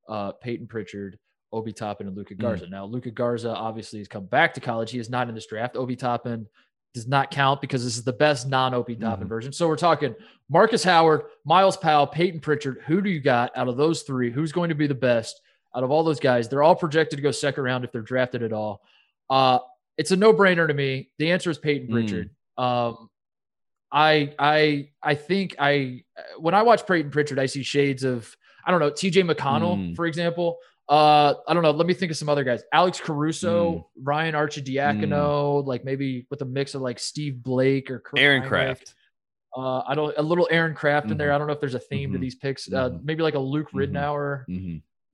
[0.09, 1.17] uh, Payton Pritchard,
[1.53, 2.39] Obi Toppin, and Luka Mm.
[2.39, 2.67] Garza.
[2.67, 4.91] Now, Luka Garza obviously has come back to college.
[4.91, 5.77] He is not in this draft.
[5.77, 6.45] Obi Toppin
[6.93, 9.29] does not count because this is the best non-Obi Toppin Mhm.
[9.29, 9.53] version.
[9.53, 10.13] So we're talking
[10.49, 12.81] Marcus Howard, Myles Powell, Payton Pritchard.
[12.87, 14.31] Who do you got out of those three?
[14.31, 15.39] Who's going to be the best
[15.75, 16.49] out of all those guys?
[16.49, 18.81] They're all projected to go second round if they're drafted at all.
[19.29, 19.59] Uh,
[19.97, 21.09] it's a no-brainer to me.
[21.17, 21.91] The answer is Payton Mm.
[21.91, 22.29] Pritchard.
[22.57, 23.09] Um,
[23.91, 26.03] I I I think I
[26.39, 29.23] when I watch Payton Pritchard, I see shades of I don't know T.J.
[29.23, 29.95] McConnell, Mm.
[29.95, 30.57] for example.
[30.89, 31.71] Uh, I don't know.
[31.71, 32.63] Let me think of some other guys.
[32.73, 33.83] Alex Caruso, Mm.
[34.03, 38.47] Ryan Arcidiacono, like maybe with a mix of like Steve Blake or Kurt Aaron Hinrich.
[38.49, 38.95] Craft.
[39.55, 41.31] Uh, I don't a little Aaron Craft in there.
[41.31, 42.21] I don't know if there's a theme to Mhm.
[42.21, 42.71] these picks.
[42.71, 43.03] Uh, Mhm.
[43.03, 43.71] maybe like a Luke.
[43.71, 44.45] Ridnour.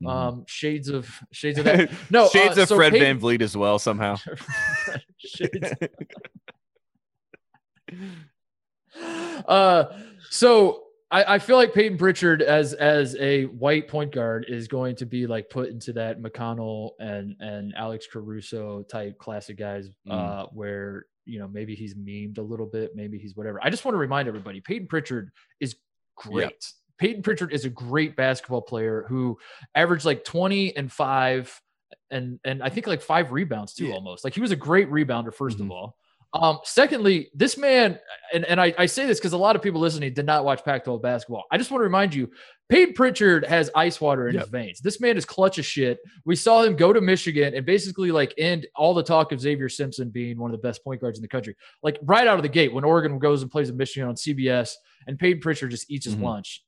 [0.02, 0.08] Mhm.
[0.08, 0.10] Mhm.
[0.10, 1.92] Um, shades of shades of that.
[2.10, 4.16] No, Shades uh, of so Fred Payton- Van Vliet as well, somehow.
[5.18, 5.72] shades.
[9.48, 9.86] Uh,
[10.30, 14.96] so I, I feel like Payton Pritchard as as a white point guard is going
[14.98, 20.46] to be like put into that McConnell and and Alex Caruso type classic guys, uh,
[20.54, 23.60] where you know maybe he's memed a little bit, maybe he's whatever.
[23.64, 25.76] I just want to remind everybody, Payton Pritchard is
[26.16, 26.72] great.
[27.04, 29.38] Payton Pritchard is a great basketball player who
[29.76, 31.54] averaged like 20 and five
[32.10, 33.96] and and I think like five rebounds too Yeah.
[33.96, 34.24] almost.
[34.24, 35.62] Like he was a great rebounder 1st Mhm.
[35.66, 35.98] of all.
[36.32, 38.00] Um, secondly, this man,
[38.34, 40.64] and, and I, I say this because a lot of people listening did not watch
[40.64, 41.44] Pac 12 basketball.
[41.52, 42.32] I just want to remind you,
[42.70, 44.44] Payton Pritchard has ice water in Yep.
[44.44, 44.80] his veins.
[44.80, 46.00] This man is clutch as shit.
[46.26, 49.70] We saw him go to Michigan and basically like end all the talk of Zavier
[49.70, 51.56] Simpson being one of the best point guards in the country.
[51.84, 54.74] Like right out of the gate when Oregon goes and plays in Michigan on CBS
[55.06, 56.24] and Payton Pritchard just eats his Mhm.
[56.24, 56.64] lunch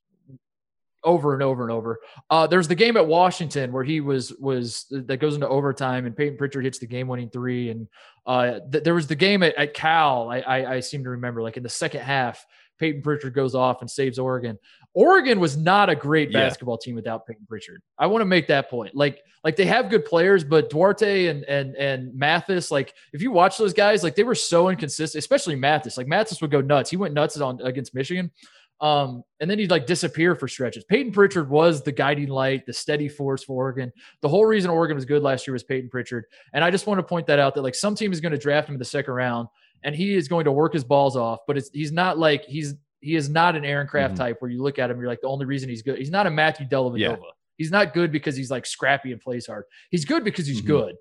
[1.05, 1.99] over and over and over.
[2.29, 6.15] Uh, there's the game at Washington where he was was that goes into overtime and
[6.17, 7.69] Payton Pritchard hits the game winning three.
[7.69, 7.87] And
[8.25, 10.29] uh, th- there was the game at, at Cal.
[10.29, 12.45] I, I I seem to remember like in the second half,
[12.79, 14.57] Payton Pritchard goes off and saves Oregon.
[14.93, 16.39] Oregon was not a great Yeah.
[16.39, 17.81] basketball team without Payton Pritchard.
[17.97, 18.95] I want to make that point.
[18.95, 23.31] Like like they have good players, but Duarte and and and Mathis, like if you
[23.31, 25.97] watch those guys, like they were so inconsistent, especially Mathis.
[25.97, 26.89] Like Mathis would go nuts.
[26.89, 28.31] He went nuts on against Michigan.
[28.81, 30.83] Um, and then he'd like disappear for stretches.
[30.83, 33.91] Payton Pritchard was the guiding light, the steady force for Oregon.
[34.21, 36.25] The whole reason Oregon was good last year was Payton Pritchard.
[36.53, 38.37] And I just want to point that out that like some team is going to
[38.37, 39.47] draft him in the second round
[39.83, 42.73] and he is going to work his balls off, but it's he's not like he's
[42.99, 44.17] he is not an Aaron Craft Mhm.
[44.17, 45.97] type where you look at him, you're like the only reason he's good.
[45.97, 46.97] He's not a Matthew Dellavedova.
[46.99, 47.15] Yeah.
[47.57, 49.63] He's not good because he's like scrappy and plays hard.
[49.91, 50.67] He's good because he's Mhm.
[50.67, 50.95] good.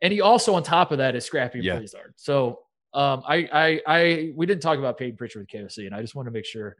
[0.00, 1.76] And he also on top of that is scrappy and Yeah.
[1.76, 2.14] plays hard.
[2.16, 2.60] So
[2.94, 6.14] um I I I we didn't talk about Payton Pritchard with KOC, and I just
[6.14, 6.76] want to make sure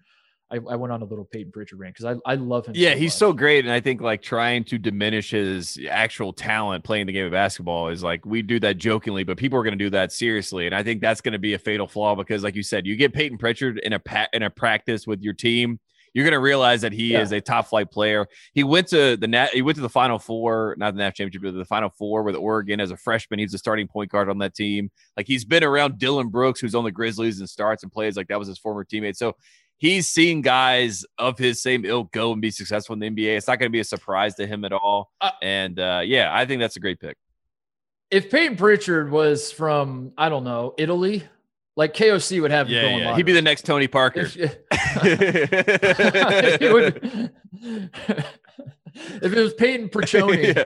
[0.51, 2.73] I, I went on a little Payton Pritchard rant because I, I love him.
[2.77, 3.19] Yeah, so he's much.
[3.19, 7.27] so great, and I think like trying to diminish his actual talent playing the game
[7.27, 10.13] of basketball is like we do that jokingly, but people are going to do that
[10.13, 12.87] seriously, and I think that's going to be a fatal flaw because, like you said,
[12.87, 15.79] you get Payton Pritchard in a pa- in a practice with your team,
[16.15, 17.21] you're going to realize that he Yeah.
[17.21, 18.27] is a top flight player.
[18.53, 21.43] He went to the nat, he went to the Final Four, not the national championship,
[21.43, 23.39] but the Final Four with Oregon as a freshman.
[23.39, 24.91] He's the starting point guard on that team.
[25.17, 28.27] Like he's been around Dillon Brooks, who's on the Grizzlies and starts and plays like
[28.27, 29.15] that was his former teammate.
[29.17, 29.37] So
[29.81, 33.37] he's seen guys of his same ilk go and be successful in the NBA.
[33.39, 35.11] It's not going to be a surprise to him at all.
[35.21, 37.17] Uh, and uh, yeah, I think that's a great pick.
[38.11, 41.25] if Payton Pritchard was from I don't know Italy,
[41.77, 43.17] like KOC would have him going on.
[43.17, 44.29] He'd be the next Tony Parker.
[44.37, 44.37] If-
[46.73, 47.31] would-
[49.23, 50.65] if it was Payton Priccioni, Yeah.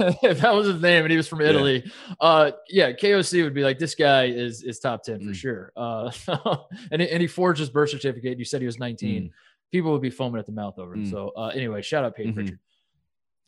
[0.00, 1.90] If that was his name and he was from Italy,
[2.20, 5.34] uh, yeah, KOC would be like, this guy is is top ten for Mm.
[5.34, 5.72] sure.
[5.76, 6.10] Uh,
[6.90, 8.38] and and he forged his birth certificate.
[8.38, 9.32] You said he was nineteen.
[9.70, 11.00] People would be foaming at the mouth over it.
[11.00, 11.10] Mm.
[11.10, 12.34] So uh, anyway, shout out Payton Mhm.
[12.36, 12.58] Pritchard.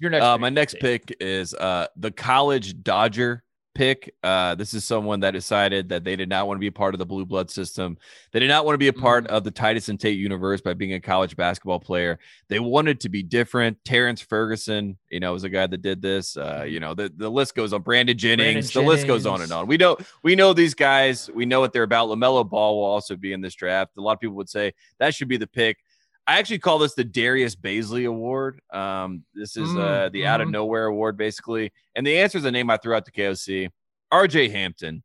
[0.01, 3.44] Your next, Uh, my next pick is uh, the college Dodger
[3.75, 4.15] pick.
[4.23, 6.95] Uh, this is someone that decided that they did not want to be a part
[6.95, 7.99] of the blue blood system.
[8.33, 9.29] They did not want to be a part Mm.
[9.29, 12.19] of the Titus and Tate universe by being a college basketball player.
[12.49, 13.77] They wanted to be different.
[13.85, 16.37] Terrence Ferguson, you know, was a guy that did this.
[16.37, 17.83] Uh, you know, the, the list goes on.
[17.83, 19.67] Brandon Jennings, the list goes on and on.
[19.67, 21.31] We know we know these guys.
[21.35, 22.09] We know what they're about.
[22.09, 23.93] Lamelo Ball will also be in this draft.
[23.99, 25.84] A lot of people would say that should be the pick.
[26.27, 28.61] I actually call this the Darius Bazley Award.
[28.73, 30.53] Um, this is uh, Mm, the out of mhm.
[30.53, 31.71] nowhere award, basically.
[31.95, 33.69] And the answer is a name I threw out to KOC
[34.13, 35.03] RJ Hampton.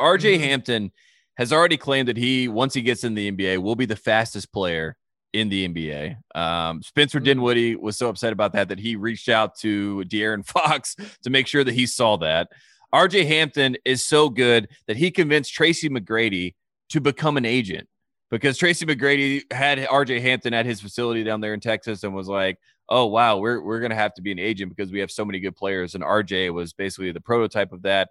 [0.00, 0.40] RJ Mhm.
[0.40, 0.92] Hampton
[1.36, 4.52] has already claimed that he, once he gets in the NBA, will be the fastest
[4.52, 4.96] player
[5.32, 6.16] in the NBA.
[6.34, 7.24] Um, Spencer Mhm.
[7.24, 11.46] Dinwiddie was so upset about that that he reached out to De'Aaron Fox to make
[11.46, 12.48] sure that he saw that.
[12.94, 16.54] RJ Hampton is so good that he convinced Tracy McGrady
[16.90, 17.88] to become an agent
[18.34, 22.28] because Tracy McGrady had RJ Hampton at his facility down there in Texas and was
[22.28, 22.58] like,
[22.88, 25.40] "Oh wow, we're we're gonna have to be an agent because we have so many
[25.40, 28.10] good players." And RJ was basically the prototype of that.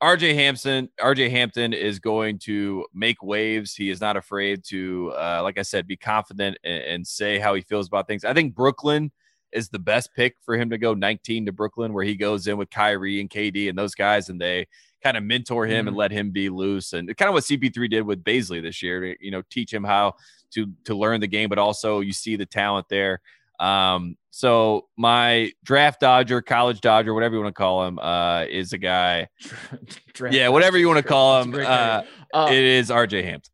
[0.00, 3.74] RJ Hampton, RJ Hampton is going to make waves.
[3.74, 7.54] He is not afraid to, uh, like I said, be confident and, and say how
[7.54, 8.24] he feels about things.
[8.24, 9.10] I think Brooklyn
[9.52, 12.58] is the best pick for him to go 19 to Brooklyn, where he goes in
[12.58, 14.66] with Kyrie and KD and those guys, and they
[15.04, 18.02] kind of mentor him and let him be loose, and kind of what CP3 did
[18.02, 20.14] with Bazley this year to you know teach him how
[20.52, 23.20] to to learn the game, but also you see the talent there.
[23.60, 28.72] Um, so my draft dodger, college dodger, whatever you want to call him, uh, is
[28.72, 29.28] a guy.
[30.12, 31.54] Draft Yeah, whatever you want to call him.
[31.54, 32.02] Uh.
[32.32, 33.52] Uh, it is RJ Hampton.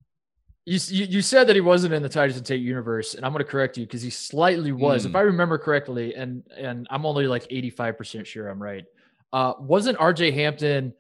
[0.65, 3.45] You, you said that he wasn't in the Titus and Tate universe, and I'm going
[3.45, 5.17] to correct you because he slightly was, if Mm.
[5.17, 8.85] I remember correctly, and and I'm only like 85 percent sure I'm right.
[9.33, 10.31] Uh, wasn't R.J.
[10.31, 10.95] Hampton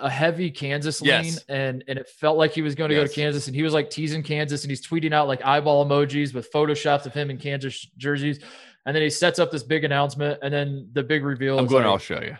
[0.00, 1.44] a heavy Kansas lean, Yes.
[1.48, 3.72] and and it felt like he was going to go to Kansas, and he was
[3.74, 7.38] like teasing Kansas, and he's tweeting out like eyeball emojis with photoshops of him in
[7.38, 8.40] Kansas jerseys,
[8.86, 11.58] and then he sets up this big announcement, and then the big reveal.
[11.58, 11.84] I'm going.
[11.84, 12.36] like, I'll show you.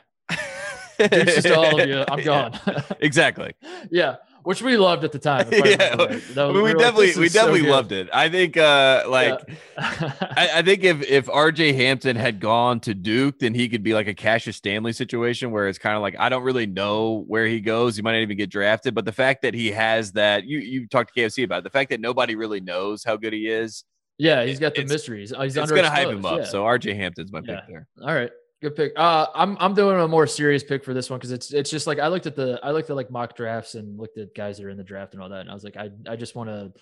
[1.08, 2.04] deuces to all of you.
[2.08, 2.60] I'm Yeah, gone.
[3.00, 3.52] exactly.
[3.90, 4.16] yeah,
[4.48, 5.46] which we loved at the time.
[5.52, 6.06] Yeah, I
[6.52, 8.08] mean, we like, definitely "This we is so definitely loved it.
[8.14, 9.38] I think uh like
[9.76, 10.12] Yeah.
[10.20, 13.92] I, I think if if RJ Hampton had gone to Duke, then he could be
[13.92, 17.46] like a Cassius Stanley situation where it's kind of like I don't really know where
[17.46, 17.96] he goes.
[17.96, 18.94] He might not even get drafted.
[18.94, 21.70] But the fact that he has that you you talked to KFC about it, the
[21.70, 23.84] fact that nobody really knows how good he is,
[24.16, 25.32] yeah, he's got the mysteries.
[25.34, 26.38] Oh, he's it's gonna hype him up.
[26.38, 26.44] yeah.
[26.44, 27.56] So RJ Hampton's my Yeah.
[27.60, 27.86] pick there.
[28.02, 28.30] all right,
[28.60, 28.92] Good pick.
[28.96, 31.86] Uh, I'm I'm doing a more serious pick for this one because it's it's just
[31.86, 34.58] like I looked at the I looked at like mock drafts and looked at guys
[34.58, 36.34] that are in the draft and all that, and I was like, I I just
[36.34, 36.72] want to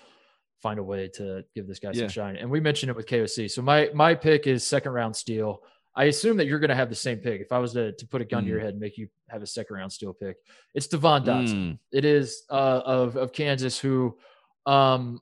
[0.62, 2.02] find a way to give this guy Yeah.
[2.04, 2.36] some shine.
[2.36, 3.50] And we mentioned it with KOC.
[3.50, 5.62] So my my pick is second round steal.
[5.94, 7.40] I assume that you're going to have the same pick.
[7.40, 9.42] If I was to, to put a gun to your head and make you have
[9.42, 10.36] a second round steal pick,
[10.74, 11.54] it's Devon Dotson.
[11.54, 14.16] Mm, It is uh, of of Kansas who,
[14.64, 15.20] um,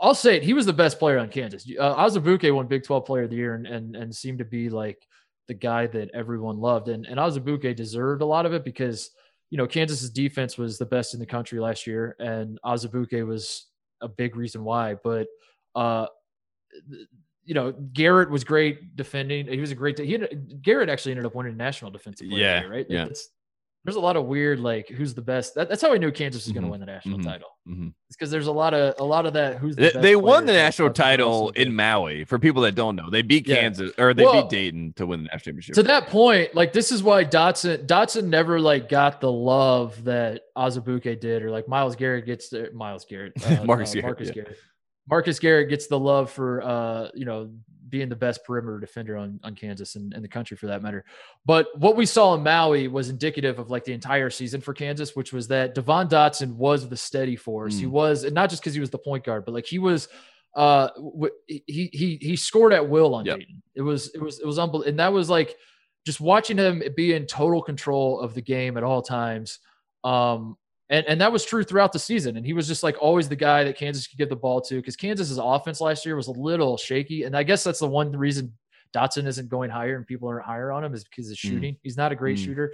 [0.00, 0.42] I'll say it.
[0.44, 1.68] He was the best player on Kansas.
[1.78, 4.68] Uh, Azubuike won Big Twelve Player of the Year and and and seemed to be
[4.70, 4.98] like
[5.48, 6.88] the guy that everyone loved.
[6.88, 9.10] And and Azubuike deserved a lot of it because
[9.50, 13.66] you know Kansas's defense was the best in the country last year, and Azubuike was
[14.00, 14.94] a big reason why.
[15.02, 15.28] But
[15.74, 16.06] uh,
[17.44, 19.46] you know Garrett was great defending.
[19.46, 19.98] He was a great.
[19.98, 22.86] He ended- Garrett actually ended up winning national defensive player, Yeah, year, right?
[22.88, 23.06] yeah.
[23.06, 23.28] It's,
[23.86, 25.54] there's a lot of weird like who's the best.
[25.54, 27.48] That, that's how I knew Kansas was going to win the national mhm, title.
[27.66, 27.92] mhm.
[28.08, 29.56] It's because there's a lot of a lot of that.
[29.58, 31.74] Who's the They, best they won the national title in.
[31.74, 32.24] Maui.
[32.24, 33.56] For people that don't know, they beat Yeah.
[33.60, 35.74] Kansas or they Well, beat Dayton to win the national championship.
[35.76, 40.42] to that point, like this is why Dotson Dotson never like got the love that
[40.58, 44.28] Azubuike did, or like Miles Garrett gets the Miles Garrett, uh, Marcus uh, Garrett, Marcus
[44.28, 44.34] yeah.
[44.34, 44.58] Garrett,
[45.08, 47.50] Marcus Garrett gets the love for uh you know
[47.96, 51.04] being the best perimeter defender on on Kansas and, and the country for that matter.
[51.44, 55.16] But what we saw in Maui was indicative of like the entire season for Kansas,
[55.16, 57.78] which was that Devon Dotson was the steady force.
[57.78, 57.90] He Mm.
[58.00, 60.08] was and not just because he was the point guard, but like he was
[60.54, 60.88] uh
[61.66, 63.38] he he he scored at will on Yep.
[63.38, 63.62] Dayton.
[63.74, 65.56] It was it was it was unbelievable, and that was like
[66.06, 69.58] just watching him be in total control of the game at all times.
[70.04, 70.56] Um,
[70.90, 72.36] and, and that was true throughout the season.
[72.36, 74.76] And he was just like always the guy that Kansas could give the ball to
[74.76, 77.24] because Kansas's offense last year was a little shaky.
[77.24, 78.52] And I guess that's the one reason
[78.94, 81.40] Dotson isn't going higher and people aren't higher on him is because of Mm.
[81.50, 81.76] shooting.
[81.82, 82.44] He's not a great Mm.
[82.44, 82.72] shooter.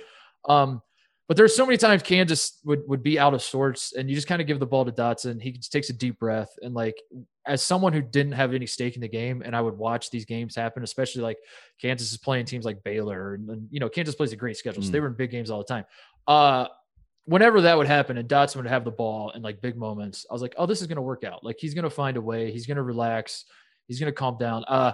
[0.48, 0.82] Um,
[1.28, 4.26] but there's so many times Kansas would, would be out of sorts and you just
[4.28, 5.40] kind of give the ball to Dotson.
[5.40, 6.50] He just takes a deep breath.
[6.60, 7.00] And like,
[7.46, 10.26] as someone who didn't have any stake in the game and I would watch these
[10.26, 11.38] games happen, especially like
[11.80, 14.82] Kansas is playing teams like Baylor and, and, you know, Kansas plays a great schedule.
[14.82, 14.92] So Mm.
[14.92, 15.84] they were in big games all the time.
[16.26, 16.66] Uh,
[17.24, 20.32] whenever that would happen and Dotson would have the ball in like big moments, I
[20.32, 21.44] was like, oh, this is going to work out.
[21.44, 22.50] Like he's going to find a way.
[22.50, 23.44] He's going to relax.
[23.88, 24.64] He's going to calm down.
[24.66, 24.92] Uh,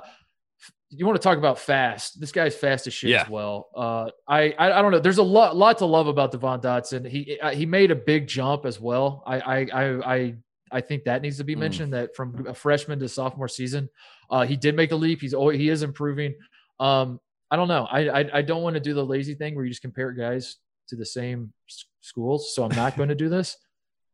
[0.91, 2.19] you want to talk about fast?
[2.21, 3.23] This guy's fast as shit Yeah.
[3.23, 3.69] as well.
[3.77, 4.99] Uh, I, I I don't know.
[4.99, 7.07] There's a lot lot to love about Devon Dotson.
[7.07, 9.23] He uh, he made a big jump as well.
[9.27, 10.35] I I I I,
[10.73, 11.59] I think that needs to be Mm.
[11.61, 11.93] mentioned.
[11.93, 13.89] That from a freshman to sophomore season,
[14.31, 15.21] uh, he did make the leap.
[15.21, 16.35] He's always, he is improving.
[16.81, 17.87] Um, I don't know.
[17.91, 20.57] I I, I don't want to do the lazy thing where you just compare guys
[20.89, 21.53] to the same
[22.01, 22.55] schools.
[22.55, 23.57] So I'm not going to do this.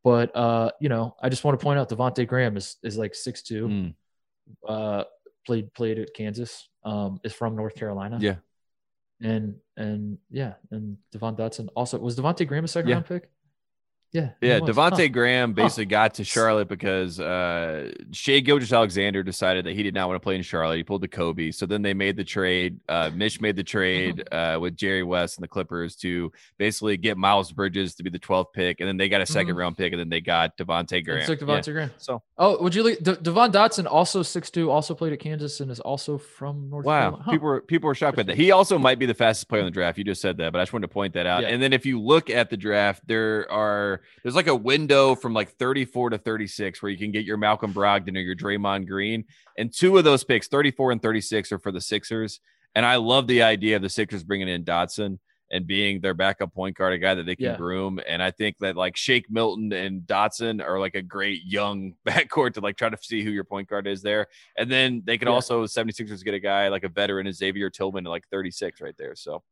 [0.02, 3.15] But uh, you know, I just want to point out Devonte Graham is is like
[3.15, 3.69] six two.
[3.69, 3.94] Mm.
[4.69, 5.05] Uh,
[5.47, 6.69] played played at Kansas.
[6.85, 8.19] Um, is from North Carolina.
[8.20, 8.36] Yeah.
[9.23, 12.97] And and yeah, and Devon Dotson also was Devonte Graham a second Yeah.
[12.97, 13.31] round pick.
[14.15, 14.31] Yeah.
[14.41, 14.70] Yeah, was.
[14.70, 15.09] Devonte Huh.
[15.09, 20.15] Graham basically got to Charlotte because uh, Shai Gilgeous-Alexander decided that he did not want
[20.20, 20.77] to play in Charlotte.
[20.77, 21.51] He pulled the Kobe.
[21.51, 22.78] So then they made the trade.
[22.89, 27.19] Uh, Mitch made the trade uh, with Jerry West and the Clippers to basically get
[27.19, 28.78] Miles Bridges to be the 12th pick.
[28.78, 29.57] And then they got a 2nd Mhm.
[29.57, 29.93] round pick.
[29.93, 31.27] And then they got Devonte Graham.
[31.27, 31.47] took Yeah.
[31.49, 31.91] Devonte Graham.
[31.99, 32.85] So, Oh, would you?
[32.85, 36.70] leave- De- Devon Dotson also six two, also played at Kansas, and is also from
[36.70, 37.01] North wow.
[37.01, 37.23] Carolina.
[37.24, 37.31] Huh.
[37.32, 38.36] People were, people were shocked by that.
[38.36, 39.99] He also might be the fastest player in the draft.
[39.99, 41.43] You just said that, but I just wanted to point that out.
[41.43, 41.49] Yeah.
[41.49, 45.32] And then if you look at the draft, there are there's like a window from
[45.35, 49.24] like 34 to 36 where you can get your Malcolm Brogdon or your Draymond Green.
[49.59, 52.40] And two of those picks, 34 and 36, are for the Sixers.
[52.74, 55.18] And I love the idea of the Sixers bringing in Dotson
[55.52, 57.56] and being their backup point guard, a guy that they can Yeah.
[57.56, 58.01] groom.
[58.09, 62.55] And I think that like Shake Milton and Dotson are like a great young backcourt
[62.55, 64.26] to like try to see who your point guard is there.
[64.56, 65.35] And then they could Yeah.
[65.35, 68.97] also 76ers get a guy like a veteran as Xavier Tillman at like 36 right
[68.98, 69.14] there.
[69.14, 69.43] So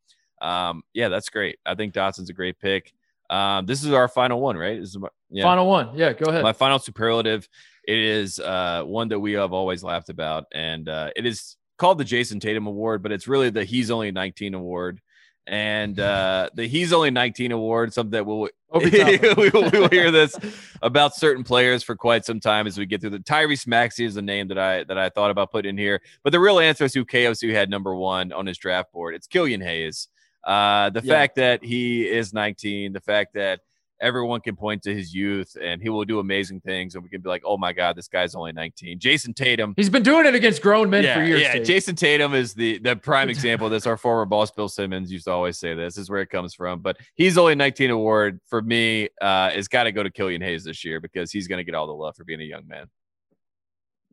[0.41, 1.59] um, yeah, that's great.
[1.65, 2.93] I think Dotson's a great pick.
[3.33, 4.79] Um, this is our final one, right?
[4.79, 5.45] This is my, yeah.
[5.45, 5.91] Final one.
[5.95, 6.43] Yeah, go ahead.
[6.43, 7.49] My final superlative.
[7.89, 11.99] It is uh, one that we have always laughed about, and uh, it is called
[11.99, 15.01] the Jayson Tatum Award, but it's really the He's Only 19 Award.
[15.49, 20.11] And uh, the He's Only 19 Award, something that we'll we, will, we will hear
[20.11, 20.37] this
[20.81, 24.15] about certain players for quite some time as we get through the Tyrese Maxey is
[24.15, 26.01] the name that I that I thought about putting in here.
[26.23, 29.15] But the real answer is who KOC had number one on his draft board.
[29.15, 30.09] It's Killian Hayes.
[30.45, 31.13] Uh, the Yeah.
[31.13, 33.61] fact that he is 19, the fact that
[34.01, 37.21] everyone can point to his youth and he will do amazing things, and we can
[37.21, 38.99] be like, oh my God, this guy's only 19.
[38.99, 39.75] Jayson Tatum.
[39.77, 41.41] He's been doing it against grown men yeah, for years.
[41.43, 41.53] yeah.
[41.53, 41.65] Tate.
[41.67, 43.87] Jayson Tatum is the the prime example of this.
[43.87, 45.95] Our former boss Bill Simmons used to always say this.
[45.95, 46.81] this is where it comes from.
[46.81, 49.09] But he's only 19 award for me.
[49.21, 51.77] Uh, it's got to go to Killian Hayes this year because he's going to get
[51.77, 52.87] all the love for being a young man.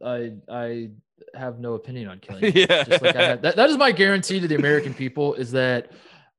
[0.05, 0.89] I I
[1.33, 2.53] have no opinion on Killian.
[2.55, 2.83] Yeah.
[2.83, 5.91] Just like I that, that is my guarantee to the American people is that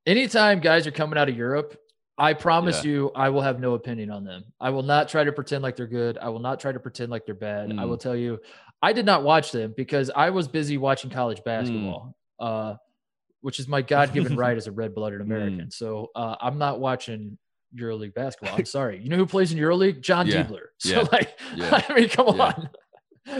[0.07, 1.79] anytime guys are coming out of Europe,
[2.19, 2.91] I promise Yeah.
[2.91, 4.45] you, I will have no opinion on them.
[4.61, 6.19] I will not try to pretend like they're good.
[6.19, 7.71] I will not try to pretend like they're bad.
[7.71, 7.89] I Mm.
[7.89, 8.41] will tell you,
[8.83, 11.45] I did not watch them because I was busy watching college Mm.
[11.45, 12.15] basketball.
[12.39, 12.77] Uh,
[13.43, 15.71] which is my God-given right as a red-blooded American.
[15.71, 17.39] So uh, I'm not watching
[17.75, 18.55] EuroLeague basketball.
[18.59, 18.99] I'm sorry.
[19.03, 20.01] You know who plays in EuroLeague?
[20.03, 20.43] Jon Yeah.
[20.43, 20.65] Diebler.
[20.79, 21.09] So Yeah.
[21.11, 21.83] like, Yeah.
[21.89, 22.69] I mean, come on.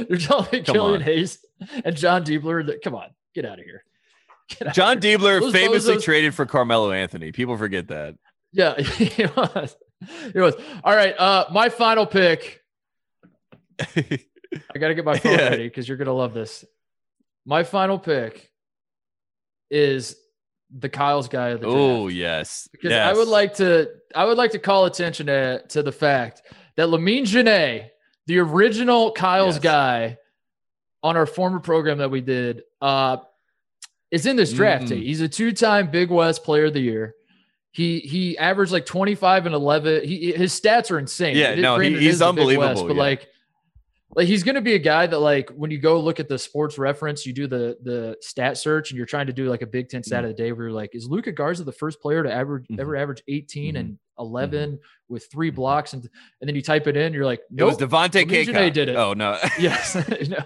[0.09, 1.01] You're telling me Killian.
[1.03, 1.45] Hayes
[1.85, 2.65] and Jon Diebler?
[2.67, 3.85] That, come on, get out of here.
[4.73, 5.01] Jon.
[5.01, 7.33] Diebler famously traded for Carmelo Anthony.
[7.33, 8.17] People forget that.
[8.53, 9.77] Yeah, it was.
[10.35, 10.55] It was.
[10.83, 11.15] All right.
[11.19, 12.61] Uh, my final pick.
[13.81, 15.49] I got to get my phone Yeah.
[15.51, 16.65] ready because you're gonna love this.
[17.47, 18.51] My final pick
[19.71, 20.17] is
[20.77, 24.53] the Kyle's guy of the oh yes, because I would like to I would like
[24.53, 26.43] to call attention to, to the fact
[26.77, 27.89] that Lamine Diane,
[28.27, 29.63] the original Kyle's Yes.
[29.63, 30.19] guy
[31.03, 33.19] on our former program that we did, uh,
[34.11, 34.85] is in this draft.
[34.85, 34.89] Mm.
[34.89, 35.03] Tate.
[35.05, 37.15] He's a two-time Big West Player of the Year.
[37.73, 40.05] He he averaged like 25 and 11.
[40.05, 41.37] He his stats are insane.
[41.37, 43.01] Yeah, no, he- he's Big West, unbelievable, but yeah.
[43.01, 43.29] like
[44.17, 46.37] like he's going to be a guy that like when you go look at the
[46.37, 49.67] sports reference, you do the the stat search and you're trying to do like a
[49.69, 50.07] Big Ten Mm-hmm.
[50.09, 52.65] stat of the day where you're like, is Luka Garza the first player to ever
[52.69, 52.81] Mhm.
[52.81, 53.79] ever average 18 Mhm.
[53.79, 56.03] and 11 with three blocks and
[56.41, 57.89] and then you type it in, you're like, no, It was nope.
[57.91, 58.71] Devontae K.
[58.71, 58.97] Did it.
[58.97, 59.95] Oh no, yes.
[60.29, 60.39] no.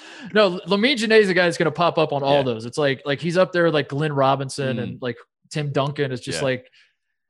[0.34, 2.42] No, Lamine Diane is the guy that's going to pop up on all Yeah.
[2.42, 2.66] those.
[2.66, 4.82] It's like like he's up there like Glenn Robinson Mm.
[4.82, 5.16] and like
[5.50, 6.44] Tim Duncan is just Yeah.
[6.44, 6.70] like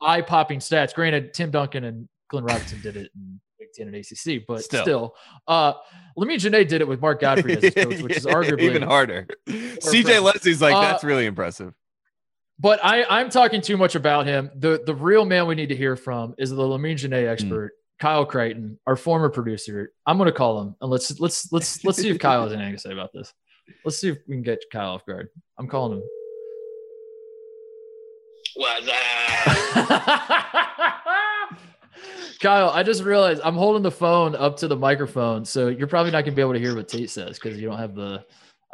[0.01, 0.95] eye popping stats.
[0.95, 4.83] Granted, Tim Duncan and Glenn Robinson did it in Big Ten and ACC, but Still.
[4.83, 5.15] still,
[5.47, 5.75] uh,
[6.19, 9.27] Lamine Diane did it with Mark Gottfried as his coach, which is arguably even harder.
[9.49, 10.23] CJ.
[10.23, 11.73] Leslie's like Uh, that's really impressive.
[12.59, 14.51] But I, I'm talking too much about him.
[14.55, 17.73] The the real man we need to hear from is the Lamine Diane expert,
[18.03, 19.93] Kyle Crichton, our former producer.
[20.07, 22.79] I'm gonna call him and let's let's let's let's see if Kyle has anything to
[22.81, 23.33] say about this.
[23.85, 25.29] Let's see if we can get Kyle off guard.
[25.57, 26.05] I'm calling him.
[28.57, 29.77] What's up?
[32.41, 36.11] Kyle, I just realized I'm holding the phone up to the microphone, so you're probably
[36.11, 38.25] not gonna be able to hear what Tate says because you don't have the.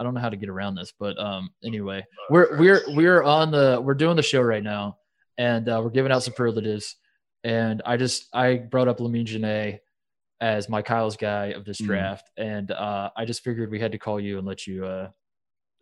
[0.00, 3.50] I don't know how to get around this, but um, anyway, we're we're we're on
[3.50, 4.96] the we're doing the show right now,
[5.36, 6.96] and uh, we're giving out some privileges,
[7.44, 9.78] and I just I brought up Lamine Diane
[10.40, 11.86] as my Kyle's guy of this Mm.
[11.86, 15.08] draft, and uh, I just figured we had to call you and let you uh,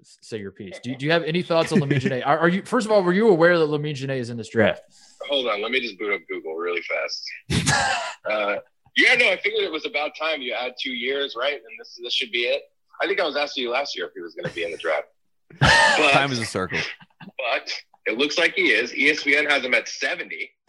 [0.02, 0.78] say your piece.
[0.82, 2.22] Do, do you have any thoughts on Lamine Diane?
[2.22, 4.48] Are, are you first of all, were you aware that Lamine Diane is in this
[4.48, 4.82] draft?
[5.28, 7.30] Hold on, let me just boot up Google really fast.
[8.30, 8.56] uh,
[8.96, 11.54] yeah, no, I figured it was about time you had two years, right?
[11.54, 12.62] And this this should be it.
[13.02, 14.70] I think I was asking you last year if he was going to be in
[14.70, 15.08] the draft,
[15.60, 16.78] but, Time is a circle.
[17.20, 17.72] but
[18.06, 18.92] it looks like he is.
[18.92, 20.50] ESPN has him at seventy.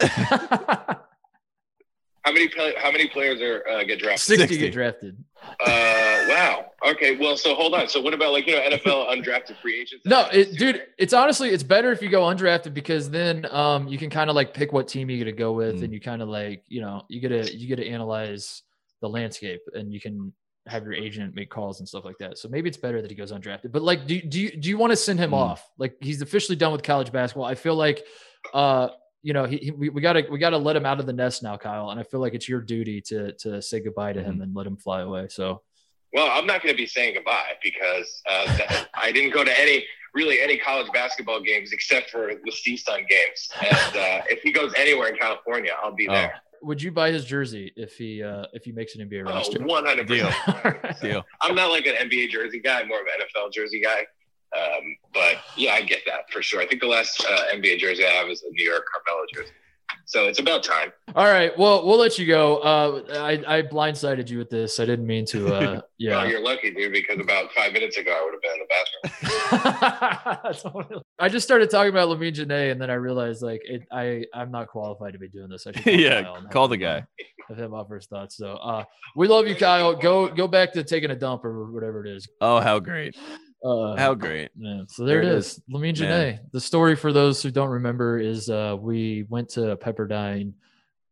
[2.24, 4.20] How many how many players are uh, get drafted?
[4.20, 4.58] 60, 60.
[4.58, 5.24] get drafted.
[5.64, 6.66] Uh, wow.
[6.86, 7.16] Okay.
[7.16, 7.88] Well, so hold on.
[7.88, 10.04] So what about like you know NFL undrafted free agents?
[10.04, 13.96] No, it, dude, it's honestly it's better if you go undrafted because then um you
[13.96, 15.84] can kind of like pick what team you get to go with, Mm.
[15.84, 18.62] and you kind of like you know you get to you get to analyze
[19.00, 20.32] the landscape, and you can
[20.68, 22.38] have your agent make calls and stuff like that.
[22.38, 23.72] So maybe it's better that he goes undrafted.
[23.72, 25.34] But like, do do you do you want to send him Mm.
[25.34, 25.68] off?
[25.78, 27.46] Like he's officially done with college basketball.
[27.46, 28.04] I feel like
[28.54, 28.88] uh
[29.22, 31.42] you know he, he we, we gotta we gotta let him out of the nest
[31.42, 31.90] now, Kyle.
[31.90, 34.30] And I feel like it's your duty to to say goodbye to Mm-hmm.
[34.30, 35.26] him and let him fly away.
[35.28, 35.62] So
[36.12, 39.60] Well, I'm not going to be saying goodbye because uh, th- I didn't go to
[39.60, 39.84] any
[40.14, 43.50] really any college basketball games except for the CSUN games.
[43.60, 46.34] And uh, if he goes anywhere in California, I'll be Oh, there.
[46.62, 49.62] Would you buy his jersey if he uh if he makes an NBA Oh, roster?
[49.64, 50.30] 100 Deal.
[50.30, 51.00] percent.
[51.02, 51.24] Deal.
[51.40, 54.06] I'm not like an NBA jersey guy, more of an NFL jersey guy.
[54.56, 56.60] Um, but yeah, I get that for sure.
[56.62, 59.52] I think the last uh, NBA jersey I have is a New York Carmelo jersey.
[60.10, 60.90] So it's about time.
[61.14, 61.52] All right.
[61.58, 62.56] Well, we'll let you go.
[62.58, 64.80] Uh, I, I blindsided you with this.
[64.80, 65.54] I didn't mean to.
[65.54, 66.24] Uh, Oh, yeah.
[66.24, 68.68] you're lucky, dude, because about five minutes ago I would have been in the
[69.52, 70.40] bathroom.
[70.44, 70.64] That's
[71.18, 74.50] I just started talking about Lamine Diane, and then I realized like it, I I'm
[74.50, 75.66] not qualified to be doing this.
[75.66, 77.04] I should call Yeah, Kyle call the guy.
[77.48, 78.36] Have him offer his thoughts.
[78.36, 78.84] So uh,
[79.16, 79.94] we love you, Kyle.
[79.94, 82.26] Go go back to taking a dump or whatever it is.
[82.40, 83.14] Oh, how great!
[83.64, 84.50] Uh, How great!
[84.56, 85.60] Yeah, so there, There it it is.
[85.70, 85.96] Lamine.
[85.96, 86.40] Diane.
[86.52, 90.52] The story for those who don't remember is uh, we went to Pepperdine,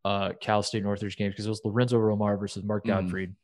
[0.04, 2.88] uh, Cal State Northridge games because it was Lorenzo Romar versus Mark Mhm.
[2.88, 3.34] Gottfried,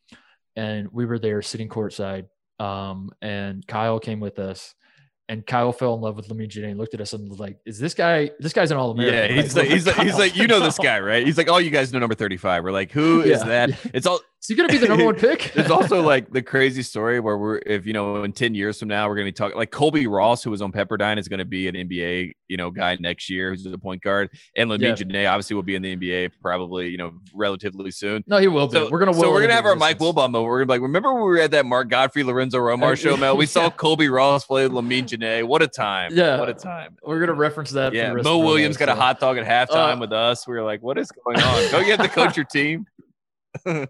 [0.55, 2.27] and we were there sitting courtside.
[2.61, 4.73] Um, and Kyle came with us,
[5.33, 7.59] and Kyle fell in love with Lamine Diane and looked at us and was like,
[7.67, 8.31] "Is this guy?
[8.39, 10.79] This guy's an All American." Yeah, he's like, he's like, he's like, you know this
[10.79, 11.25] guy, right?
[11.27, 12.63] He's like, oh, you guys know number thirty-five.
[12.65, 13.69] We're like, who is Yeah, that?
[13.71, 13.77] yeah.
[13.95, 14.21] It's all.
[14.43, 15.53] Is he gonna be the number one pick?
[15.55, 18.89] There's also like the crazy story where we're, if you know, in 10 years from
[18.89, 21.39] now, we're going to be talking like Colbey Ross, who was on Pepperdine, is going
[21.39, 24.31] to be an NBA, you know, guy next year who's a point guard.
[24.57, 25.05] And Lamine Yeah.
[25.05, 28.25] Diane obviously will be in the NBA probably, you know, relatively soon.
[28.27, 28.79] no, he will be.
[28.79, 29.15] So we're gonna.
[29.15, 29.99] so we're gonna have our Mike.
[30.01, 30.43] Wilbon moment.
[30.47, 33.17] We're gonna be like, remember when we were at that Mark Gottfried Lorenzo Romar show,
[33.17, 33.37] Mel?
[33.37, 33.71] We saw.
[33.71, 35.49] Colbey Ross play Lamine Diane.
[35.49, 36.13] What a time!
[36.15, 36.39] Yeah.
[36.39, 36.97] what a time!
[37.03, 37.93] We're gonna reference that.
[37.95, 40.47] Yeah, Mo Williams got a hot dog at halftime Uh, with us.
[40.47, 41.71] We were like, what is going on?
[41.71, 42.87] Go get you have to coach your team?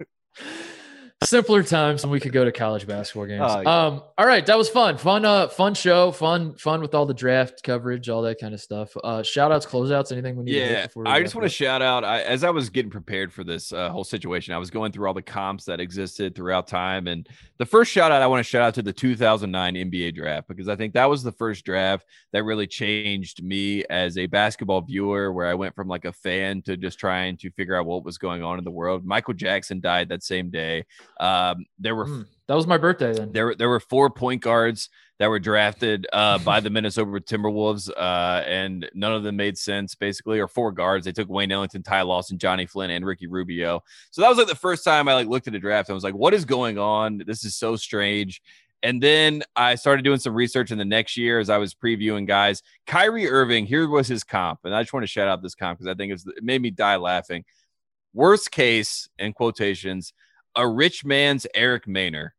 [1.24, 3.43] Simpler times when we could go to college basketball games.
[3.44, 3.86] Oh, yeah.
[3.86, 4.97] Um, all right, that was fun.
[4.99, 8.61] Fun, uh, fun show, fun, fun with all the draft coverage, all that kind of
[8.61, 8.97] stuff.
[9.03, 11.82] Uh shout outs, closeouts, anything we need to Yeah, we I just want to shout
[11.82, 12.05] out.
[12.05, 15.07] I, as I was getting prepared for this uh, whole situation, I was going through
[15.07, 17.28] all the comps that existed throughout time, and
[17.59, 20.69] the first shout out I want to shout out to the 2009 NBA draft because
[20.69, 25.32] I think that was the first draft that really changed me as a basketball viewer,
[25.32, 28.19] where I went from like a fan to just trying to figure out what was
[28.19, 29.05] going on in the world.
[29.05, 30.85] Michael Jackson died that same day.
[31.21, 33.33] Um, there were Hmm, that was my birthday then.
[33.33, 37.89] there, were- there were four point guards that were drafted uh, by the Minnesota Timberwolves,
[37.97, 41.05] uh, and none of them made sense, basically, or four guards.
[41.05, 43.85] They took Wayne Ellington, Ty Lawson, Jonny Flynn, and Ricky Rubio.
[44.11, 45.91] So that was like the first time I like looked at a draft.
[45.91, 47.23] I was like, "What is going on?
[47.27, 48.43] This is so strange."
[48.85, 52.27] And then I started doing some research in the next year as I was previewing
[52.27, 52.65] guys.
[52.89, 55.79] Kyrie Irving, here was his comp, and I just want to shout out this comp
[55.79, 57.45] because I think it's, it made me die laughing.
[58.13, 60.13] Worst case, in quotations,
[60.55, 62.31] a rich man's Eric Maynor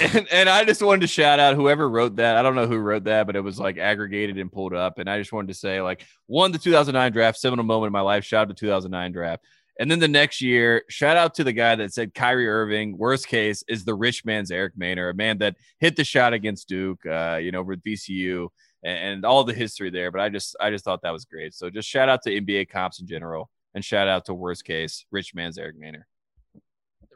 [0.00, 2.36] and, and I just wanted to shout out whoever wrote that.
[2.36, 4.98] I don't know who wrote that, but it was like aggregated and pulled up.
[4.98, 8.00] And I just wanted to say, like, one, the 2009 draft, seminal moment in my
[8.00, 8.24] life.
[8.24, 9.44] Shout out to 2009 draft.
[9.78, 13.28] And then the next year, shout out to the guy that said Kyrie Irving, worst
[13.28, 17.04] case, is the rich man's Eric Maynor, a man that hit the shot against Duke,
[17.06, 18.48] uh, you know, with VCU
[18.82, 20.10] and, and all the history there.
[20.10, 21.54] But I just, I just thought that was great.
[21.54, 25.06] So just shout out to NBA comps in general, and shout out to worst case,
[25.10, 26.04] rich man's Eric Maynor.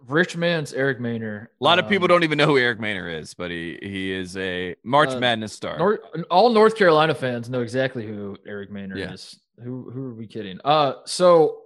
[0.07, 1.45] Rich man's Eric Maynor.
[1.61, 4.13] A lot of people Um, don't even know who Eric Maynor is, but he he
[4.13, 5.79] is a March Uh, Madness star.
[5.79, 6.01] North,
[6.31, 9.13] all North Carolina fans know exactly who Eric Maynor Yeah.
[9.13, 9.39] is.
[9.63, 10.59] Who who are we kidding?
[10.65, 11.59] Uh, so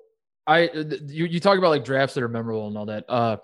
[0.47, 0.71] I
[1.07, 3.05] you you talk about like drafts that are memorable and all that.
[3.09, 3.37] Uh,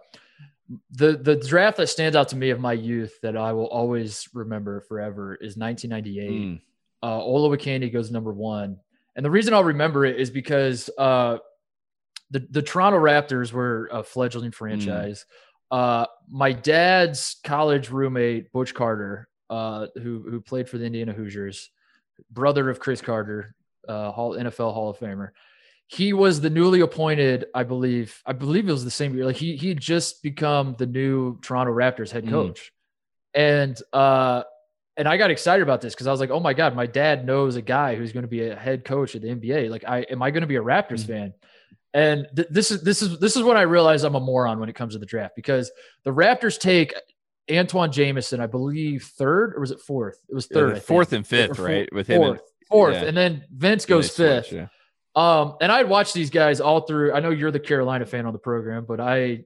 [0.92, 4.28] the the draft that stands out to me of my youth that I will always
[4.32, 6.30] remember forever is 1998.
[6.30, 6.60] Mm.
[7.02, 8.78] Uh, Olowokandi goes number one,
[9.16, 11.38] and the reason I'll remember it is because uh,
[12.30, 15.26] the the Toronto Raptors were a fledgling franchise.
[15.70, 21.70] Uh, my dad's college roommate Butch Carter, uh, who who played for the Indiana Hoosiers,
[22.30, 23.54] brother of Cris Carter,
[23.88, 25.30] uh, Hall NFL Hall of Famer.
[25.86, 28.22] He was the newly appointed, I believe.
[28.24, 29.26] I believe it was the same year.
[29.26, 32.30] Like he he had just become the new Toronto Raptors head Mm.
[32.30, 32.72] coach,
[33.34, 34.44] and uh,
[34.96, 37.26] and I got excited about this because I was like, oh my god, my dad
[37.26, 39.68] knows a guy who's going to be a head coach at the NBA.
[39.70, 41.06] Like, I am I going to be a Raptors Mm.
[41.06, 41.34] fan?
[41.94, 44.68] And th- this is this is this is when I realized I'm a moron when
[44.68, 45.70] it comes to the draft because
[46.04, 46.92] the Raptors take
[47.48, 50.18] Antawn Jamison, I believe third or was it fourth?
[50.28, 50.84] It was third, think.
[50.84, 51.88] fourth and fifth, four- right?
[51.92, 53.04] With him and fourth, fourth, yeah.
[53.04, 54.52] and then Vince goes switch, fifth.
[54.52, 54.66] yeah.
[55.16, 57.12] Um, and I'd watch these guys all through.
[57.12, 59.44] I know you're the Carolina fan on the program, but I,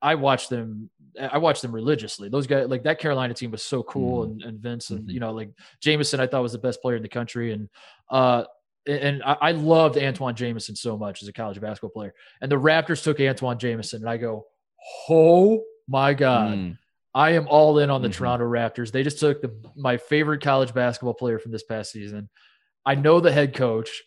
[0.00, 0.90] I watched them.
[1.20, 2.28] I watched them religiously.
[2.28, 4.30] Those guys, like that Carolina team, was so cool, Mhm.
[4.30, 5.12] and, and Vince, and Mhm.
[5.12, 5.50] you know, like
[5.80, 7.68] Jamison, I thought was the best player in the country, and
[8.08, 8.44] uh,
[8.86, 12.14] and I, loved Antawn Jamison so much as a college basketball player.
[12.40, 14.46] And the Raptors took Antawn Jamison, and I go,
[15.08, 16.78] oh my god, Mm.
[17.12, 18.12] I am all in on the Mhm.
[18.14, 18.92] Toronto Raptors.
[18.92, 22.28] They just took the my favorite college basketball player from this past season.
[22.86, 24.02] I know the head coach.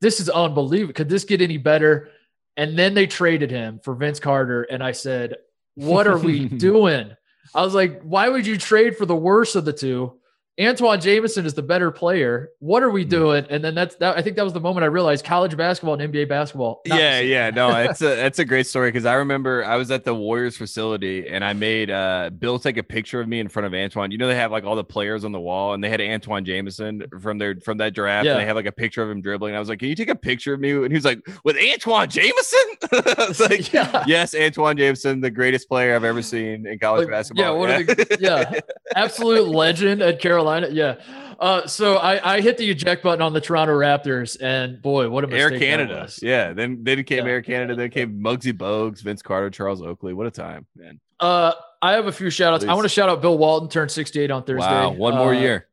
[0.00, 0.94] This is unbelievable.
[0.94, 2.08] Could this get any better?
[2.56, 4.62] And then they traded him for Vince Carter.
[4.62, 5.36] And I said,
[5.74, 7.14] What are we doing?
[7.54, 10.18] I was like, Why would you trade for the worst of the two?
[10.58, 12.48] Antawn Jamison is the better player.
[12.60, 13.08] What are we Hmm.
[13.10, 13.46] doing?
[13.50, 14.16] And then that's that.
[14.16, 16.80] I think that was the moment I realized college basketball and NBA basketball.
[16.86, 20.04] Yeah, yeah, no, it's a that's a great story because I remember I was at
[20.04, 23.66] the Warriors facility and I made uh Bill take a picture of me in front
[23.66, 24.10] of Antawn.
[24.10, 26.44] You know they have like all the players on the wall and they had Antawn
[26.46, 28.24] Jamison from their from that draft.
[28.24, 28.32] Yeah.
[28.32, 29.54] And they have like a picture of him dribbling.
[29.54, 31.56] I was like, "Can you take a picture of me?" And he was like, "With
[31.58, 32.58] Antawn Jamison?"
[32.92, 34.04] it's like, Yeah.
[34.06, 37.68] yes, Antawn Jamison, the greatest player I've ever seen in college Like, basketball.
[37.68, 38.60] yeah, of the- yeah.
[38.94, 40.45] absolute legend at Carolina.
[40.72, 40.96] Yeah.
[41.38, 45.24] Uh, so I, I hit the eject button on the Toronto Raptors, and boy, what
[45.24, 46.08] a mistake Air Canada.
[46.22, 46.52] Yeah.
[46.54, 47.32] Then then came Yeah.
[47.32, 47.74] Air Canada.
[47.76, 50.14] Then came Muggsy Bogues, Vince Carter, Charles Oakley.
[50.14, 50.98] What a time, man.
[51.20, 51.52] Uh,
[51.82, 52.64] I have a few shout outs.
[52.64, 54.66] I want to shout out Bill Walton, turned 68 on Thursday.
[54.66, 54.90] Wow.
[54.92, 55.68] One more Uh, year.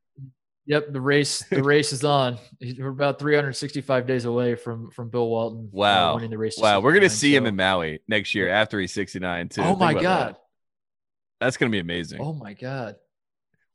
[0.66, 2.38] Yep, the race the race is on.
[2.62, 5.66] We're about 365 days away from from Bill Walton.
[5.66, 6.16] uh, Wow.
[6.16, 6.58] winning the race.
[6.58, 9.62] Wow, we're gonna 69, see him in Maui next year after he's 69 too.
[9.62, 10.02] Oh Think my god.
[10.36, 10.42] that.
[11.42, 12.22] that's gonna be amazing.
[12.22, 12.96] Oh my god.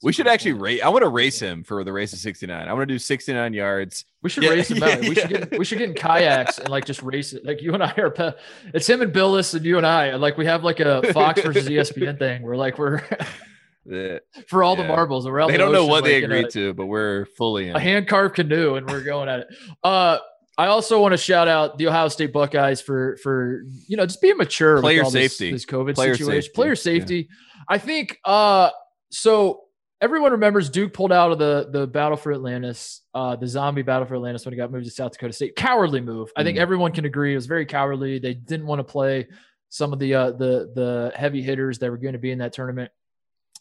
[0.03, 0.81] We should actually race.
[0.83, 2.69] I want to race him for the race of 69.
[2.69, 4.05] I want to do 69 yards.
[4.23, 5.01] We should Yeah, race him yeah, out.
[5.01, 7.45] We should get we should get in kayaks and like just race it.
[7.45, 8.33] Like you and I are pe-
[8.75, 10.07] it's him and Bilas and you and I.
[10.07, 12.99] And like we have like a Fox versus ESPN thing where like we're
[14.47, 14.83] for all Yeah.
[14.83, 15.27] the marbles.
[15.27, 16.87] We're out They the don't know ocean, what they like, in a- agreed to, but
[16.87, 17.77] we're fully in.
[17.77, 19.49] a hand carved canoe and we're going at it.
[19.83, 20.19] Uh,
[20.57, 24.21] I also want to shout out the Ohio State Buckeyes for for you know just
[24.21, 25.53] being mature Player with all safety.
[25.53, 26.43] this, COVID Player situation.
[26.43, 26.55] safety.
[26.55, 26.75] Player Yeah.
[26.75, 27.29] safety.
[27.69, 28.71] I think uh
[29.11, 29.61] so
[30.01, 34.07] everyone remembers Duke pulled out of the the battle for Atlantis, uh the zombie battle
[34.07, 35.57] for Atlantis when he got moved to South Dakota State.
[35.57, 36.31] Cowardly move.
[36.37, 36.61] I think Mhm.
[36.63, 38.19] everyone can agree it was very cowardly.
[38.19, 39.27] They didn't want to play
[39.71, 42.53] some of the uh, the the heavy hitters that were going to be in that
[42.53, 42.91] tournament.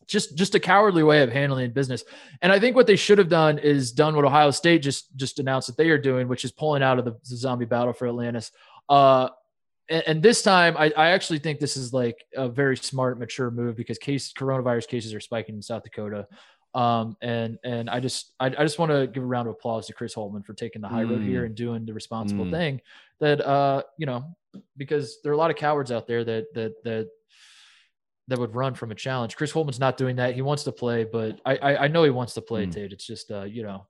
[0.05, 2.05] Just just a cowardly way of handling business.
[2.41, 5.39] And I think what they should have done is done what Ohio State just just
[5.39, 8.07] announced that they are doing, which is pulling out of the, the zombie battle for
[8.07, 8.51] Atlantis.
[8.87, 9.29] Uh,
[9.89, 13.49] and, and this time, I, I actually think this is like a very smart, mature
[13.51, 16.27] move because case coronavirus cases are spiking in South Dakota.
[16.75, 19.87] Um, and and I just I, I just want to give a round of applause
[19.87, 22.51] to Chris Holtmann for taking the high road here and doing the responsible Mm.
[22.51, 22.81] thing
[23.19, 24.35] that uh you know
[24.75, 27.07] because there are a lot of cowards out there that that that
[28.27, 29.35] that would run from a challenge.
[29.37, 30.35] Chris Holtmann's not doing that.
[30.35, 32.71] He wants to play, but I I, I know he wants to play, Mm.
[32.73, 32.91] Tate.
[32.93, 33.87] It's just uh you know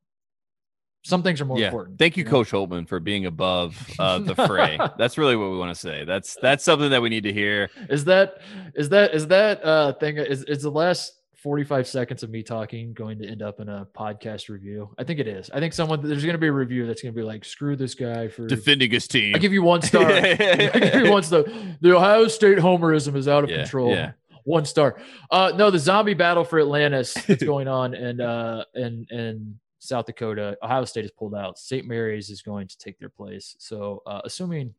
[1.07, 1.67] some things are more yeah.
[1.67, 1.97] important.
[1.97, 2.31] Thank you, know?
[2.31, 4.77] Coach Holtmann, for being above uh, the fray.
[4.97, 6.03] that's really what we want to say.
[6.03, 7.69] That's that's something that we need to hear.
[7.89, 8.41] Is that
[8.75, 12.93] is that is that uh thing is is the last 45 seconds of me talking
[12.93, 14.89] going to end up in a podcast review?
[14.97, 15.49] I think it is.
[15.53, 17.75] I think someone there's going to be a review that's going to be like screw
[17.77, 19.33] this guy for Defending his team.
[19.33, 20.05] I give you one star.
[20.11, 21.45] I give you one star.
[21.79, 23.91] The Ohio State homerism is out of Yeah, control.
[23.91, 24.11] yeah.
[24.43, 24.97] One star.
[25.31, 30.05] Uh no, the zombie battle for Atlantis that's going on and uh and in South
[30.05, 30.57] Dakota.
[30.63, 31.57] Ohio State has pulled out.
[31.59, 31.85] St.
[31.87, 33.55] Mary's is going to take their place.
[33.59, 34.73] So uh assuming,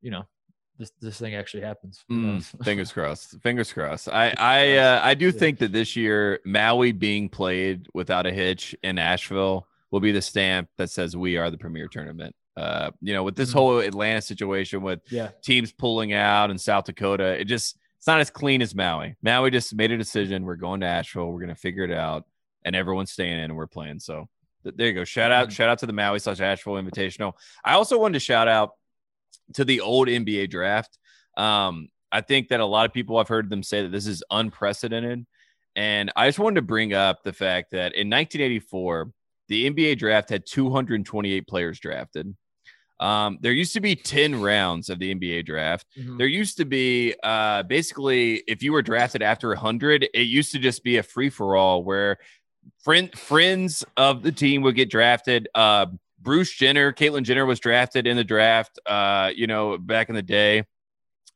[0.00, 0.24] you know,
[0.78, 2.04] this this thing actually happens.
[2.10, 3.40] Mm, fingers crossed.
[3.42, 4.08] Fingers crossed.
[4.08, 8.74] I I uh, I do think that this year Maui being played without a hitch
[8.82, 12.34] in Asheville will be the stamp that says we are the premier tournament.
[12.56, 13.54] Uh, you know, with this Mhm.
[13.54, 15.30] whole Atlanta situation with Yeah.
[15.42, 19.14] teams pulling out in South Dakota, it just it's not as clean as Maui.
[19.22, 20.44] Maui just made a decision.
[20.44, 21.30] We're going to Asheville.
[21.30, 22.26] We're gonna figure it out,
[22.64, 24.00] and everyone's staying in and we're playing.
[24.00, 24.28] So
[24.64, 25.04] th- there you go.
[25.04, 25.52] Shout out, Mhm.
[25.52, 27.32] shout out to the Maui slash Asheville Invitational.
[27.64, 28.72] I also wanted to shout out
[29.54, 30.98] to the old NBA draft.
[31.36, 34.22] Um, I think that a lot of people I've heard them say that this is
[34.30, 35.26] unprecedented.
[35.74, 39.10] And I just wanted to bring up the fact that in 1984,
[39.48, 42.34] the NBA draft had 228 players drafted.
[43.00, 45.86] Um, there used to be 10 rounds of the NBA draft.
[45.98, 46.18] Mhm.
[46.18, 50.58] There used to be uh, basically, if you were drafted after 100, it used to
[50.58, 52.18] just be a free for all where
[52.82, 55.48] friend, friends of the team would get drafted.
[55.54, 55.86] Uh,
[56.20, 60.22] Bruce Jenner, Caitlyn Jenner was drafted in the draft, uh, you know, back in the
[60.22, 60.64] day.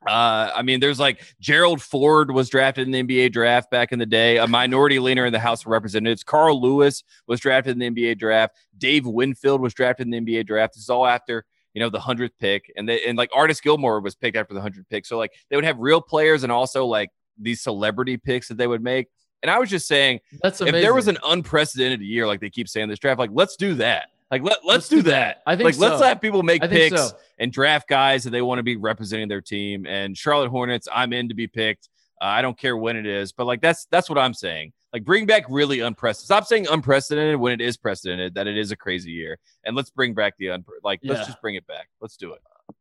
[0.07, 3.99] Uh, I mean, there's like Gerald Ford was drafted in the NBA draft back in
[3.99, 6.23] the day, a minority leader in the House of Representatives.
[6.23, 8.55] Carl Lewis was drafted in the NBA draft.
[8.79, 10.75] Dave Winfield was drafted in the NBA draft.
[10.75, 11.45] This is all after
[11.75, 14.61] you know the hundredth pick, and they, and like Artis Gilmore was picked after the
[14.61, 15.07] hundredth pick.
[15.07, 18.67] So like they would have real players and also like these celebrity picks that they
[18.67, 19.09] would make.
[19.43, 20.77] And I was just saying, That's amazing.
[20.77, 23.75] if there was an unprecedented year, like they keep saying this draft, like let's do
[23.75, 24.09] that.
[24.31, 25.43] Like let let's, Let's do do that.
[25.47, 26.07] I think like let's so.
[26.07, 27.17] have people make picks so.
[27.39, 29.87] and draft guys that they want to be representing their team.
[29.87, 31.89] And Charlotte Hornets, I'm in to be picked.
[32.21, 34.73] Uh, I don't care when it is, but like that's that's what I'm saying.
[34.93, 36.25] Like bring back really unprecedented.
[36.27, 38.35] Stop saying unprecedented when it is precedented.
[38.35, 40.65] That it is a crazy year, and let's bring back the un.
[40.83, 41.13] Like Yeah.
[41.13, 41.89] let's just bring it back.
[42.01, 42.41] Let's do it.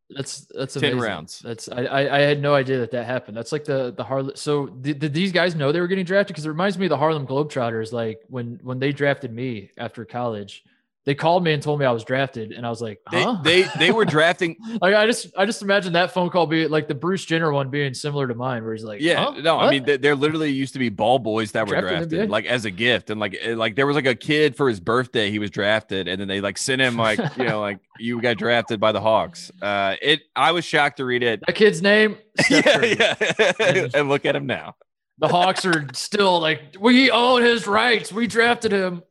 [0.10, 1.00] That's that's 10 amazing.
[1.00, 1.40] rounds.
[1.40, 3.36] That's I, I I had no idea that that happened.
[3.36, 4.36] That's like the the Harlem.
[4.36, 6.28] So did, did these guys know they were getting drafted?
[6.28, 7.92] Because it reminds me of the Harlem Globetrotters.
[7.92, 10.64] Like when when they drafted me after college,
[11.06, 13.38] they called me and told me I was drafted, and I was like, They huh?
[13.44, 14.58] they they were drafting.
[14.82, 17.70] like I just I just imagine that phone call being like the Bruce Jenner one
[17.70, 19.42] being similar to mine, where he's like, Yeah, huh?
[19.42, 21.98] no, I mean there, there literally used to be ball boys that were Drafted in
[22.10, 22.32] drafted NBA?
[22.32, 24.80] like as a gift, and like eh, like there was like a kid for his
[24.80, 28.20] birthday he was drafted, and then they like sent him like you know like you
[28.22, 29.52] got drafted by the Hawks.
[29.62, 31.42] Uh, it I was shocked to read it.
[31.46, 32.18] that kid's name.
[32.40, 32.98] Steph Curry.
[33.00, 33.16] yeah,
[33.60, 34.76] yeah, and look at him now.
[35.20, 38.12] The Hawks are still like, we own his rights.
[38.12, 39.02] We drafted him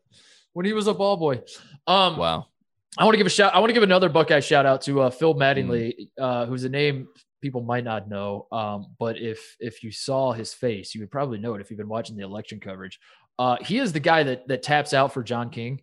[0.52, 1.40] when he was a ball boy.
[1.86, 2.46] Um, Wow.
[2.96, 3.52] I want to give a shout.
[3.54, 5.38] I want to give another Buckeye shout out to uh, Phil Mm.
[5.38, 7.08] Mattingly, uh, who's a name
[7.42, 8.46] people might not know.
[8.52, 11.78] Um, but if if you saw his face, you would probably know it if you've
[11.78, 12.98] been watching the election coverage.
[13.38, 15.80] Uh, he is the guy that that taps out for John King.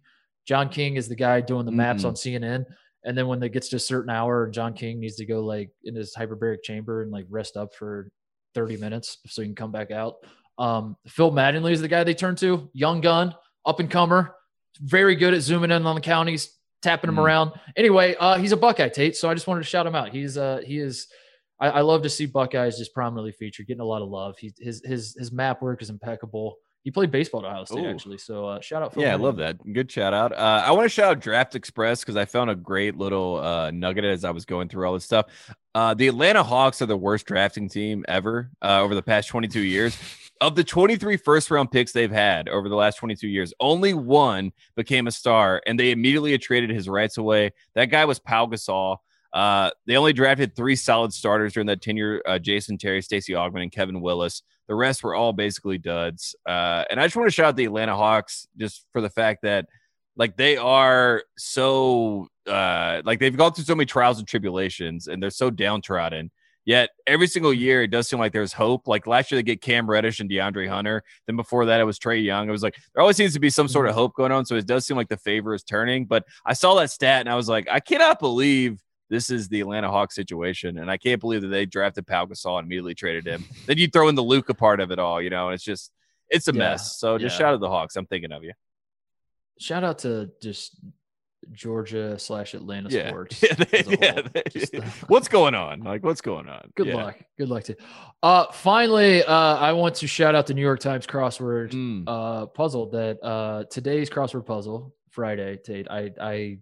[0.47, 2.07] John King is the guy doing the maps Mhm.
[2.07, 2.65] on CNN.
[3.03, 5.69] And then when it gets to a certain hour, John King needs to go like
[5.83, 8.09] in his hyperbaric chamber and like rest up for
[8.55, 10.15] 30 minutes so he can come back out.
[10.57, 14.35] Um, Phil Mattingly is the guy they turn to, young gun, up and comer,
[14.81, 17.23] very good at zooming in on the counties, tapping them Mm.
[17.25, 17.51] around.
[17.75, 20.09] Anyway, uh, he's a Buckeye Tate, so I just wanted to shout him out.
[20.09, 21.07] He's uh, he is.
[21.59, 24.37] I, I love to see Buckeyes just prominently featured, getting a lot of love.
[24.39, 26.55] He, his his his map work is impeccable.
[26.83, 27.89] He played baseball at Ohio State Ooh.
[27.89, 28.93] actually, so uh, shout out.
[28.93, 29.57] Phil Yeah, I love that.
[29.71, 30.31] Good shout out.
[30.31, 33.69] Uh, I want to shout out Draft Express because I found a great little uh,
[33.69, 35.27] nugget as I was going through all this stuff.
[35.75, 39.61] Uh, the Atlanta Hawks are the worst drafting team ever uh, over the past 22
[39.61, 39.95] years.
[40.41, 44.51] Of the 23 first round picks they've had over the last 22 years, only one
[44.75, 47.51] became a star, and they immediately traded his rights away.
[47.75, 48.97] That guy was Pau Gasol.
[49.31, 53.61] Uh, they only drafted three solid starters during that tenure: uh, Jason Terry, Stacey Augmon,
[53.61, 54.41] and Kevin Willis.
[54.71, 56.33] The rest were all basically duds.
[56.45, 59.41] Uh, and I just want to shout out the Atlanta Hawks just for the fact
[59.41, 59.65] that
[60.15, 65.21] like they are so uh like they've gone through so many trials and tribulations and
[65.21, 66.31] they're so downtrodden
[66.63, 68.87] Yet every single year, it does seem like there's hope.
[68.87, 71.03] Like last year, they get Cam Reddish and DeAndre Hunter.
[71.25, 72.47] Then before that, it was Trae Young.
[72.47, 74.45] It was like there always seems to be some sort of hope going on.
[74.45, 76.05] So it does seem like the favor is turning.
[76.05, 78.79] But I saw that stat and I was like, I cannot believe
[79.11, 82.57] this is the Atlanta Hawks situation, and I can't believe that they drafted Pau Gasol
[82.57, 83.43] and immediately traded him.
[83.67, 85.91] then you throw in the Luka part of it all, you know, and it's just
[86.29, 86.97] it's a Yeah, mess.
[86.97, 87.39] So just yeah.
[87.39, 87.95] shout out to the Hawks.
[87.97, 88.53] I'm thinking of you.
[89.59, 90.79] Shout out to just
[91.51, 93.09] Georgia slash Atlanta Yeah.
[93.09, 93.43] sports.
[93.43, 95.81] Yeah, they- yeah, they- Just, uh, what's going on?
[95.81, 96.71] Like, what's going on?
[96.75, 96.95] Good Yeah.
[96.95, 97.17] luck.
[97.37, 97.75] Good luck to.
[98.23, 102.03] Uh, finally, uh, I want to shout out the New York Times crossword Mm.
[102.07, 105.57] uh, puzzle that uh, today's crossword puzzle Friday.
[105.57, 106.59] Tate, I I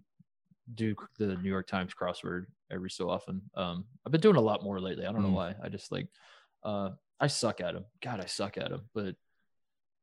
[0.74, 3.40] do the New York Times crossword every so often.
[3.54, 5.06] Um, I've been doing a lot more lately.
[5.06, 5.34] I don't know Mm.
[5.34, 5.54] why.
[5.62, 6.08] I just like
[6.62, 7.84] uh, I suck at them.
[8.02, 8.82] God, I suck at them.
[8.94, 9.16] But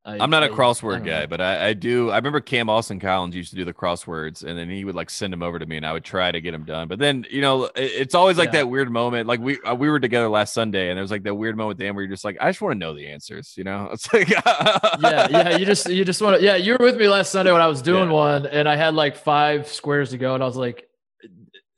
[0.07, 1.27] I, I'm not a I- I crossword guy, know.
[1.27, 2.09] but I, I do.
[2.11, 5.09] I remember Cam Austin Collins used to do the crosswords, and then he would like
[5.09, 6.87] send them over to me, and I would try to get them done.
[6.87, 8.59] But then, you know, it- it's always like Yeah.
[8.59, 9.27] that weird moment.
[9.27, 11.75] Like we uh, we were together last Sunday, and there was like that weird moment
[11.75, 13.53] at the end where you're just like, I just want to know the answers.
[13.57, 15.57] You know, it's like, yeah, yeah.
[15.57, 16.43] You just you just want to.
[16.43, 18.13] Yeah, you were with me last Sunday when I was doing Yeah.
[18.15, 20.87] one, and I had like five squares to go, and I was like,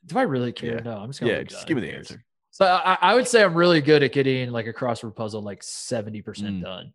[0.05, 0.75] "Do I really care?
[0.75, 0.81] Yeah.
[0.83, 1.31] No, I'm just gonna.
[1.33, 1.43] yeah.
[1.43, 1.67] Just down.
[1.67, 2.23] give me the answer.
[2.51, 5.61] So I, I would say I'm really good at getting like a crossword puzzle like
[5.61, 6.61] 70% Mm.
[6.61, 6.93] done.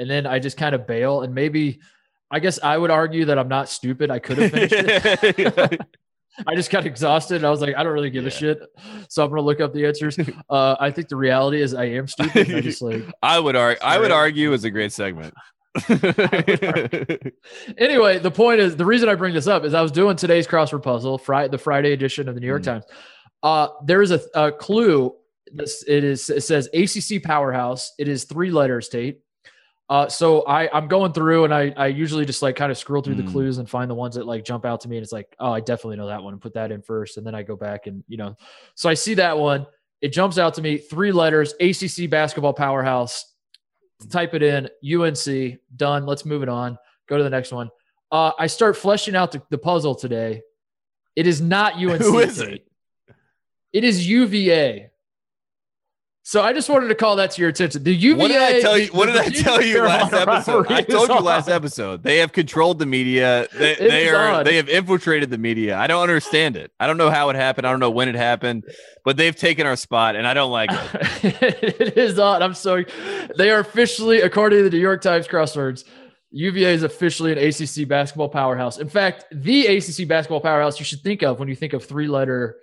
[0.00, 1.22] And then I just kind of bail.
[1.22, 1.80] And maybe
[2.30, 4.10] I guess I would argue that I'm not stupid.
[4.10, 5.80] I could have finished it.
[6.46, 7.36] I just got exhausted.
[7.36, 8.60] And I was like, I don't really give a shit.
[9.08, 10.18] So I'm gonna look up the answers.
[10.48, 12.50] Uh, I think the reality is I am stupid.
[12.54, 13.82] I just like I would argue.
[13.84, 15.34] I would argue is a great segment.
[17.78, 20.46] anyway, the point is the reason I bring this up is I was doing today's
[20.46, 22.66] crossword puzzle, Friday, the Friday edition of the New York Mm.
[22.66, 22.84] Times.
[23.42, 25.14] Uh, there is a, a clue.
[25.52, 26.30] This it is.
[26.30, 27.92] It says ACC powerhouse.
[27.98, 29.20] It is three letters, Tate.
[29.90, 33.02] Uh, so I I'm going through and I I usually just like kind of scroll
[33.02, 33.26] through Mm.
[33.26, 35.34] the clues and find the ones that like jump out to me and it's like
[35.40, 37.56] oh I definitely know that one and put that in first and then I go
[37.56, 38.36] back and you know.
[38.76, 39.66] So I see that one.
[40.00, 40.78] It jumps out to me.
[40.78, 43.34] Three letters ACC basketball powerhouse.
[44.10, 46.78] Type it in UNC done let's move it on.
[47.08, 47.68] Go to the next one.
[48.12, 50.42] Uh, I start fleshing out the, the puzzle today.
[51.16, 52.48] It is not UNC Who is Tate.
[52.54, 52.66] it?
[53.72, 54.89] it is UVA
[56.22, 58.60] so I just wanted to call that to your attention the UVA What did I
[58.60, 58.92] tell the- you?
[58.92, 60.70] What did I tell you last episode?
[60.70, 62.02] I told you last episode.
[62.02, 63.48] They have controlled the media.
[63.56, 64.28] They, they are.
[64.34, 64.44] on.
[64.44, 65.76] They have infiltrated the media.
[65.76, 66.72] I don't understand it.
[66.78, 67.66] I don't know how it happened.
[67.66, 68.64] I don't know when it happened,
[69.04, 71.74] but they've taken our spot, and I don't like it.
[71.80, 72.42] it is on.
[72.42, 72.86] I'm sorry.
[73.36, 75.84] They are officially, according to the New York Times crosswords,
[76.32, 78.78] UVA is officially an ACC basketball powerhouse.
[78.78, 82.06] In fact, the ACC basketball powerhouse you should think of when you think of three
[82.06, 82.56] letter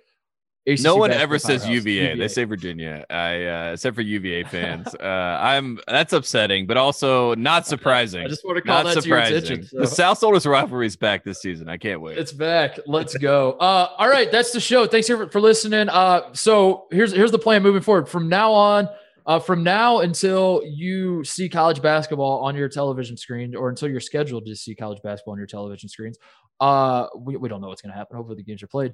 [0.68, 0.80] ACC.
[0.80, 2.16] no one ever says powerhouse, UVA.
[2.16, 3.04] They say Virginia.
[3.08, 4.94] I uh, except for UVA fans.
[4.94, 8.24] uh, I'm that's upsetting, but also not surprising.
[8.24, 9.36] I just want to call not that to your surprising.
[9.38, 9.78] attention.
[9.80, 9.94] The so.
[9.94, 11.68] South Oldest rivalry is back this season.
[11.68, 12.18] I can't wait.
[12.18, 12.78] It's back.
[12.86, 13.52] Let's go.
[13.52, 14.86] Uh, all right, that's the show.
[14.86, 15.88] Thanks for, for listening.
[15.88, 18.08] Uh, so here's here's the plan moving forward.
[18.08, 18.88] From now on,
[19.26, 24.00] uh, from now until you see college basketball on your television screen, or until you're
[24.00, 26.18] scheduled to see college basketball on your television screens,
[26.60, 28.16] uh, we, we don't know what's going to happen.
[28.16, 28.92] Hopefully, the games are played.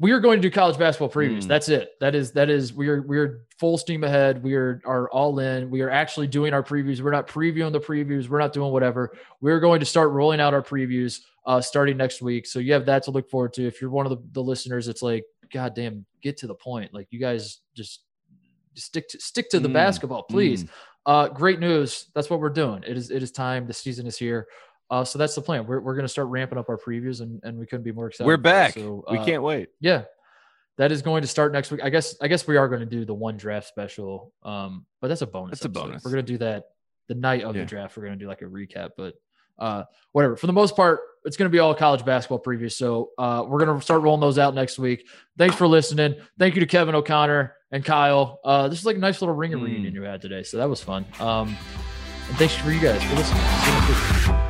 [0.00, 1.44] We are going to do college basketball previews.
[1.44, 1.48] Mm.
[1.48, 1.90] That's it.
[2.00, 4.42] That is that is we are we are full steam ahead.
[4.42, 5.70] We are are all in.
[5.70, 7.00] We are actually doing our previews.
[7.02, 8.28] We're not previewing the previews.
[8.28, 9.12] We're not doing whatever.
[9.42, 12.46] We're going to start rolling out our previews uh, starting next week.
[12.46, 13.66] So you have that to look forward to.
[13.66, 16.94] If you're one of the, the listeners, it's like, God damn, get to the point.
[16.94, 18.00] Like you guys just
[18.74, 20.64] stick to stick to the Mm, basketball, please.
[21.06, 22.06] Uh, great news.
[22.14, 22.84] That's what we're doing.
[22.86, 23.66] It is it is time.
[23.66, 24.46] The season is here.
[24.90, 25.66] Uh, so that's the plan.
[25.66, 28.08] We're, we're going to start ramping up our previews, and, and we couldn't be more
[28.08, 28.26] excited.
[28.26, 28.74] We're back.
[28.74, 29.68] So, we uh, can't wait.
[29.80, 30.02] Yeah,
[30.78, 31.80] that is going to start next week.
[31.84, 32.16] I guess.
[32.20, 34.32] I guess we are going to do the one draft special.
[34.42, 35.52] Um, but that's a bonus.
[35.60, 36.04] That's a bonus.
[36.04, 36.64] We're going to do that
[37.06, 37.62] the night of Yeah.
[37.62, 37.96] the draft.
[37.96, 39.14] We're going to do like a recap, but
[39.58, 40.36] uh, whatever.
[40.36, 42.72] For the most part, it's going to be all college basketball previews.
[42.72, 45.06] So uh, we're going to start rolling those out next week.
[45.38, 46.14] Thanks for listening.
[46.38, 48.40] Thank you to Kevin O'Connor and Kyle.
[48.42, 49.64] Uh, this is like a nice little ringer Mm.
[49.64, 51.04] reunion you had today, so that was fun.
[51.20, 51.48] Um,
[52.28, 54.49] and thanks for you guys for listening.